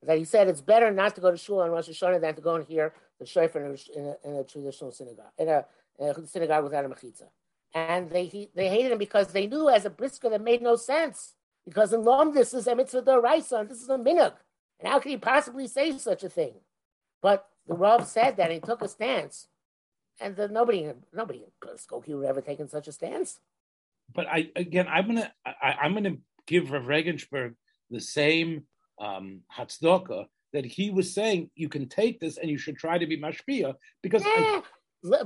That 0.07 0.19
he 0.19 0.25
said 0.25 0.49
it's 0.49 0.61
better 0.61 0.91
not 0.91 1.15
to 1.15 1.21
go 1.21 1.31
to 1.31 1.37
shul 1.37 1.61
on 1.61 1.71
Rosh 1.71 1.89
Hashanah 1.89 2.21
than 2.21 2.35
to 2.35 2.43
go 2.43 2.55
and 2.57 2.67
hear 2.67 2.93
the 3.19 3.27
shofar 3.27 3.65
in 3.65 3.79
a, 3.97 4.29
in 4.29 4.37
a, 4.37 4.45
traditional 4.45 4.91
synagogue 4.91 5.33
in 5.39 5.49
a, 5.49 5.65
in 5.99 6.09
a 6.09 6.27
synagogue 6.27 6.65
without 6.65 6.85
a 6.85 6.89
mechitza 6.89 7.29
and 7.75 8.09
they 8.11 8.27
he, 8.27 8.49
they 8.55 8.69
hated 8.69 8.93
him 8.93 8.99
because 8.99 9.29
they 9.29 9.47
knew 9.47 9.69
as 9.69 9.85
a 9.85 9.91
brisker 9.91 10.31
that 10.31 10.41
made 10.41 10.63
no 10.63 10.77
sense. 10.77 11.35
Because 11.67 11.93
in 11.93 12.05
Lom, 12.05 12.35
this 12.35 12.55
is 12.55 12.67
a 12.67 12.77
mitzvah 12.77 13.03
deraisa, 13.03 13.69
this 13.69 13.83
is 13.83 13.89
a 13.89 13.97
minhag. 13.97 14.35
And 14.79 14.89
how 14.89 14.99
could 15.01 15.11
he 15.11 15.17
possibly 15.17 15.67
say 15.67 15.97
such 15.99 16.23
a 16.23 16.29
thing? 16.29 16.55
But 17.21 17.47
the 17.67 17.75
Rav 17.75 18.07
said 18.07 18.37
that 18.37 18.51
he 18.51 18.61
took 18.61 18.83
a 18.83 18.89
stance, 18.89 19.49
and 20.21 20.37
the, 20.37 20.47
nobody 20.47 20.93
nobody 21.13 21.41
in 21.41 21.77
Skokie 21.77 22.17
would 22.17 22.27
ever 22.27 22.41
taken 22.41 22.69
such 22.69 22.87
a 22.87 22.93
stance. 22.93 23.41
But 24.15 24.27
I 24.27 24.51
again, 24.55 24.87
I'm 24.89 25.07
gonna 25.07 25.33
I, 25.45 25.87
am 25.87 25.95
gonna 25.95 26.17
give 26.47 26.71
Rav 26.71 26.87
Regensburg 26.87 27.55
the 27.91 28.01
same 28.01 28.65
um, 29.01 29.41
that 30.53 30.65
he 30.65 30.91
was 30.91 31.13
saying 31.13 31.51
you 31.57 31.69
can 31.69 31.89
take 31.89 32.21
this 32.21 32.39
and 32.39 32.51
you 32.51 32.57
should 32.57 32.77
try 32.77 32.97
to 32.97 33.07
be 33.07 33.19
mashpia 33.19 33.75
because 34.03 34.25
yeah. 34.25 34.61
I, 34.61 34.63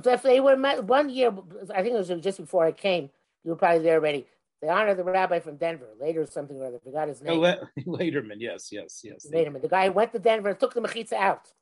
if 0.06 0.22
they 0.22 0.40
were 0.40 0.56
one 0.82 1.08
year, 1.10 1.32
I 1.74 1.82
think 1.82 1.94
it 1.94 1.98
was 1.98 2.08
just 2.22 2.40
before 2.40 2.64
I 2.64 2.72
came. 2.72 3.10
You 3.44 3.50
were 3.52 3.56
probably 3.56 3.82
there 3.82 3.94
already. 3.94 4.26
They 4.60 4.68
honored 4.68 4.96
the 4.96 5.04
rabbi 5.04 5.38
from 5.38 5.56
Denver. 5.56 5.88
Later, 6.00 6.26
something 6.26 6.56
or 6.56 6.66
other. 6.66 6.80
Forgot 6.82 7.08
his 7.08 7.22
name. 7.22 7.44
Oh, 7.44 7.56
Laderman. 7.86 8.36
Yes, 8.38 8.70
yes, 8.72 9.02
yes. 9.04 9.26
Laderman. 9.32 9.62
The 9.62 9.68
guy 9.68 9.88
went 9.88 10.12
to 10.12 10.18
Denver 10.18 10.48
and 10.48 10.58
took 10.58 10.74
the 10.74 10.80
mechitza 10.80 11.12
out. 11.12 11.52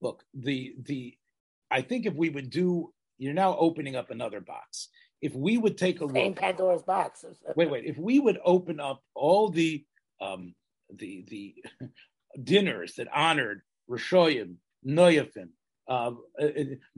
Look, 0.00 0.22
the 0.32 0.74
the. 0.80 1.16
I 1.70 1.82
think 1.82 2.06
if 2.06 2.14
we 2.14 2.28
would 2.28 2.50
do, 2.50 2.92
you're 3.18 3.34
now 3.34 3.56
opening 3.56 3.96
up 3.96 4.10
another 4.10 4.40
box. 4.40 4.88
If 5.20 5.34
we 5.34 5.58
would 5.58 5.76
take 5.76 5.96
a 5.96 6.08
Same 6.10 6.28
look, 6.28 6.36
Pandora's 6.36 6.82
box. 6.82 7.24
wait, 7.56 7.70
wait. 7.70 7.84
If 7.84 7.98
we 7.98 8.20
would 8.20 8.38
open 8.44 8.78
up 8.78 9.02
all 9.14 9.48
the 9.48 9.84
um 10.20 10.54
the 10.98 11.24
the 11.28 11.54
dinners 12.42 12.94
that 12.94 13.08
honored 13.14 13.62
Rishoyim, 13.90 14.56
Noyafim, 14.86 15.50
uh, 15.88 16.12
uh, 16.40 16.48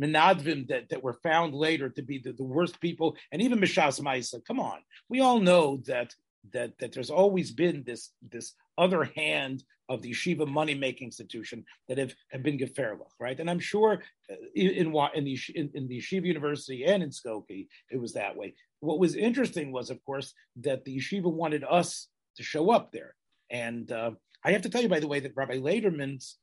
Menadvim 0.00 0.68
that, 0.68 0.88
that 0.90 1.02
were 1.02 1.18
found 1.22 1.54
later 1.54 1.88
to 1.90 2.02
be 2.02 2.18
the, 2.18 2.32
the 2.32 2.44
worst 2.44 2.80
people, 2.80 3.16
and 3.32 3.42
even 3.42 3.58
Mishas 3.58 4.00
Maisa. 4.00 4.44
Come 4.46 4.60
on, 4.60 4.78
we 5.08 5.20
all 5.20 5.40
know 5.40 5.82
that 5.86 6.14
that 6.52 6.78
that 6.78 6.92
there's 6.92 7.10
always 7.10 7.50
been 7.50 7.82
this 7.84 8.12
this 8.30 8.54
other 8.78 9.04
hand 9.04 9.64
of 9.88 10.02
the 10.02 10.10
yeshiva 10.10 10.46
money 10.46 10.74
making 10.74 11.06
institution 11.06 11.64
that 11.88 11.98
have, 11.98 12.12
have 12.30 12.42
been 12.42 12.58
geferlich, 12.58 13.10
right? 13.20 13.38
And 13.38 13.48
I'm 13.48 13.60
sure 13.60 14.02
uh, 14.30 14.34
in 14.54 14.68
in, 14.70 14.94
in 15.14 15.24
the 15.24 15.38
in, 15.54 15.70
in, 15.74 15.88
the 15.88 15.98
yeshiva 15.98 16.24
university 16.24 16.84
and 16.84 17.02
in 17.02 17.10
Skokie 17.10 17.68
it 17.90 18.00
was 18.00 18.12
that 18.14 18.36
way. 18.36 18.54
What 18.80 18.98
was 18.98 19.14
interesting 19.14 19.72
was, 19.72 19.90
of 19.90 20.04
course, 20.04 20.34
that 20.56 20.84
the 20.84 20.96
yeshiva 20.96 21.32
wanted 21.32 21.64
us 21.64 22.08
to 22.36 22.42
show 22.42 22.70
up 22.70 22.92
there, 22.92 23.14
and 23.50 23.90
uh, 23.90 24.12
I 24.44 24.52
have 24.52 24.62
to 24.62 24.68
tell 24.68 24.82
you, 24.82 24.88
by 24.88 25.00
the 25.00 25.08
way, 25.08 25.20
that 25.20 25.36
Rabbi 25.36 25.58
Laderman's 25.58 26.38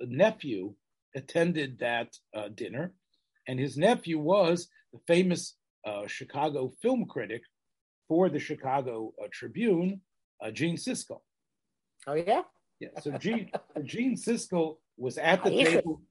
nephew 0.00 0.74
attended 1.14 1.78
that 1.80 2.08
uh, 2.34 2.48
dinner, 2.54 2.92
and 3.48 3.58
his 3.58 3.76
nephew 3.76 4.18
was 4.18 4.68
the 4.92 5.00
famous 5.06 5.56
uh, 5.86 6.06
Chicago 6.06 6.72
film 6.82 7.06
critic 7.06 7.42
for 8.08 8.28
the 8.28 8.38
Chicago 8.38 9.12
uh, 9.22 9.28
Tribune, 9.32 10.00
uh, 10.44 10.50
Gene 10.50 10.76
Siskel. 10.76 11.20
Oh 12.06 12.14
yeah, 12.14 12.42
yeah. 12.80 12.88
So 13.00 13.12
Gene 13.12 13.50
Gene 13.84 14.16
Siskel 14.16 14.76
was 14.96 15.18
at 15.18 15.44
the 15.44 15.50
table. 15.50 16.02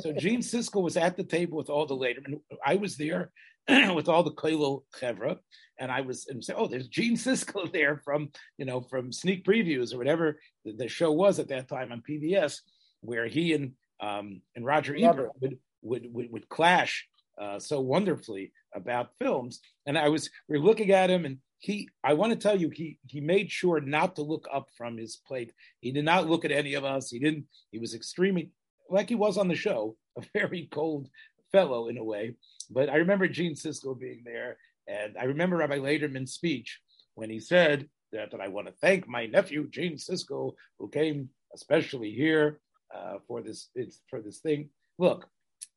So 0.00 0.12
Gene 0.12 0.40
Siskel 0.42 0.82
was 0.82 0.96
at 0.96 1.16
the 1.16 1.24
table 1.24 1.56
with 1.56 1.70
all 1.70 1.86
the 1.86 1.94
later. 1.94 2.22
I 2.64 2.76
was 2.76 2.96
there 2.96 3.32
with 3.94 4.08
all 4.08 4.22
the 4.22 4.32
Kailo 4.32 4.82
Chevra, 4.98 5.38
and 5.78 5.90
I 5.90 6.00
was 6.00 6.26
and 6.28 6.44
say, 6.44 6.54
oh, 6.56 6.68
there's 6.68 6.88
Gene 6.88 7.16
Siskel 7.16 7.72
there 7.72 8.00
from 8.04 8.30
you 8.58 8.64
know 8.64 8.80
from 8.80 9.12
sneak 9.12 9.44
previews 9.44 9.92
or 9.92 9.98
whatever 9.98 10.38
the, 10.64 10.72
the 10.72 10.88
show 10.88 11.12
was 11.12 11.38
at 11.38 11.48
that 11.48 11.68
time 11.68 11.92
on 11.92 12.02
PBS, 12.08 12.60
where 13.00 13.26
he 13.26 13.54
and 13.54 13.72
um, 14.00 14.40
and 14.54 14.64
Roger 14.64 14.94
Ebert 14.96 15.30
would, 15.40 15.58
would, 15.82 16.06
would, 16.12 16.30
would 16.30 16.48
clash 16.48 17.08
uh, 17.40 17.58
so 17.58 17.80
wonderfully 17.80 18.52
about 18.74 19.14
films. 19.18 19.60
And 19.86 19.98
I 19.98 20.08
was 20.08 20.30
we 20.48 20.56
are 20.56 20.60
looking 20.60 20.92
at 20.92 21.10
him, 21.10 21.24
and 21.24 21.38
he 21.58 21.88
I 22.04 22.14
want 22.14 22.32
to 22.32 22.38
tell 22.38 22.58
you 22.58 22.70
he 22.70 22.98
he 23.06 23.20
made 23.20 23.50
sure 23.50 23.80
not 23.80 24.16
to 24.16 24.22
look 24.22 24.46
up 24.52 24.68
from 24.76 24.96
his 24.96 25.16
plate. 25.26 25.52
He 25.80 25.92
did 25.92 26.04
not 26.04 26.28
look 26.28 26.44
at 26.44 26.52
any 26.52 26.74
of 26.74 26.84
us. 26.84 27.10
He 27.10 27.18
didn't. 27.18 27.46
He 27.70 27.78
was 27.78 27.94
extremely 27.94 28.50
like 28.88 29.08
he 29.08 29.14
was 29.14 29.36
on 29.36 29.48
the 29.48 29.54
show, 29.54 29.96
a 30.18 30.22
very 30.32 30.68
cold 30.70 31.08
fellow 31.52 31.88
in 31.88 31.98
a 31.98 32.04
way. 32.04 32.34
But 32.70 32.88
I 32.88 32.96
remember 32.96 33.28
Gene 33.28 33.54
Siskel 33.54 33.98
being 33.98 34.22
there, 34.24 34.58
and 34.88 35.16
I 35.18 35.24
remember 35.24 35.56
Rabbi 35.56 35.78
Laderman's 35.78 36.32
speech 36.32 36.80
when 37.14 37.30
he 37.30 37.40
said 37.40 37.88
that, 38.12 38.30
that 38.30 38.40
I 38.40 38.48
want 38.48 38.66
to 38.66 38.74
thank 38.80 39.08
my 39.08 39.26
nephew 39.26 39.68
Gene 39.68 39.96
Siskel 39.96 40.54
who 40.78 40.88
came 40.88 41.30
especially 41.54 42.12
here 42.12 42.60
uh, 42.94 43.18
for 43.26 43.42
this 43.42 43.68
for 44.08 44.20
this 44.20 44.38
thing. 44.38 44.70
Look, 44.98 45.28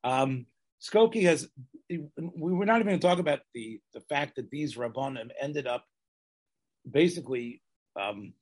um, 0.04 0.46
Skokie 0.80 1.22
has. 1.22 1.48
We 1.88 2.52
were 2.52 2.66
not 2.66 2.76
even 2.76 2.86
going 2.86 3.00
to 3.00 3.06
talk 3.06 3.18
about 3.18 3.40
the 3.54 3.80
the 3.94 4.00
fact 4.00 4.36
that 4.36 4.50
these 4.50 4.76
rabbanim 4.76 5.30
ended 5.40 5.66
up 5.66 5.84
basically 6.90 7.62
um, 8.00 8.32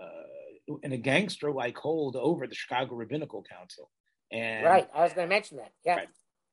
uh, 0.00 0.76
in 0.82 0.92
a 0.92 0.96
gangster 0.96 1.52
like 1.52 1.76
hold 1.76 2.16
over 2.16 2.46
the 2.46 2.54
Chicago 2.54 2.94
Rabbinical 2.94 3.42
Council. 3.42 3.90
And 4.32 4.64
right, 4.64 4.88
I 4.94 5.02
was 5.02 5.12
going 5.12 5.28
to 5.28 5.34
mention 5.34 5.58
that. 5.58 5.72
Yeah. 5.84 5.96
Right. 5.96 6.08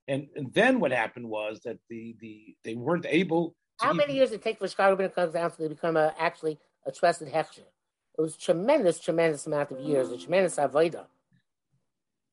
And, 0.08 0.28
and 0.36 0.54
then 0.54 0.80
what 0.80 0.92
happened 0.92 1.30
was 1.30 1.62
that 1.66 1.78
the 1.90 2.16
the 2.20 2.56
they 2.64 2.76
weren't 2.76 3.08
able. 3.08 3.56
How 3.80 3.94
many 3.94 4.14
years 4.14 4.30
did 4.30 4.42
it 4.42 4.44
take 4.44 4.60
for 4.60 4.68
Chicago 4.68 4.92
Rabbinical 4.92 5.32
Council 5.32 5.66
to 5.66 5.70
become 5.70 5.98
a, 5.98 6.14
actually 6.20 6.60
a 6.86 6.92
trusted 6.92 7.30
hechsher? 7.30 7.66
It 8.18 8.22
was 8.22 8.38
tremendous, 8.38 9.00
tremendous 9.00 9.48
amount 9.48 9.72
of 9.72 9.80
years, 9.80 10.12
a 10.12 10.18
tremendous 10.18 10.58
avodah. 10.58 11.06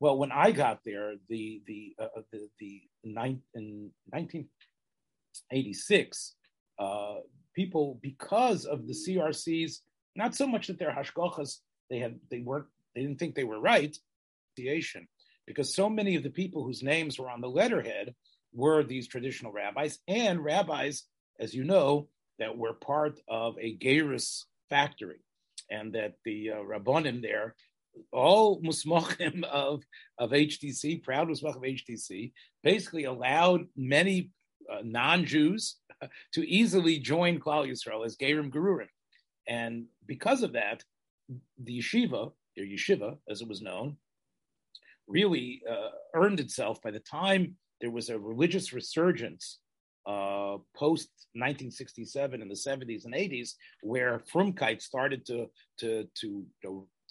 Well, 0.00 0.18
when 0.18 0.32
I 0.32 0.50
got 0.52 0.80
there, 0.84 1.14
the 1.28 1.62
the 1.66 1.94
uh, 1.98 2.08
uh 2.16 2.22
the, 2.32 2.48
the 2.58 2.82
nine, 3.04 3.42
in 3.54 3.90
1986, 4.10 6.34
uh, 6.78 7.16
people 7.54 7.98
because 8.02 8.64
of 8.64 8.86
the 8.86 8.92
CRCs, 8.92 9.80
not 10.16 10.34
so 10.34 10.46
much 10.46 10.68
that 10.68 10.78
their 10.78 10.92
hashgachas 10.92 11.58
they 11.90 11.98
had 11.98 12.18
they 12.30 12.40
weren't 12.40 12.66
they 12.94 13.02
didn't 13.02 13.18
think 13.18 13.34
they 13.34 13.44
were 13.44 13.60
right, 13.60 13.96
because 15.48 15.74
so 15.74 15.88
many 15.88 16.14
of 16.14 16.22
the 16.22 16.30
people 16.30 16.62
whose 16.62 16.82
names 16.82 17.18
were 17.18 17.30
on 17.30 17.40
the 17.40 17.48
letterhead 17.48 18.14
were 18.52 18.84
these 18.84 19.08
traditional 19.08 19.50
rabbis 19.50 19.98
and 20.06 20.44
rabbis, 20.44 21.04
as 21.40 21.54
you 21.54 21.64
know, 21.64 22.08
that 22.38 22.56
were 22.56 22.74
part 22.74 23.18
of 23.26 23.56
a 23.58 23.76
Geirus 23.78 24.44
factory, 24.68 25.24
and 25.70 25.94
that 25.94 26.14
the 26.24 26.50
uh, 26.50 26.56
rabbonim 26.56 27.22
there 27.22 27.56
all 28.12 28.60
musmachim 28.62 29.42
of 29.44 29.82
of 30.18 30.30
HTC, 30.30 31.02
proud 31.02 31.28
musmach 31.28 31.56
of 31.56 31.62
HTC, 31.62 32.32
basically 32.62 33.04
allowed 33.04 33.66
many 33.74 34.30
uh, 34.70 34.82
non-Jews 34.84 35.76
to 36.34 36.48
easily 36.48 36.98
join 36.98 37.40
Klal 37.40 37.66
Yisrael 37.66 38.04
as 38.04 38.16
Gerim 38.16 38.52
Gerurim, 38.52 38.88
and 39.48 39.86
because 40.06 40.42
of 40.42 40.52
that, 40.52 40.84
the 41.58 41.78
yeshiva, 41.78 42.32
or 42.58 42.64
yeshiva 42.64 43.16
as 43.28 43.40
it 43.40 43.48
was 43.48 43.62
known, 43.62 43.96
really 45.08 45.62
uh, 45.68 45.90
earned 46.14 46.40
itself 46.40 46.80
by 46.82 46.90
the 46.90 47.00
time 47.00 47.56
there 47.80 47.90
was 47.90 48.10
a 48.10 48.18
religious 48.18 48.72
resurgence 48.72 49.58
uh, 50.06 50.56
post 50.74 51.10
1967 51.34 52.40
in 52.40 52.48
the 52.48 52.54
70s 52.54 53.04
and 53.04 53.14
80s, 53.14 53.50
where 53.82 54.22
Frumkeit 54.32 54.80
started 54.80 55.26
to 55.26 55.50
to 55.80 56.08
to 56.20 56.46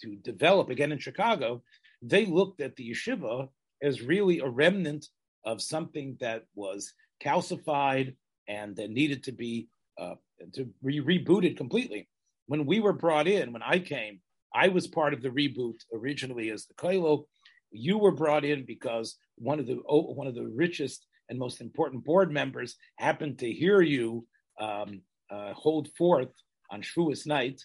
to 0.00 0.16
develop 0.16 0.70
again 0.70 0.92
in 0.92 0.98
Chicago, 0.98 1.62
they 2.02 2.26
looked 2.26 2.60
at 2.60 2.76
the 2.76 2.90
yeshiva 2.90 3.48
as 3.82 4.02
really 4.02 4.40
a 4.40 4.48
remnant 4.48 5.06
of 5.44 5.62
something 5.62 6.16
that 6.20 6.44
was 6.54 6.92
calcified 7.22 8.14
and 8.48 8.74
that 8.76 8.90
needed 8.90 9.22
to 9.24 9.32
be 9.32 9.68
uh, 10.00 10.14
to 10.54 10.68
be 10.84 11.00
rebooted 11.00 11.56
completely. 11.56 12.08
When 12.46 12.66
we 12.66 12.80
were 12.80 12.92
brought 12.92 13.28
in, 13.28 13.52
when 13.52 13.62
I 13.62 13.78
came, 13.78 14.20
I 14.54 14.68
was 14.68 14.86
part 14.86 15.12
of 15.12 15.22
the 15.22 15.28
reboot 15.28 15.80
originally 15.92 16.50
as 16.50 16.66
the 16.66 16.74
Kailo. 16.74 17.24
You 17.70 17.98
were 17.98 18.12
brought 18.12 18.44
in 18.44 18.64
because 18.64 19.16
one 19.36 19.60
of 19.60 19.66
the 19.66 19.80
oh, 19.88 20.12
one 20.12 20.26
of 20.26 20.34
the 20.34 20.46
richest 20.46 21.06
and 21.28 21.38
most 21.38 21.60
important 21.60 22.04
board 22.04 22.32
members 22.32 22.76
happened 22.96 23.38
to 23.38 23.52
hear 23.52 23.80
you 23.80 24.26
um, 24.60 25.02
uh, 25.30 25.52
hold 25.52 25.88
forth 25.96 26.32
on 26.70 26.82
Shavuos 26.82 27.26
night, 27.26 27.60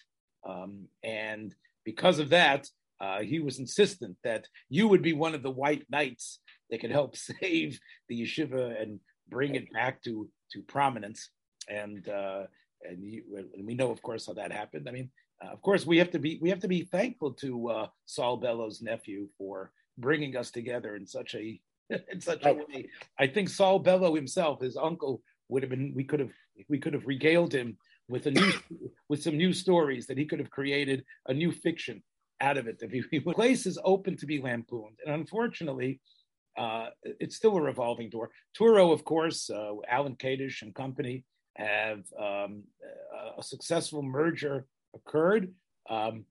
um, 0.48 0.86
and 1.02 1.54
because 1.84 2.18
of 2.18 2.30
that, 2.30 2.68
uh, 3.00 3.20
he 3.20 3.40
was 3.40 3.58
insistent 3.58 4.16
that 4.24 4.46
you 4.68 4.88
would 4.88 5.02
be 5.02 5.12
one 5.12 5.34
of 5.34 5.42
the 5.42 5.50
white 5.50 5.84
knights 5.90 6.40
that 6.70 6.80
could 6.80 6.90
help 6.90 7.16
save 7.40 7.78
the 8.08 8.22
yeshiva 8.22 8.80
and 8.80 9.00
bring 9.28 9.54
it 9.54 9.72
back 9.72 10.02
to 10.02 10.28
to 10.52 10.62
prominence. 10.62 11.30
And 11.68 12.06
uh, 12.08 12.44
and, 12.86 13.02
you, 13.02 13.22
and, 13.56 13.66
we 13.66 13.74
know, 13.74 13.90
of 13.90 14.02
course, 14.02 14.26
how 14.26 14.34
that 14.34 14.52
happened. 14.52 14.86
I 14.86 14.92
mean, 14.92 15.10
of 15.52 15.62
course, 15.62 15.86
we 15.86 15.98
have 15.98 16.10
to 16.12 16.18
be 16.18 16.38
we 16.40 16.50
have 16.50 16.60
to 16.60 16.68
be 16.68 16.82
thankful 16.82 17.32
to 17.34 17.68
uh, 17.70 17.86
Saul 18.06 18.36
Bellow's 18.36 18.80
nephew 18.80 19.28
for 19.36 19.72
bringing 19.98 20.36
us 20.36 20.50
together 20.50 20.96
in 20.96 21.06
such 21.06 21.34
a 21.34 21.60
in 21.90 22.20
such 22.20 22.44
a 22.44 22.54
way. 22.54 22.88
I 23.18 23.26
think 23.26 23.48
Saul 23.48 23.78
Bellow 23.78 24.14
himself, 24.14 24.60
his 24.60 24.76
uncle, 24.76 25.22
would 25.48 25.62
have 25.62 25.70
been. 25.70 25.92
We 25.94 26.04
could 26.04 26.20
have 26.20 26.32
we 26.68 26.78
could 26.78 26.94
have 26.94 27.06
regaled 27.06 27.52
him 27.52 27.76
with 28.08 28.26
a 28.26 28.30
new 28.30 28.52
with 29.08 29.22
some 29.22 29.36
new 29.36 29.52
stories 29.52 30.06
that 30.06 30.18
he 30.18 30.24
could 30.24 30.38
have 30.38 30.50
created 30.50 31.04
a 31.28 31.34
new 31.34 31.52
fiction 31.52 32.02
out 32.40 32.58
of 32.58 32.66
it. 32.66 32.78
If 32.80 32.90
he, 32.90 33.02
the 33.18 33.32
place 33.32 33.66
is 33.66 33.78
open 33.84 34.16
to 34.18 34.26
be 34.26 34.40
lampooned, 34.40 34.98
and 35.04 35.14
unfortunately, 35.14 36.00
uh, 36.56 36.88
it's 37.02 37.36
still 37.36 37.56
a 37.56 37.62
revolving 37.62 38.10
door. 38.10 38.30
Touro, 38.58 38.92
of 38.92 39.04
course, 39.04 39.50
uh, 39.50 39.72
Alan 39.88 40.16
Kadish 40.16 40.62
and 40.62 40.74
company 40.74 41.24
have 41.56 42.02
um, 42.18 42.64
a 43.38 43.42
successful 43.42 44.02
merger 44.02 44.66
occurred. 44.94 45.52
Um, 45.88 46.24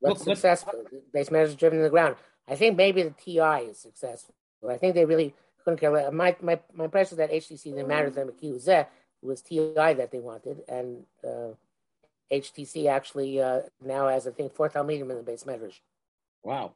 What's 0.00 0.26
look, 0.26 0.36
successful? 0.36 0.84
Base 1.12 1.30
managers 1.30 1.56
driven 1.56 1.78
to 1.78 1.84
the 1.84 1.90
ground. 1.90 2.16
I 2.48 2.56
think 2.56 2.76
maybe 2.76 3.02
the 3.02 3.10
TI 3.10 3.68
is 3.70 3.78
successful. 3.78 4.34
I 4.68 4.76
think 4.76 4.94
they 4.94 5.04
really 5.04 5.34
couldn't 5.64 5.78
care. 5.78 6.10
My 6.10 6.36
my 6.40 6.60
my 6.72 6.84
impression 6.84 7.14
is 7.14 7.18
that 7.18 7.32
HTC 7.32 7.64
didn't 7.64 7.88
matter 7.88 8.08
to 8.08 8.14
them 8.14 8.32
that 8.64 8.90
was 9.22 9.42
TI 9.42 9.72
that 9.74 10.10
they 10.10 10.18
wanted, 10.18 10.62
and 10.68 11.04
uh, 11.24 11.54
HTC 12.32 12.88
actually 12.88 13.40
uh, 13.40 13.60
now 13.84 14.08
has 14.08 14.26
I 14.26 14.30
think 14.32 14.54
four 14.54 14.68
Talmidim 14.68 15.10
in 15.10 15.24
the 15.24 15.32
beis 15.32 15.44
medrash. 15.44 15.80
Wow, 16.42 16.74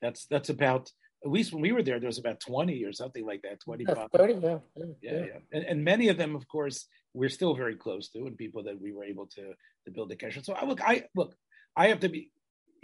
that's 0.00 0.26
that's 0.26 0.48
about 0.48 0.90
at 1.24 1.30
least 1.30 1.52
when 1.52 1.62
we 1.62 1.72
were 1.72 1.82
there, 1.82 1.98
there 1.98 2.08
was 2.08 2.18
about 2.18 2.40
twenty 2.40 2.84
or 2.84 2.92
something 2.92 3.24
like 3.24 3.42
that, 3.42 3.60
twenty 3.60 3.84
five. 3.84 4.08
Thirty, 4.14 4.34
yeah, 4.34 4.58
yeah, 4.76 4.84
yeah. 5.00 5.12
yeah. 5.12 5.38
And, 5.52 5.64
and, 5.64 5.84
many 5.84 6.08
of 6.08 6.18
them, 6.18 6.36
of 6.36 6.46
course, 6.48 6.86
we're 7.14 7.30
still 7.30 7.54
very 7.54 7.76
close 7.76 8.08
to, 8.10 8.26
and 8.26 8.36
people 8.36 8.62
that 8.64 8.80
we 8.80 8.92
were 8.92 9.04
able 9.04 9.26
to 9.28 9.54
to 9.84 9.90
build 9.90 10.12
a 10.12 10.16
connection. 10.16 10.44
So 10.44 10.54
I 10.54 10.64
look, 10.64 10.80
I 10.82 11.04
look, 11.14 11.34
I 11.76 11.88
have 11.88 12.00
to 12.00 12.08
be, 12.08 12.30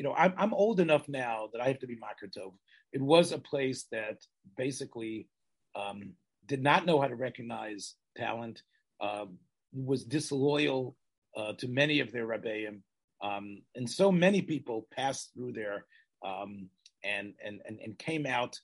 you 0.01 0.05
know, 0.05 0.15
I'm 0.15 0.33
I'm 0.39 0.55
old 0.55 0.81
enough 0.81 1.11
now 1.11 1.51
that 1.53 1.61
I 1.61 1.69
have 1.69 1.81
to 1.81 1.87
be 1.87 1.95
Makartov. 1.97 2.55
It 2.91 3.03
was 3.03 3.33
a 3.33 3.39
place 3.39 3.85
that 3.93 4.17
basically 4.57 5.29
um, 5.77 6.15
did 6.47 6.63
not 6.63 6.87
know 6.87 6.99
how 6.99 7.09
to 7.09 7.15
recognize 7.15 7.97
talent 8.17 8.63
uh, 9.03 9.27
was 9.75 10.05
disloyal 10.05 10.97
uh, 11.37 11.53
to 11.59 11.69
many 11.69 12.01
of 12.01 12.13
their 12.13 12.27
rebbeim, 12.27 12.81
um, 13.23 13.61
and 13.75 13.91
so 13.91 14.11
many 14.11 14.41
people 14.41 14.89
passed 14.91 15.35
through 15.35 15.53
there 15.53 15.85
um, 16.25 16.71
and, 17.05 17.35
and 17.45 17.61
and 17.67 17.79
and 17.85 17.99
came 17.99 18.25
out 18.25 18.59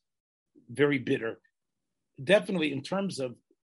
very 0.71 0.99
bitter. 0.99 1.39
Definitely, 2.25 2.73
in 2.73 2.81
terms 2.81 3.21
of 3.21 3.35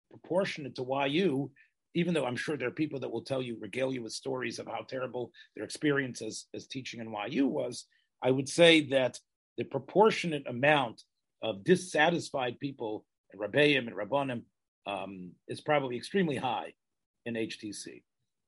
proportionate 0.09 0.77
to 0.77 0.87
YU, 1.11 1.51
even 1.95 2.15
though 2.15 2.25
I'm 2.25 2.37
sure 2.37 2.57
there 2.57 2.69
are 2.69 2.73
people 2.73 3.01
that 3.01 3.11
will 3.11 3.23
tell 3.23 3.43
you, 3.43 3.57
regale 3.61 3.93
you 3.93 4.03
with 4.03 4.13
stories 4.13 4.59
of 4.59 4.67
how 4.67 4.85
terrible 4.89 5.33
their 5.55 5.65
experience 5.65 6.23
as, 6.23 6.47
as 6.55 6.67
teaching 6.67 7.01
in 7.01 7.15
YU 7.29 7.47
was, 7.47 7.87
I 8.23 8.31
would 8.31 8.49
say 8.49 8.89
that 8.89 9.19
the 9.57 9.65
proportionate 9.65 10.47
amount 10.47 11.03
of 11.43 11.65
dissatisfied 11.65 12.61
people 12.61 13.05
and 13.33 13.41
Rabbeim 13.41 13.87
and 13.87 13.97
Rabbanim 13.97 14.43
um, 14.87 15.33
is 15.49 15.61
probably 15.61 15.97
extremely 15.97 16.37
high 16.37 16.73
in 17.27 17.35
HTC. 17.35 18.03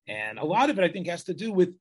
And 0.08 0.38
a 0.38 0.44
lot 0.44 0.70
of 0.70 0.78
it, 0.78 0.84
I 0.84 0.88
think, 0.88 1.06
has 1.06 1.24
to 1.24 1.34
do 1.34 1.52
with, 1.52 1.74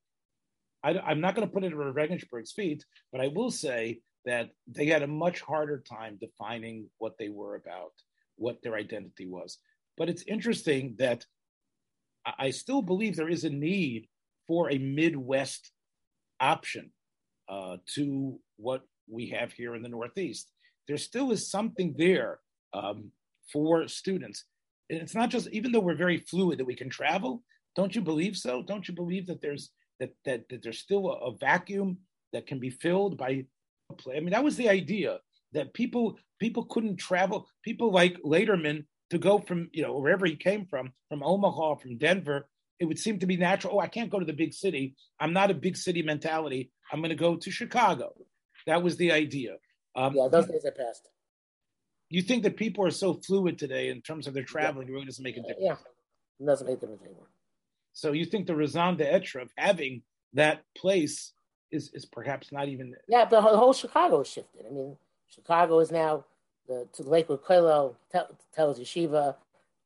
I, 0.83 1.11
am 1.11 1.21
not 1.21 1.35
going 1.35 1.47
to 1.47 1.53
put 1.53 1.63
it 1.63 1.73
at 1.73 1.77
Regensburg's 1.77 2.51
feet, 2.51 2.85
but 3.11 3.21
I 3.21 3.27
will 3.27 3.51
say 3.51 4.01
that 4.25 4.51
they 4.67 4.85
had 4.85 5.03
a 5.03 5.07
much 5.07 5.41
harder 5.41 5.83
time 5.89 6.17
defining 6.19 6.89
what 6.99 7.17
they 7.17 7.29
were 7.29 7.55
about, 7.55 7.93
what 8.35 8.61
their 8.61 8.75
identity 8.75 9.27
was. 9.27 9.57
But 9.97 10.09
it's 10.09 10.23
interesting 10.27 10.95
that 10.99 11.25
I 12.25 12.51
still 12.51 12.81
believe 12.81 13.15
there 13.15 13.29
is 13.29 13.43
a 13.43 13.49
need 13.49 14.07
for 14.47 14.69
a 14.69 14.77
Midwest 14.77 15.71
option 16.39 16.91
uh, 17.49 17.77
to 17.95 18.39
what 18.57 18.83
we 19.09 19.29
have 19.29 19.51
here 19.51 19.75
in 19.75 19.81
the 19.81 19.89
Northeast. 19.89 20.51
There 20.87 20.97
still 20.97 21.31
is 21.31 21.49
something 21.49 21.95
there 21.97 22.39
um, 22.73 23.11
for 23.51 23.87
students. 23.87 24.45
And 24.89 25.01
it's 25.01 25.15
not 25.15 25.29
just 25.29 25.47
even 25.49 25.71
though 25.71 25.79
we're 25.79 25.95
very 25.95 26.17
fluid 26.17 26.59
that 26.59 26.65
we 26.65 26.75
can 26.75 26.89
travel. 26.89 27.43
Don't 27.75 27.95
you 27.95 28.01
believe 28.01 28.35
so? 28.35 28.61
Don't 28.61 28.87
you 28.87 28.93
believe 28.93 29.27
that 29.27 29.41
there's 29.41 29.71
that 29.99 30.13
that, 30.25 30.49
that 30.49 30.63
there's 30.63 30.79
still 30.79 31.09
a, 31.09 31.31
a 31.31 31.37
vacuum 31.37 31.97
that 32.33 32.47
can 32.47 32.59
be 32.59 32.69
filled 32.69 33.17
by 33.17 33.45
play? 33.97 34.17
I 34.17 34.19
mean, 34.19 34.31
that 34.31 34.43
was 34.43 34.57
the 34.57 34.69
idea 34.69 35.19
that 35.53 35.73
people 35.73 36.17
people 36.39 36.65
couldn't 36.65 36.97
travel. 36.97 37.47
People 37.63 37.91
like 37.91 38.17
Laderman 38.25 38.85
to 39.11 39.19
go 39.19 39.39
from 39.39 39.69
you 39.73 39.83
know 39.83 39.97
wherever 39.99 40.25
he 40.25 40.35
came 40.35 40.65
from, 40.65 40.93
from 41.09 41.21
Omaha, 41.21 41.75
from 41.75 41.97
Denver, 41.97 42.47
it 42.79 42.85
would 42.85 42.97
seem 42.97 43.19
to 43.19 43.27
be 43.27 43.37
natural. 43.37 43.75
Oh, 43.75 43.79
I 43.79 43.87
can't 43.87 44.09
go 44.09 44.19
to 44.19 44.25
the 44.25 44.33
big 44.33 44.53
city. 44.53 44.95
I'm 45.19 45.33
not 45.33 45.51
a 45.51 45.53
big 45.53 45.77
city 45.77 46.01
mentality. 46.01 46.71
I'm 46.91 46.99
going 46.99 47.09
to 47.09 47.15
go 47.15 47.35
to 47.35 47.51
Chicago. 47.51 48.13
That 48.65 48.81
was 48.81 48.97
the 48.97 49.11
idea. 49.11 49.57
Um, 49.95 50.15
yeah, 50.15 50.27
those 50.31 50.47
days 50.47 50.65
are 50.65 50.71
past. 50.71 51.09
You 52.09 52.21
think 52.21 52.43
that 52.43 52.57
people 52.57 52.85
are 52.85 52.91
so 52.91 53.13
fluid 53.13 53.59
today 53.59 53.89
in 53.89 54.01
terms 54.01 54.27
of 54.27 54.33
their 54.33 54.43
traveling, 54.43 54.87
yeah. 54.87 54.91
it 54.91 54.93
really 54.93 55.05
doesn't 55.05 55.23
make 55.23 55.37
a 55.37 55.41
difference. 55.41 55.59
Yeah, 55.61 55.75
it 56.39 56.45
doesn't 56.45 56.67
make 56.67 56.77
a 56.77 56.81
difference 56.81 57.03
anymore. 57.03 57.27
So 57.93 58.13
you 58.13 58.25
think 58.25 58.47
the 58.47 58.55
raison 58.55 58.97
d'etre 58.97 59.41
of 59.41 59.49
having 59.57 60.03
that 60.33 60.63
place 60.77 61.33
is 61.69 61.91
is 61.93 62.05
perhaps 62.05 62.51
not 62.51 62.69
even. 62.69 62.95
Yeah, 63.07 63.25
but 63.25 63.41
the 63.41 63.57
whole 63.57 63.73
Chicago 63.73 64.23
shifted. 64.23 64.65
I 64.65 64.73
mean, 64.73 64.97
Chicago 65.29 65.79
is 65.79 65.91
now 65.91 66.25
the 66.67 66.87
to 66.93 67.03
Lakewood 67.03 67.43
Kollel, 67.43 67.95
Telz 68.13 68.79
Yeshiva, 68.79 69.35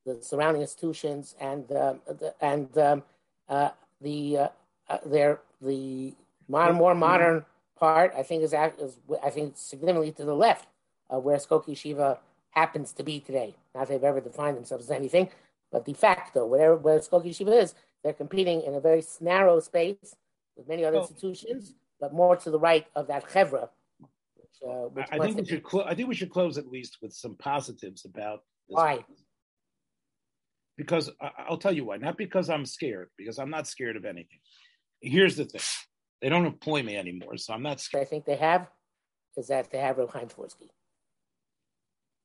the 0.05 0.21
surrounding 0.21 0.61
institutions, 0.61 1.35
and 1.39 1.71
uh, 1.71 1.95
the, 2.07 2.33
and 2.41 2.77
um, 2.77 3.03
uh, 3.49 3.69
the 4.01 4.37
uh, 4.37 4.47
uh 4.89 4.97
their 5.05 5.39
the 5.61 6.13
modern, 6.47 6.75
more 6.75 6.95
modern 6.95 7.45
part. 7.77 8.13
I 8.17 8.23
think 8.23 8.43
is, 8.43 8.53
is 8.53 8.97
I 9.23 9.29
think 9.29 9.53
significantly 9.57 10.11
to 10.13 10.25
the 10.25 10.35
left 10.35 10.67
of 11.09 11.23
where 11.23 11.37
Skokie 11.37 11.69
Yeshiva 11.69 12.19
happens 12.51 12.93
to 12.93 13.03
be 13.03 13.19
today. 13.19 13.55
Not 13.73 13.87
they've 13.87 14.03
ever 14.03 14.21
defined 14.21 14.57
themselves 14.57 14.85
as 14.85 14.91
anything, 14.91 15.29
but 15.71 15.85
de 15.85 15.93
facto, 15.93 16.45
whatever 16.45 16.75
where 16.75 16.99
Skokie 16.99 17.29
Yeshiva 17.29 17.61
is, 17.61 17.75
they're 18.03 18.13
competing 18.13 18.61
in 18.61 18.75
a 18.75 18.79
very 18.79 19.03
narrow 19.19 19.59
space 19.59 20.15
with 20.55 20.67
many 20.67 20.85
other 20.85 20.97
oh. 20.97 21.01
institutions, 21.01 21.73
but 21.99 22.13
more 22.13 22.35
to 22.37 22.49
the 22.49 22.59
right 22.59 22.87
of 22.95 23.07
that 23.07 23.27
chevra. 23.27 23.69
Uh, 24.63 24.87
I, 25.11 25.19
think 25.19 25.37
we 25.37 25.45
should. 25.45 25.63
Clo- 25.63 25.85
I 25.85 25.95
think 25.95 26.07
we 26.07 26.15
should 26.15 26.29
close 26.29 26.57
at 26.57 26.67
least 26.67 26.97
with 27.01 27.13
some 27.13 27.35
positives 27.35 28.05
about. 28.05 28.39
This 28.67 28.75
why? 28.75 29.05
Because 30.77 31.09
I, 31.21 31.49
will 31.49 31.57
tell 31.57 31.71
you 31.71 31.85
why. 31.85 31.97
Not 31.97 32.17
because 32.17 32.49
I'm 32.49 32.65
scared, 32.65 33.09
because 33.17 33.39
I'm 33.39 33.49
not 33.49 33.67
scared 33.67 33.95
of 33.95 34.05
anything. 34.05 34.39
Here's 35.01 35.35
the 35.35 35.45
thing: 35.45 35.61
they 36.21 36.29
don't 36.29 36.45
employ 36.45 36.83
me 36.83 36.97
anymore, 36.97 37.37
so 37.37 37.53
I'm 37.53 37.63
not 37.63 37.79
scared. 37.79 38.01
I 38.01 38.09
think 38.09 38.25
they 38.25 38.35
have 38.35 38.67
is 39.37 39.47
that 39.47 39.71
they 39.71 39.79
have 39.79 39.97
Reb 39.97 40.11
Chaim 40.11 40.27
Twersky. 40.27 40.69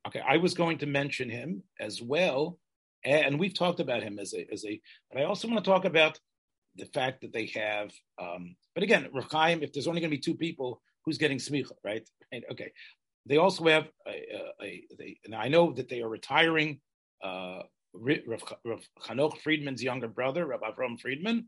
Okay, 0.06 0.22
I 0.26 0.38
was 0.38 0.54
going 0.54 0.78
to 0.78 0.86
mention 0.86 1.28
him 1.28 1.62
as 1.78 2.00
well, 2.00 2.58
and 3.04 3.38
we've 3.38 3.54
talked 3.54 3.80
about 3.80 4.02
him 4.02 4.18
as 4.18 4.34
a 4.34 4.46
as 4.52 4.64
a. 4.64 4.80
But 5.12 5.20
I 5.20 5.24
also 5.24 5.48
want 5.48 5.64
to 5.64 5.70
talk 5.70 5.84
about 5.84 6.18
the 6.76 6.86
fact 6.86 7.20
that 7.22 7.32
they 7.32 7.46
have. 7.46 7.92
Um, 8.20 8.56
but 8.74 8.84
again, 8.84 9.08
Rechaim, 9.12 9.62
if 9.62 9.72
there's 9.72 9.86
only 9.86 10.00
going 10.00 10.10
to 10.10 10.16
be 10.16 10.22
two 10.22 10.36
people, 10.36 10.80
who's 11.04 11.18
getting 11.18 11.38
smicha, 11.38 11.72
right? 11.84 12.08
right? 12.32 12.42
Okay. 12.52 12.72
They 13.26 13.36
also 13.36 13.64
have 13.66 13.88
a, 14.06 14.10
a, 14.10 14.64
a 14.64 14.84
they, 14.98 15.18
and 15.24 15.34
I 15.34 15.48
know 15.48 15.72
that 15.72 15.88
they 15.88 16.02
are 16.02 16.08
retiring. 16.08 16.80
Uh, 17.22 17.60
Rav, 17.92 18.42
Rav 18.64 18.80
Chanoch 19.02 19.38
Friedman's 19.38 19.82
younger 19.82 20.08
brother, 20.08 20.46
Rav 20.46 20.60
Avram 20.60 20.98
Friedman, 21.00 21.46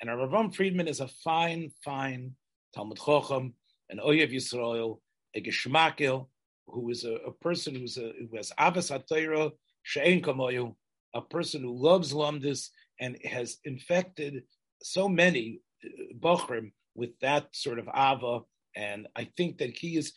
and 0.00 0.10
Rav 0.10 0.30
Avram 0.30 0.54
Friedman 0.54 0.88
is 0.88 1.00
a 1.00 1.08
fine, 1.08 1.70
fine 1.84 2.32
Talmud 2.74 2.98
Chochem, 2.98 3.52
an 3.90 3.98
Oyev 3.98 4.32
Yisrael, 4.32 4.98
a 5.34 5.42
Geshmakel, 5.42 6.26
who 6.66 6.90
is 6.90 7.04
a, 7.04 7.14
a 7.26 7.32
person 7.32 7.74
who's 7.74 7.98
a, 7.98 8.12
who 8.18 8.36
has 8.36 8.50
Avas 8.58 8.90
HaTorah, 8.90 9.52
She'en 9.82 10.22
Kamoyu, 10.22 10.74
a 11.14 11.20
person 11.20 11.62
who 11.62 11.76
loves 11.76 12.12
Lumdis 12.12 12.70
and 13.00 13.18
has 13.24 13.58
infected 13.64 14.42
so 14.82 15.08
many 15.08 15.60
uh, 15.84 16.14
Bochrim 16.18 16.72
with 16.94 17.10
that 17.20 17.48
sort 17.52 17.78
of 17.78 17.88
Ava. 17.88 18.40
And 18.76 19.06
I 19.16 19.28
think 19.36 19.58
that 19.58 19.70
he 19.70 19.96
is, 19.96 20.12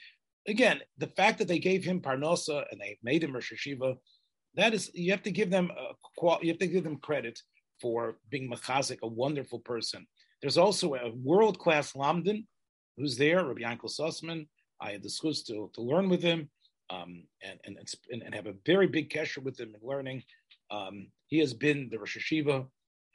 again, 0.48 0.82
the 0.98 1.08
fact 1.08 1.40
that 1.40 1.48
they 1.48 1.60
gave 1.60 1.84
him 1.84 2.02
Parnosa 2.02 2.66
and 2.72 2.80
they 2.80 2.98
made 3.04 3.24
him 3.24 3.34
Rosh 3.34 3.54
Yeshiva, 3.54 3.98
that 4.56 4.74
is, 4.74 4.90
you 4.94 5.12
have 5.12 5.24
to 5.24 5.32
give 5.32 5.50
them, 5.50 5.72
a, 5.72 6.36
you 6.42 6.50
have 6.50 6.60
to 6.60 6.68
give 6.68 6.84
them 6.84 6.98
credit 6.98 7.40
for 7.82 8.18
being 8.30 8.50
Machazik, 8.50 9.00
a 9.04 9.08
wonderful 9.08 9.60
person. 9.60 10.08
There's 10.42 10.58
also 10.58 10.96
a 10.96 11.12
world 11.12 11.60
class 11.60 11.94
Lamdan 11.94 12.46
who's 12.98 13.18
there, 13.18 13.46
Rabbi 13.46 13.62
Yankel 13.62 13.92
Sussman. 13.92 14.48
I 14.82 14.92
had 14.92 15.04
the 15.04 15.10
chance 15.10 15.44
to, 15.44 15.72
to 15.74 15.82
learn 15.82 16.10
with 16.10 16.22
him 16.22 16.50
um, 16.90 17.24
and, 17.44 17.60
and, 17.66 18.24
and, 18.24 18.36
have 18.36 18.48
a 18.48 18.54
very 18.66 18.88
big 18.88 19.10
kesher 19.10 19.44
with 19.44 19.60
him 19.60 19.74
in 19.80 19.88
learning. 19.88 20.24
Um, 20.72 21.08
he 21.28 21.40
has 21.40 21.54
been 21.54 21.90
the 21.92 22.00
Rosh 22.00 22.18
Yeshiva 22.18 22.66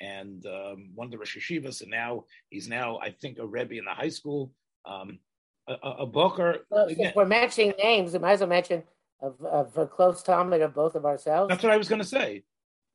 and 0.01 0.45
um, 0.47 0.91
one 0.95 1.07
of 1.07 1.11
the 1.13 1.19
Rosh 1.19 1.37
Yeshivas, 1.37 1.81
and 1.81 1.91
now 1.91 2.25
he's 2.51 2.69
now, 2.69 2.99
I 2.99 3.11
think, 3.11 3.39
a 3.39 3.47
Rebbe 3.47 3.75
in 3.75 3.85
the 3.85 3.93
high 3.93 4.09
school. 4.09 4.53
Um, 4.85 5.21
a, 5.69 5.75
a, 6.01 6.07
Booker. 6.07 6.59
Well, 6.71 6.87
if 6.89 7.15
we're 7.15 7.25
matching 7.25 7.73
names, 7.83 8.13
we 8.13 8.19
might 8.19 8.33
as 8.33 8.41
well 8.41 8.49
mention 8.49 8.83
of, 9.21 9.41
of 9.45 9.77
a 9.77 9.87
close 9.87 10.23
Talmud 10.23 10.61
of 10.61 10.75
both 10.75 10.95
of 10.95 11.05
ourselves. 11.05 11.49
That's 11.49 11.63
what 11.63 11.73
I 11.73 11.77
was 11.77 11.89
going 11.89 12.01
to 12.01 12.07
say. 12.07 12.43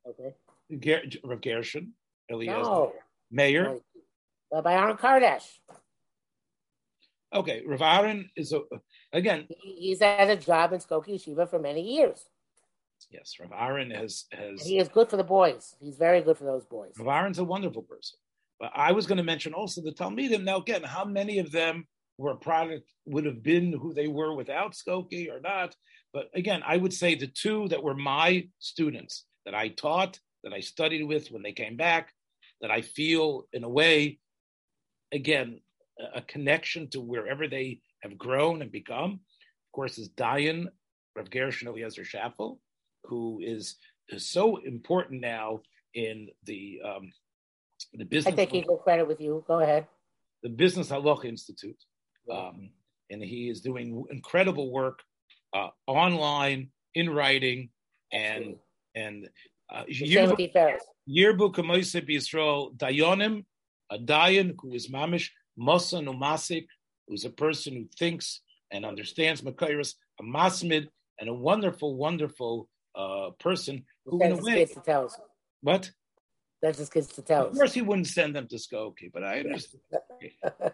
Okay. 0.06 0.34
Ger- 0.78 1.02
Rav 1.24 1.40
Gershon, 1.40 1.92
Eliezer, 2.30 2.52
no. 2.52 2.92
Meir. 3.30 3.78
Uh, 4.54 4.62
by 4.62 4.74
Aaron 4.74 4.96
Kardash. 4.96 5.58
Okay, 7.32 7.62
Rav 7.66 7.82
Aaron 7.82 8.30
is 8.36 8.52
a, 8.52 8.60
again. 9.12 9.46
He's 9.62 10.00
had 10.00 10.30
a 10.30 10.36
job 10.36 10.72
in 10.72 10.80
Skokie 10.80 11.14
Yeshiva 11.14 11.48
for 11.48 11.58
many 11.58 11.82
years. 11.96 12.26
Yes, 13.10 13.34
Rav 13.40 13.50
Aaron 13.52 13.90
has 13.90 14.24
has. 14.32 14.62
he 14.62 14.78
is 14.78 14.88
good 14.88 15.08
for 15.08 15.16
the 15.16 15.24
boys. 15.24 15.76
He's 15.80 15.96
very 15.96 16.20
good 16.20 16.36
for 16.36 16.44
those 16.44 16.64
boys. 16.64 16.92
Rav 16.98 17.08
Aaron's 17.08 17.38
a 17.38 17.44
wonderful 17.44 17.82
person. 17.82 18.18
But 18.58 18.72
I 18.74 18.92
was 18.92 19.06
going 19.06 19.18
to 19.18 19.24
mention 19.24 19.54
also 19.54 19.80
the 19.82 19.92
Talmidim. 19.92 20.42
Now, 20.42 20.56
again, 20.56 20.82
how 20.82 21.04
many 21.04 21.38
of 21.38 21.52
them 21.52 21.86
were 22.18 22.32
a 22.32 22.36
product 22.36 22.90
would 23.06 23.24
have 23.24 23.42
been 23.42 23.72
who 23.72 23.94
they 23.94 24.08
were 24.08 24.34
without 24.34 24.72
Skokie 24.72 25.30
or 25.30 25.40
not? 25.40 25.74
But 26.12 26.30
again, 26.34 26.62
I 26.66 26.76
would 26.76 26.92
say 26.92 27.14
the 27.14 27.26
two 27.28 27.68
that 27.68 27.82
were 27.82 27.94
my 27.94 28.48
students 28.58 29.24
that 29.44 29.54
I 29.54 29.68
taught, 29.68 30.18
that 30.44 30.52
I 30.52 30.60
studied 30.60 31.04
with 31.04 31.30
when 31.30 31.42
they 31.42 31.52
came 31.52 31.76
back, 31.76 32.12
that 32.60 32.70
I 32.70 32.82
feel 32.82 33.46
in 33.52 33.64
a 33.64 33.68
way, 33.68 34.18
again, 35.12 35.60
a 36.14 36.20
connection 36.22 36.88
to 36.90 37.00
wherever 37.00 37.48
they 37.48 37.80
have 38.02 38.18
grown 38.18 38.62
and 38.62 38.70
become. 38.70 39.12
Of 39.12 39.72
course, 39.72 39.98
is 39.98 40.10
Dayan 40.10 40.66
Rav 41.16 41.30
Gershon 41.30 41.68
Eliezer 41.68 42.04
Schaffel, 42.04 42.58
who 43.04 43.40
is, 43.42 43.76
is 44.08 44.28
so 44.28 44.56
important 44.58 45.20
now 45.20 45.60
in 45.94 46.28
the 46.44 46.80
um, 46.84 47.10
the 47.94 48.04
business. 48.04 48.32
I 48.32 48.36
take 48.36 48.54
equal 48.54 48.76
credit 48.76 49.06
with 49.06 49.20
you. 49.20 49.44
Go 49.46 49.60
ahead. 49.60 49.86
The 50.42 50.48
Business 50.48 50.90
Halacha 50.90 51.24
Institute, 51.24 51.82
um, 52.30 52.70
and 53.10 53.22
he 53.22 53.48
is 53.48 53.60
doing 53.60 54.04
incredible 54.10 54.70
work 54.70 55.02
uh, 55.54 55.68
online, 55.86 56.70
in 56.94 57.10
writing, 57.10 57.70
and 58.12 58.56
and 58.94 59.28
uh, 59.70 59.84
yearbook 59.88 60.40
yearbook 61.06 61.56
Yisrael 61.56 62.76
Dayanim, 62.76 63.44
a 63.90 63.98
Dayan 63.98 64.54
who 64.58 64.74
is 64.74 64.88
mamish 64.88 65.28
Mosa 65.58 66.02
Numasik, 66.02 66.66
who's 67.06 67.24
a 67.24 67.30
person 67.30 67.74
who 67.74 67.88
thinks 67.98 68.40
and 68.70 68.84
understands 68.84 69.40
Makairos, 69.40 69.94
a 70.20 70.22
Masmid, 70.22 70.88
and 71.18 71.28
a 71.28 71.34
wonderful, 71.34 71.96
wonderful 71.96 72.68
uh, 72.94 73.30
person 73.40 73.84
who, 74.04 74.22
in 74.22 74.32
a 74.32 74.36
way, 74.36 74.64
to 74.64 74.80
tell 74.80 75.06
us. 75.06 75.18
what? 75.62 75.90
That's 76.60 76.78
his 76.78 76.90
kids 76.90 77.08
to 77.08 77.22
tell 77.22 77.46
us. 77.46 77.52
Of 77.52 77.56
course, 77.56 77.72
he 77.72 77.82
wouldn't 77.82 78.08
send 78.08 78.34
them 78.34 78.48
to 78.48 78.56
Skokie, 78.56 79.12
but 79.12 79.22
I 79.24 79.40
understand. 79.44 79.82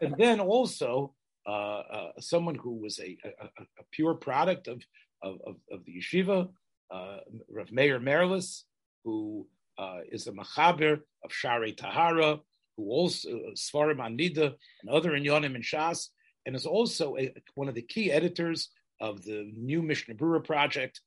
and 0.01 0.15
then 0.17 0.41
also 0.41 1.15
uh, 1.47 1.51
uh, 1.51 2.13
someone 2.21 2.55
who 2.55 2.75
was 2.75 2.99
a, 2.99 3.17
a, 3.25 3.63
a 3.63 3.85
pure 3.91 4.15
product 4.15 4.69
of, 4.69 4.83
of, 5.23 5.39
of, 5.47 5.57
of 5.71 5.85
the 5.85 6.01
yeshiva, 6.01 6.49
uh, 6.91 7.19
Rav 7.51 7.71
Meir 7.73 8.01
Maryles, 8.01 8.63
who 9.05 9.47
uh, 9.79 9.99
is 10.11 10.27
a 10.27 10.33
machaber 10.33 11.01
of 11.25 11.33
Shari 11.33 11.73
Tahara, 11.73 12.41
who 12.77 12.91
also 12.91 13.29
Svarim 13.57 13.99
Anida 13.99 14.55
and 14.83 14.91
other 14.91 15.13
Inyanim 15.13 15.55
and 15.55 15.65
Shas, 15.65 16.09
and 16.47 16.57
is 16.57 16.67
also 16.67 17.17
a, 17.17 17.33
one 17.55 17.69
of 17.69 17.75
the 17.75 17.83
key 17.83 18.11
editors 18.11 18.71
of 19.01 19.23
the 19.25 19.51
new 19.57 19.83
Mishnah 19.83 20.15
Berurah 20.15 20.45
project 20.45 21.01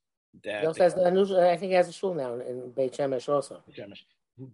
that 0.43 0.61
he 0.61 0.67
also 0.67 0.83
has 0.83 0.93
the 0.93 1.09
new, 1.09 1.23
I 1.39 1.57
think 1.57 1.71
he 1.71 1.75
has 1.75 1.87
a 1.87 1.93
shul 1.93 2.13
now 2.13 2.35
in 2.35 2.71
Beit 2.75 2.93
Shemesh 2.93 3.29
also. 3.29 3.61
Shemesh, 3.75 4.01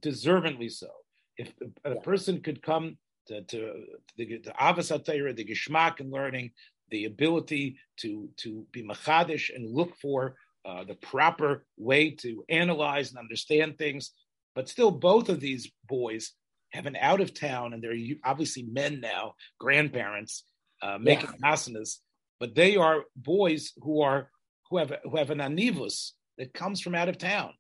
deservingly 0.02 0.72
so. 0.72 0.90
If 1.38 1.52
a, 1.62 1.92
a 1.92 1.96
yeah. 1.96 2.02
person 2.02 2.42
could 2.42 2.62
come 2.62 2.98
to, 3.28 3.42
to, 3.44 3.86
the, 4.18 4.38
the 4.44 4.54
Avas 4.60 4.90
the 5.36 5.46
Geshmak 5.46 6.00
and 6.00 6.12
learning, 6.12 6.52
the 6.90 7.06
ability 7.06 7.78
to 7.98 8.30
to 8.38 8.66
be 8.72 8.84
machadish 8.84 9.54
and 9.54 9.74
look 9.74 9.96
for 10.02 10.36
uh, 10.66 10.84
the 10.84 10.96
proper 10.96 11.66
way 11.78 12.12
to 12.12 12.44
analyze 12.50 13.10
and 13.10 13.20
understand 13.20 13.78
things. 13.78 14.12
But 14.56 14.70
still, 14.70 14.92
both 14.92 15.30
of 15.30 15.40
these 15.40 15.72
boys 15.88 16.34
have 16.72 16.86
an 16.86 16.96
out 16.96 17.22
of 17.22 17.34
town, 17.34 17.74
and 17.74 17.84
they're 17.84 17.96
obviously 18.24 18.64
men 18.64 19.00
now, 19.00 19.34
grandparents, 19.60 20.44
uh, 20.82 20.98
making 21.00 21.30
yeah. 21.42 21.52
asanas, 21.52 21.98
but 22.40 22.56
they 22.56 22.76
are 22.76 23.04
boys 23.16 23.74
who 23.82 24.02
are 24.02 24.30
who 24.70 24.78
have 24.78 24.94
who 25.04 25.18
have 25.18 25.30
an 25.30 25.40
anivus 25.40 26.12
that 26.38 26.54
comes 26.54 26.82
from 26.82 26.96
out 26.96 27.10
of 27.10 27.18
town. 27.18 27.54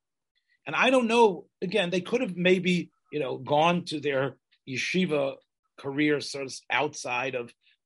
And 0.66 0.76
I 0.76 0.90
don't 0.90 1.08
know. 1.08 1.46
Again, 1.62 1.90
they 1.90 2.02
could 2.02 2.22
have 2.22 2.36
maybe 2.36 2.92
you 3.12 3.20
know 3.20 3.38
gone 3.38 3.86
to 3.86 4.00
their 4.00 4.38
yeshiva 4.68 5.36
career 5.84 6.16
sort 6.22 6.46
of 6.46 6.54
outside 6.72 7.36
of 7.36 7.46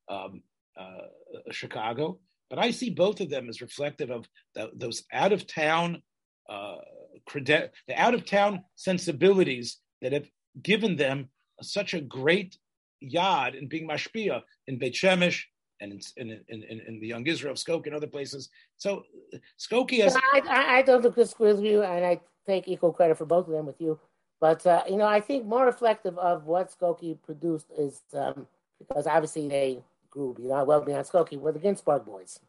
um, 0.10 0.42
uh, 0.80 1.08
Chicago, 1.52 2.20
but 2.50 2.60
I 2.60 2.72
see 2.72 2.90
both 2.90 3.20
of 3.20 3.30
them 3.30 3.50
as 3.50 3.62
reflective 3.62 4.10
of 4.10 4.26
the, 4.56 4.70
those 4.76 5.04
out 5.12 5.34
of 5.34 5.48
town 5.48 6.02
uh, 6.50 6.78
creden- 7.30 7.70
the 7.88 7.96
out 8.02 8.14
of 8.14 8.26
town 8.26 8.64
sensibilities 8.76 9.68
that 10.02 10.14
have 10.14 10.28
given 10.62 10.96
them 10.96 11.30
such 11.62 11.94
a 11.94 12.02
great 12.02 12.58
yad 13.04 13.58
in 13.58 13.68
being 13.68 13.88
mashpia 13.88 14.42
in 14.68 14.78
Beit 14.78 14.94
Shemesh 14.94 15.44
and 15.82 16.02
in, 16.18 16.32
in, 16.50 16.64
in, 16.64 16.82
in, 16.88 17.00
the 17.00 17.08
Young 17.08 17.26
Israel 17.28 17.54
Skokie 17.54 17.88
and 17.88 17.96
other 17.96 18.08
places. 18.08 18.50
So 18.78 19.04
Skokie 19.60 20.02
has. 20.04 20.16
I, 20.16 20.42
I, 20.50 20.78
I 20.78 20.82
don't 20.82 21.04
disagree 21.16 21.54
with 21.54 21.64
you, 21.64 21.84
and 21.84 22.06
I 22.06 22.20
take 22.48 22.68
equal 22.68 22.94
credit 22.94 23.18
for 23.18 23.26
both 23.26 23.48
of 23.48 23.54
them 23.54 23.66
with 23.66 23.80
you. 23.80 24.00
But 24.40 24.66
uh, 24.66 24.84
you 24.90 24.98
know, 24.98 25.06
I 25.06 25.20
think 25.20 25.46
more 25.46 25.66
reflective 25.66 26.18
of 26.18 26.46
what 26.46 26.72
Skokie 26.78 27.18
produced 27.24 27.68
is 27.78 28.02
um, 28.14 28.48
because 28.78 29.08
obviously 29.08 29.48
they 29.48 29.84
grew 30.10 30.36
beyond 30.38 30.68
well 30.68 30.82
beyond 30.82 31.06
Skokie 31.06 31.40
were 31.40 31.52
the 31.52 31.60
Ginsburg 31.60 32.06
boys, 32.06 32.40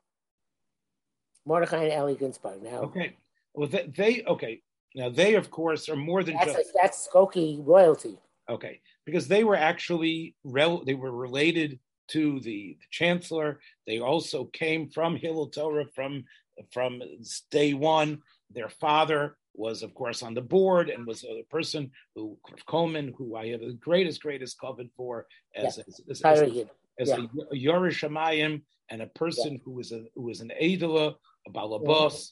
Mordechai 1.47 1.85
and 1.85 1.93
Ellie 1.93 2.15
Ginsburg. 2.15 2.63
Now, 2.63 2.81
okay, 2.81 3.17
well 3.55 3.69
they, 3.69 3.91
they 3.97 4.23
okay 4.25 4.61
now 4.95 5.09
they 5.09 5.35
of 5.35 5.51
course 5.51 5.89
are 5.89 5.97
more 5.97 6.23
than 6.23 6.35
that's 6.35 6.53
just 6.53 6.71
a, 6.71 6.79
that's 6.81 7.09
Skokie 7.09 7.67
royalty. 7.67 8.19
Okay, 8.51 8.81
because 9.07 9.29
they 9.29 9.45
were 9.45 9.57
actually 9.57 10.35
rel- 10.45 10.85
they 10.85 10.95
were 10.95 11.13
related 11.13 11.79
to 12.09 12.41
the, 12.41 12.77
the, 12.81 12.87
chancellor. 12.91 13.61
They 13.87 13.99
also 13.99 14.45
came 14.47 14.89
from 14.89 15.17
Hillel 15.17 15.49
Torah 15.49 15.87
from 15.95 16.25
from 16.71 17.03
day 17.51 17.73
one. 17.73 18.23
Their 18.51 18.69
father 18.69 19.37
was, 19.59 19.83
of 19.83 19.95
course, 19.95 20.23
on 20.23 20.35
the 20.35 20.41
board 20.41 20.89
and 20.89 21.07
was 21.07 21.25
a 21.25 21.43
person 21.51 21.91
who 22.15 22.39
Coleman, 22.67 23.13
who 23.19 23.37
I 23.37 23.49
have 23.49 23.61
the 23.61 23.73
greatest, 23.73 24.23
greatest 24.23 24.59
covet 24.59 24.89
for 24.97 25.27
as, 25.55 25.77
yeah. 25.77 25.85
as, 25.87 26.01
as, 26.11 26.23
as, 26.23 26.65
as 27.01 27.09
yeah. 27.09 27.17
a, 27.17 27.91
Shamayim 27.91 28.63
and 28.91 29.03
a 29.03 29.07
person 29.07 29.55
yeah. 29.55 29.59
who 29.65 29.73
was 29.73 29.93
a 29.93 30.05
who 30.15 30.23
was 30.23 30.41
an 30.41 30.53
Adela, 30.59 31.15
a 31.47 31.51
Balabos, 31.51 32.31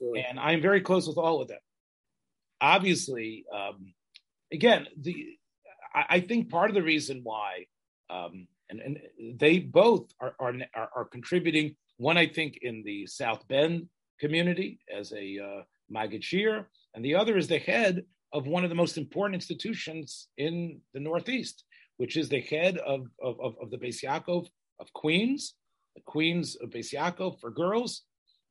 and 0.00 0.40
I'm 0.40 0.62
very 0.62 0.80
close 0.80 1.06
with 1.06 1.18
all 1.18 1.42
of 1.42 1.48
them. 1.48 1.58
Obviously, 2.60 3.44
um, 3.54 3.94
again, 4.52 4.86
the 4.98 5.36
I, 5.94 6.04
I, 6.08 6.20
think 6.20 6.50
part 6.50 6.70
of 6.70 6.74
the 6.74 6.82
reason 6.82 7.20
why, 7.22 7.66
um, 8.10 8.48
and, 8.70 8.80
and 8.80 8.98
they 9.38 9.58
both 9.58 10.10
are, 10.20 10.34
are, 10.40 10.54
are 10.74 11.04
contributing. 11.04 11.76
One, 11.98 12.16
I 12.16 12.26
think, 12.26 12.58
in 12.62 12.82
the 12.82 13.06
South 13.06 13.46
Bend 13.48 13.88
community 14.18 14.80
as 14.92 15.12
a 15.12 15.38
uh, 15.38 15.62
Magid 15.92 16.22
Shir, 16.22 16.66
and 16.94 17.04
the 17.04 17.14
other 17.14 17.36
is 17.36 17.48
the 17.48 17.58
head 17.58 18.04
of 18.32 18.46
one 18.46 18.64
of 18.64 18.70
the 18.70 18.76
most 18.76 18.98
important 18.98 19.34
institutions 19.34 20.28
in 20.36 20.80
the 20.92 21.00
Northeast, 21.00 21.64
which 21.96 22.16
is 22.16 22.28
the 22.28 22.40
head 22.40 22.78
of, 22.78 23.06
of, 23.22 23.40
of, 23.40 23.54
of 23.60 23.70
the 23.70 23.78
Beis 23.78 24.02
Yaakov 24.02 24.46
of 24.80 24.92
Queens, 24.92 25.54
the 25.94 26.02
Queens 26.02 26.56
of 26.56 26.70
Beis 26.70 26.92
Yaakov 26.92 27.40
for 27.40 27.50
girls. 27.50 28.02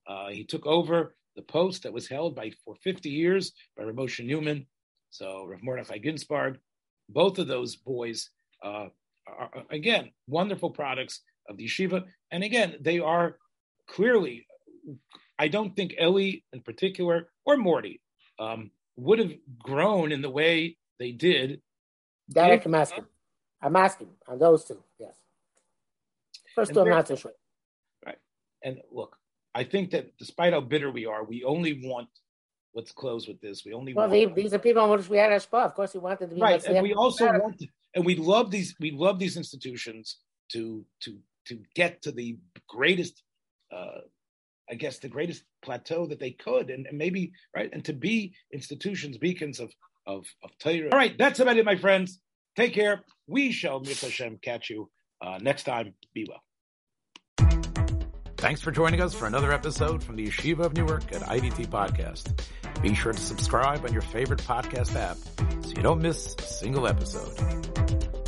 Uh, 0.07 0.29
he 0.29 0.43
took 0.43 0.65
over 0.65 1.15
the 1.36 1.41
post 1.41 1.84
that 1.84 1.93
was 1.93 2.07
held 2.07 2.36
by 2.36 2.51
for 2.63 2.75
50 2.84 3.09
years 3.09 3.53
by 3.77 3.84
Rav 3.84 3.95
Moshe 3.95 4.25
Newman. 4.25 4.65
So 5.09 5.45
Rav 5.45 5.61
Mordechai 5.63 5.97
Ginsburg 5.97 6.59
both 7.09 7.39
of 7.39 7.47
those 7.47 7.75
boys 7.75 8.29
uh, 8.63 8.88
are, 9.27 9.49
again, 9.69 10.11
wonderful 10.27 10.69
products 10.69 11.21
of 11.49 11.57
the 11.57 11.65
yeshiva. 11.65 12.05
And 12.31 12.43
again, 12.43 12.75
they 12.81 12.99
are 12.99 13.38
clearly, 13.89 14.45
I 15.38 15.47
don't 15.47 15.75
think 15.75 15.95
Ellie 15.97 16.45
in 16.53 16.61
particular 16.61 17.29
or 17.45 17.57
Morty 17.57 18.01
um, 18.39 18.71
would 18.95 19.19
have 19.19 19.34
grown 19.59 20.11
in 20.11 20.21
the 20.21 20.29
way 20.29 20.77
they 20.99 21.11
did. 21.11 21.61
Derek, 22.29 22.65
I'm 22.65 22.75
asking. 22.75 23.05
I'm 23.61 23.75
asking 23.75 24.09
on 24.27 24.39
those 24.39 24.65
two, 24.65 24.84
yes. 24.99 25.15
First 26.53 26.73
two, 26.73 26.81
I'm 26.81 26.89
not 26.89 27.07
so 27.07 27.15
sure. 27.15 27.31
Right. 28.05 28.17
And 28.61 28.81
look, 28.91 29.17
I 29.55 29.63
think 29.63 29.91
that 29.91 30.17
despite 30.17 30.53
how 30.53 30.59
bitter 30.59 30.91
we 30.91 31.05
are, 31.05 31.23
we 31.23 31.43
only 31.43 31.81
want 31.86 32.09
let's 32.75 32.91
close 32.91 33.27
with 33.27 33.39
this. 33.41 33.63
We 33.65 33.73
only 33.73 33.93
want. 33.93 34.11
well, 34.11 34.19
they, 34.19 34.34
these 34.34 34.53
are 34.53 34.59
people 34.59 34.81
on 34.84 34.89
which 34.89 35.09
we 35.09 35.17
had 35.17 35.31
our 35.31 35.39
spot. 35.39 35.67
Of 35.67 35.75
course, 35.75 35.93
we 35.93 35.99
wanted 35.99 36.29
to 36.29 36.36
be 36.36 36.41
right, 36.41 36.63
and 36.65 36.81
we 36.81 36.93
also 36.93 37.25
want, 37.25 37.59
to, 37.59 37.67
and 37.95 38.05
we 38.05 38.15
love 38.15 38.51
these. 38.51 38.75
We 38.79 38.91
love 38.91 39.19
these 39.19 39.38
institutions 39.38 40.17
to 40.51 40.86
to 41.01 41.17
to 41.47 41.59
get 41.75 42.01
to 42.03 42.11
the 42.11 42.38
greatest, 42.67 43.21
uh, 43.71 44.01
I 44.74 44.76
guess, 44.76 44.97
the 44.97 45.07
greatest 45.07 45.43
plateau 45.61 46.07
that 46.07 46.19
they 46.19 46.32
could, 46.32 46.71
and, 46.71 46.88
and 46.88 46.97
maybe 46.97 47.34
right, 47.55 47.69
and 47.71 47.86
to 47.86 47.93
be 47.93 48.34
institutions, 48.51 49.17
beacons 49.19 49.59
of 49.59 49.71
of 50.07 50.26
of 50.43 50.49
Torah. 50.57 50.89
All 50.91 50.97
right, 50.97 51.15
that's 51.15 51.39
about 51.39 51.57
it, 51.57 51.65
my 51.65 51.76
friends. 51.76 52.19
Take 52.55 52.74
care. 52.74 53.03
We 53.28 53.51
shall, 53.51 53.84
Hashem, 53.84 54.39
catch 54.41 54.71
you 54.71 54.89
uh, 55.21 55.38
next 55.39 55.63
time. 55.63 55.93
Be 56.13 56.28
well. 56.28 56.41
Thanks 58.38 58.61
for 58.61 58.71
joining 58.71 58.99
us 58.99 59.13
for 59.13 59.28
another 59.28 59.53
episode 59.53 60.03
from 60.03 60.17
the 60.17 60.28
Yeshiva 60.28 60.65
of 60.65 60.74
Newark 60.74 61.13
at 61.13 61.21
IDT 61.21 61.67
Podcast. 61.67 62.43
Be 62.82 62.93
sure 62.93 63.13
to 63.13 63.19
subscribe 63.19 63.86
on 63.86 63.93
your 63.93 64.01
favorite 64.01 64.41
podcast 64.41 64.95
app 64.95 65.17
so 65.63 65.69
you 65.69 65.84
don't 65.84 66.01
miss 66.01 66.36
a 66.38 66.41
single 66.41 66.88
episode. 66.88 68.22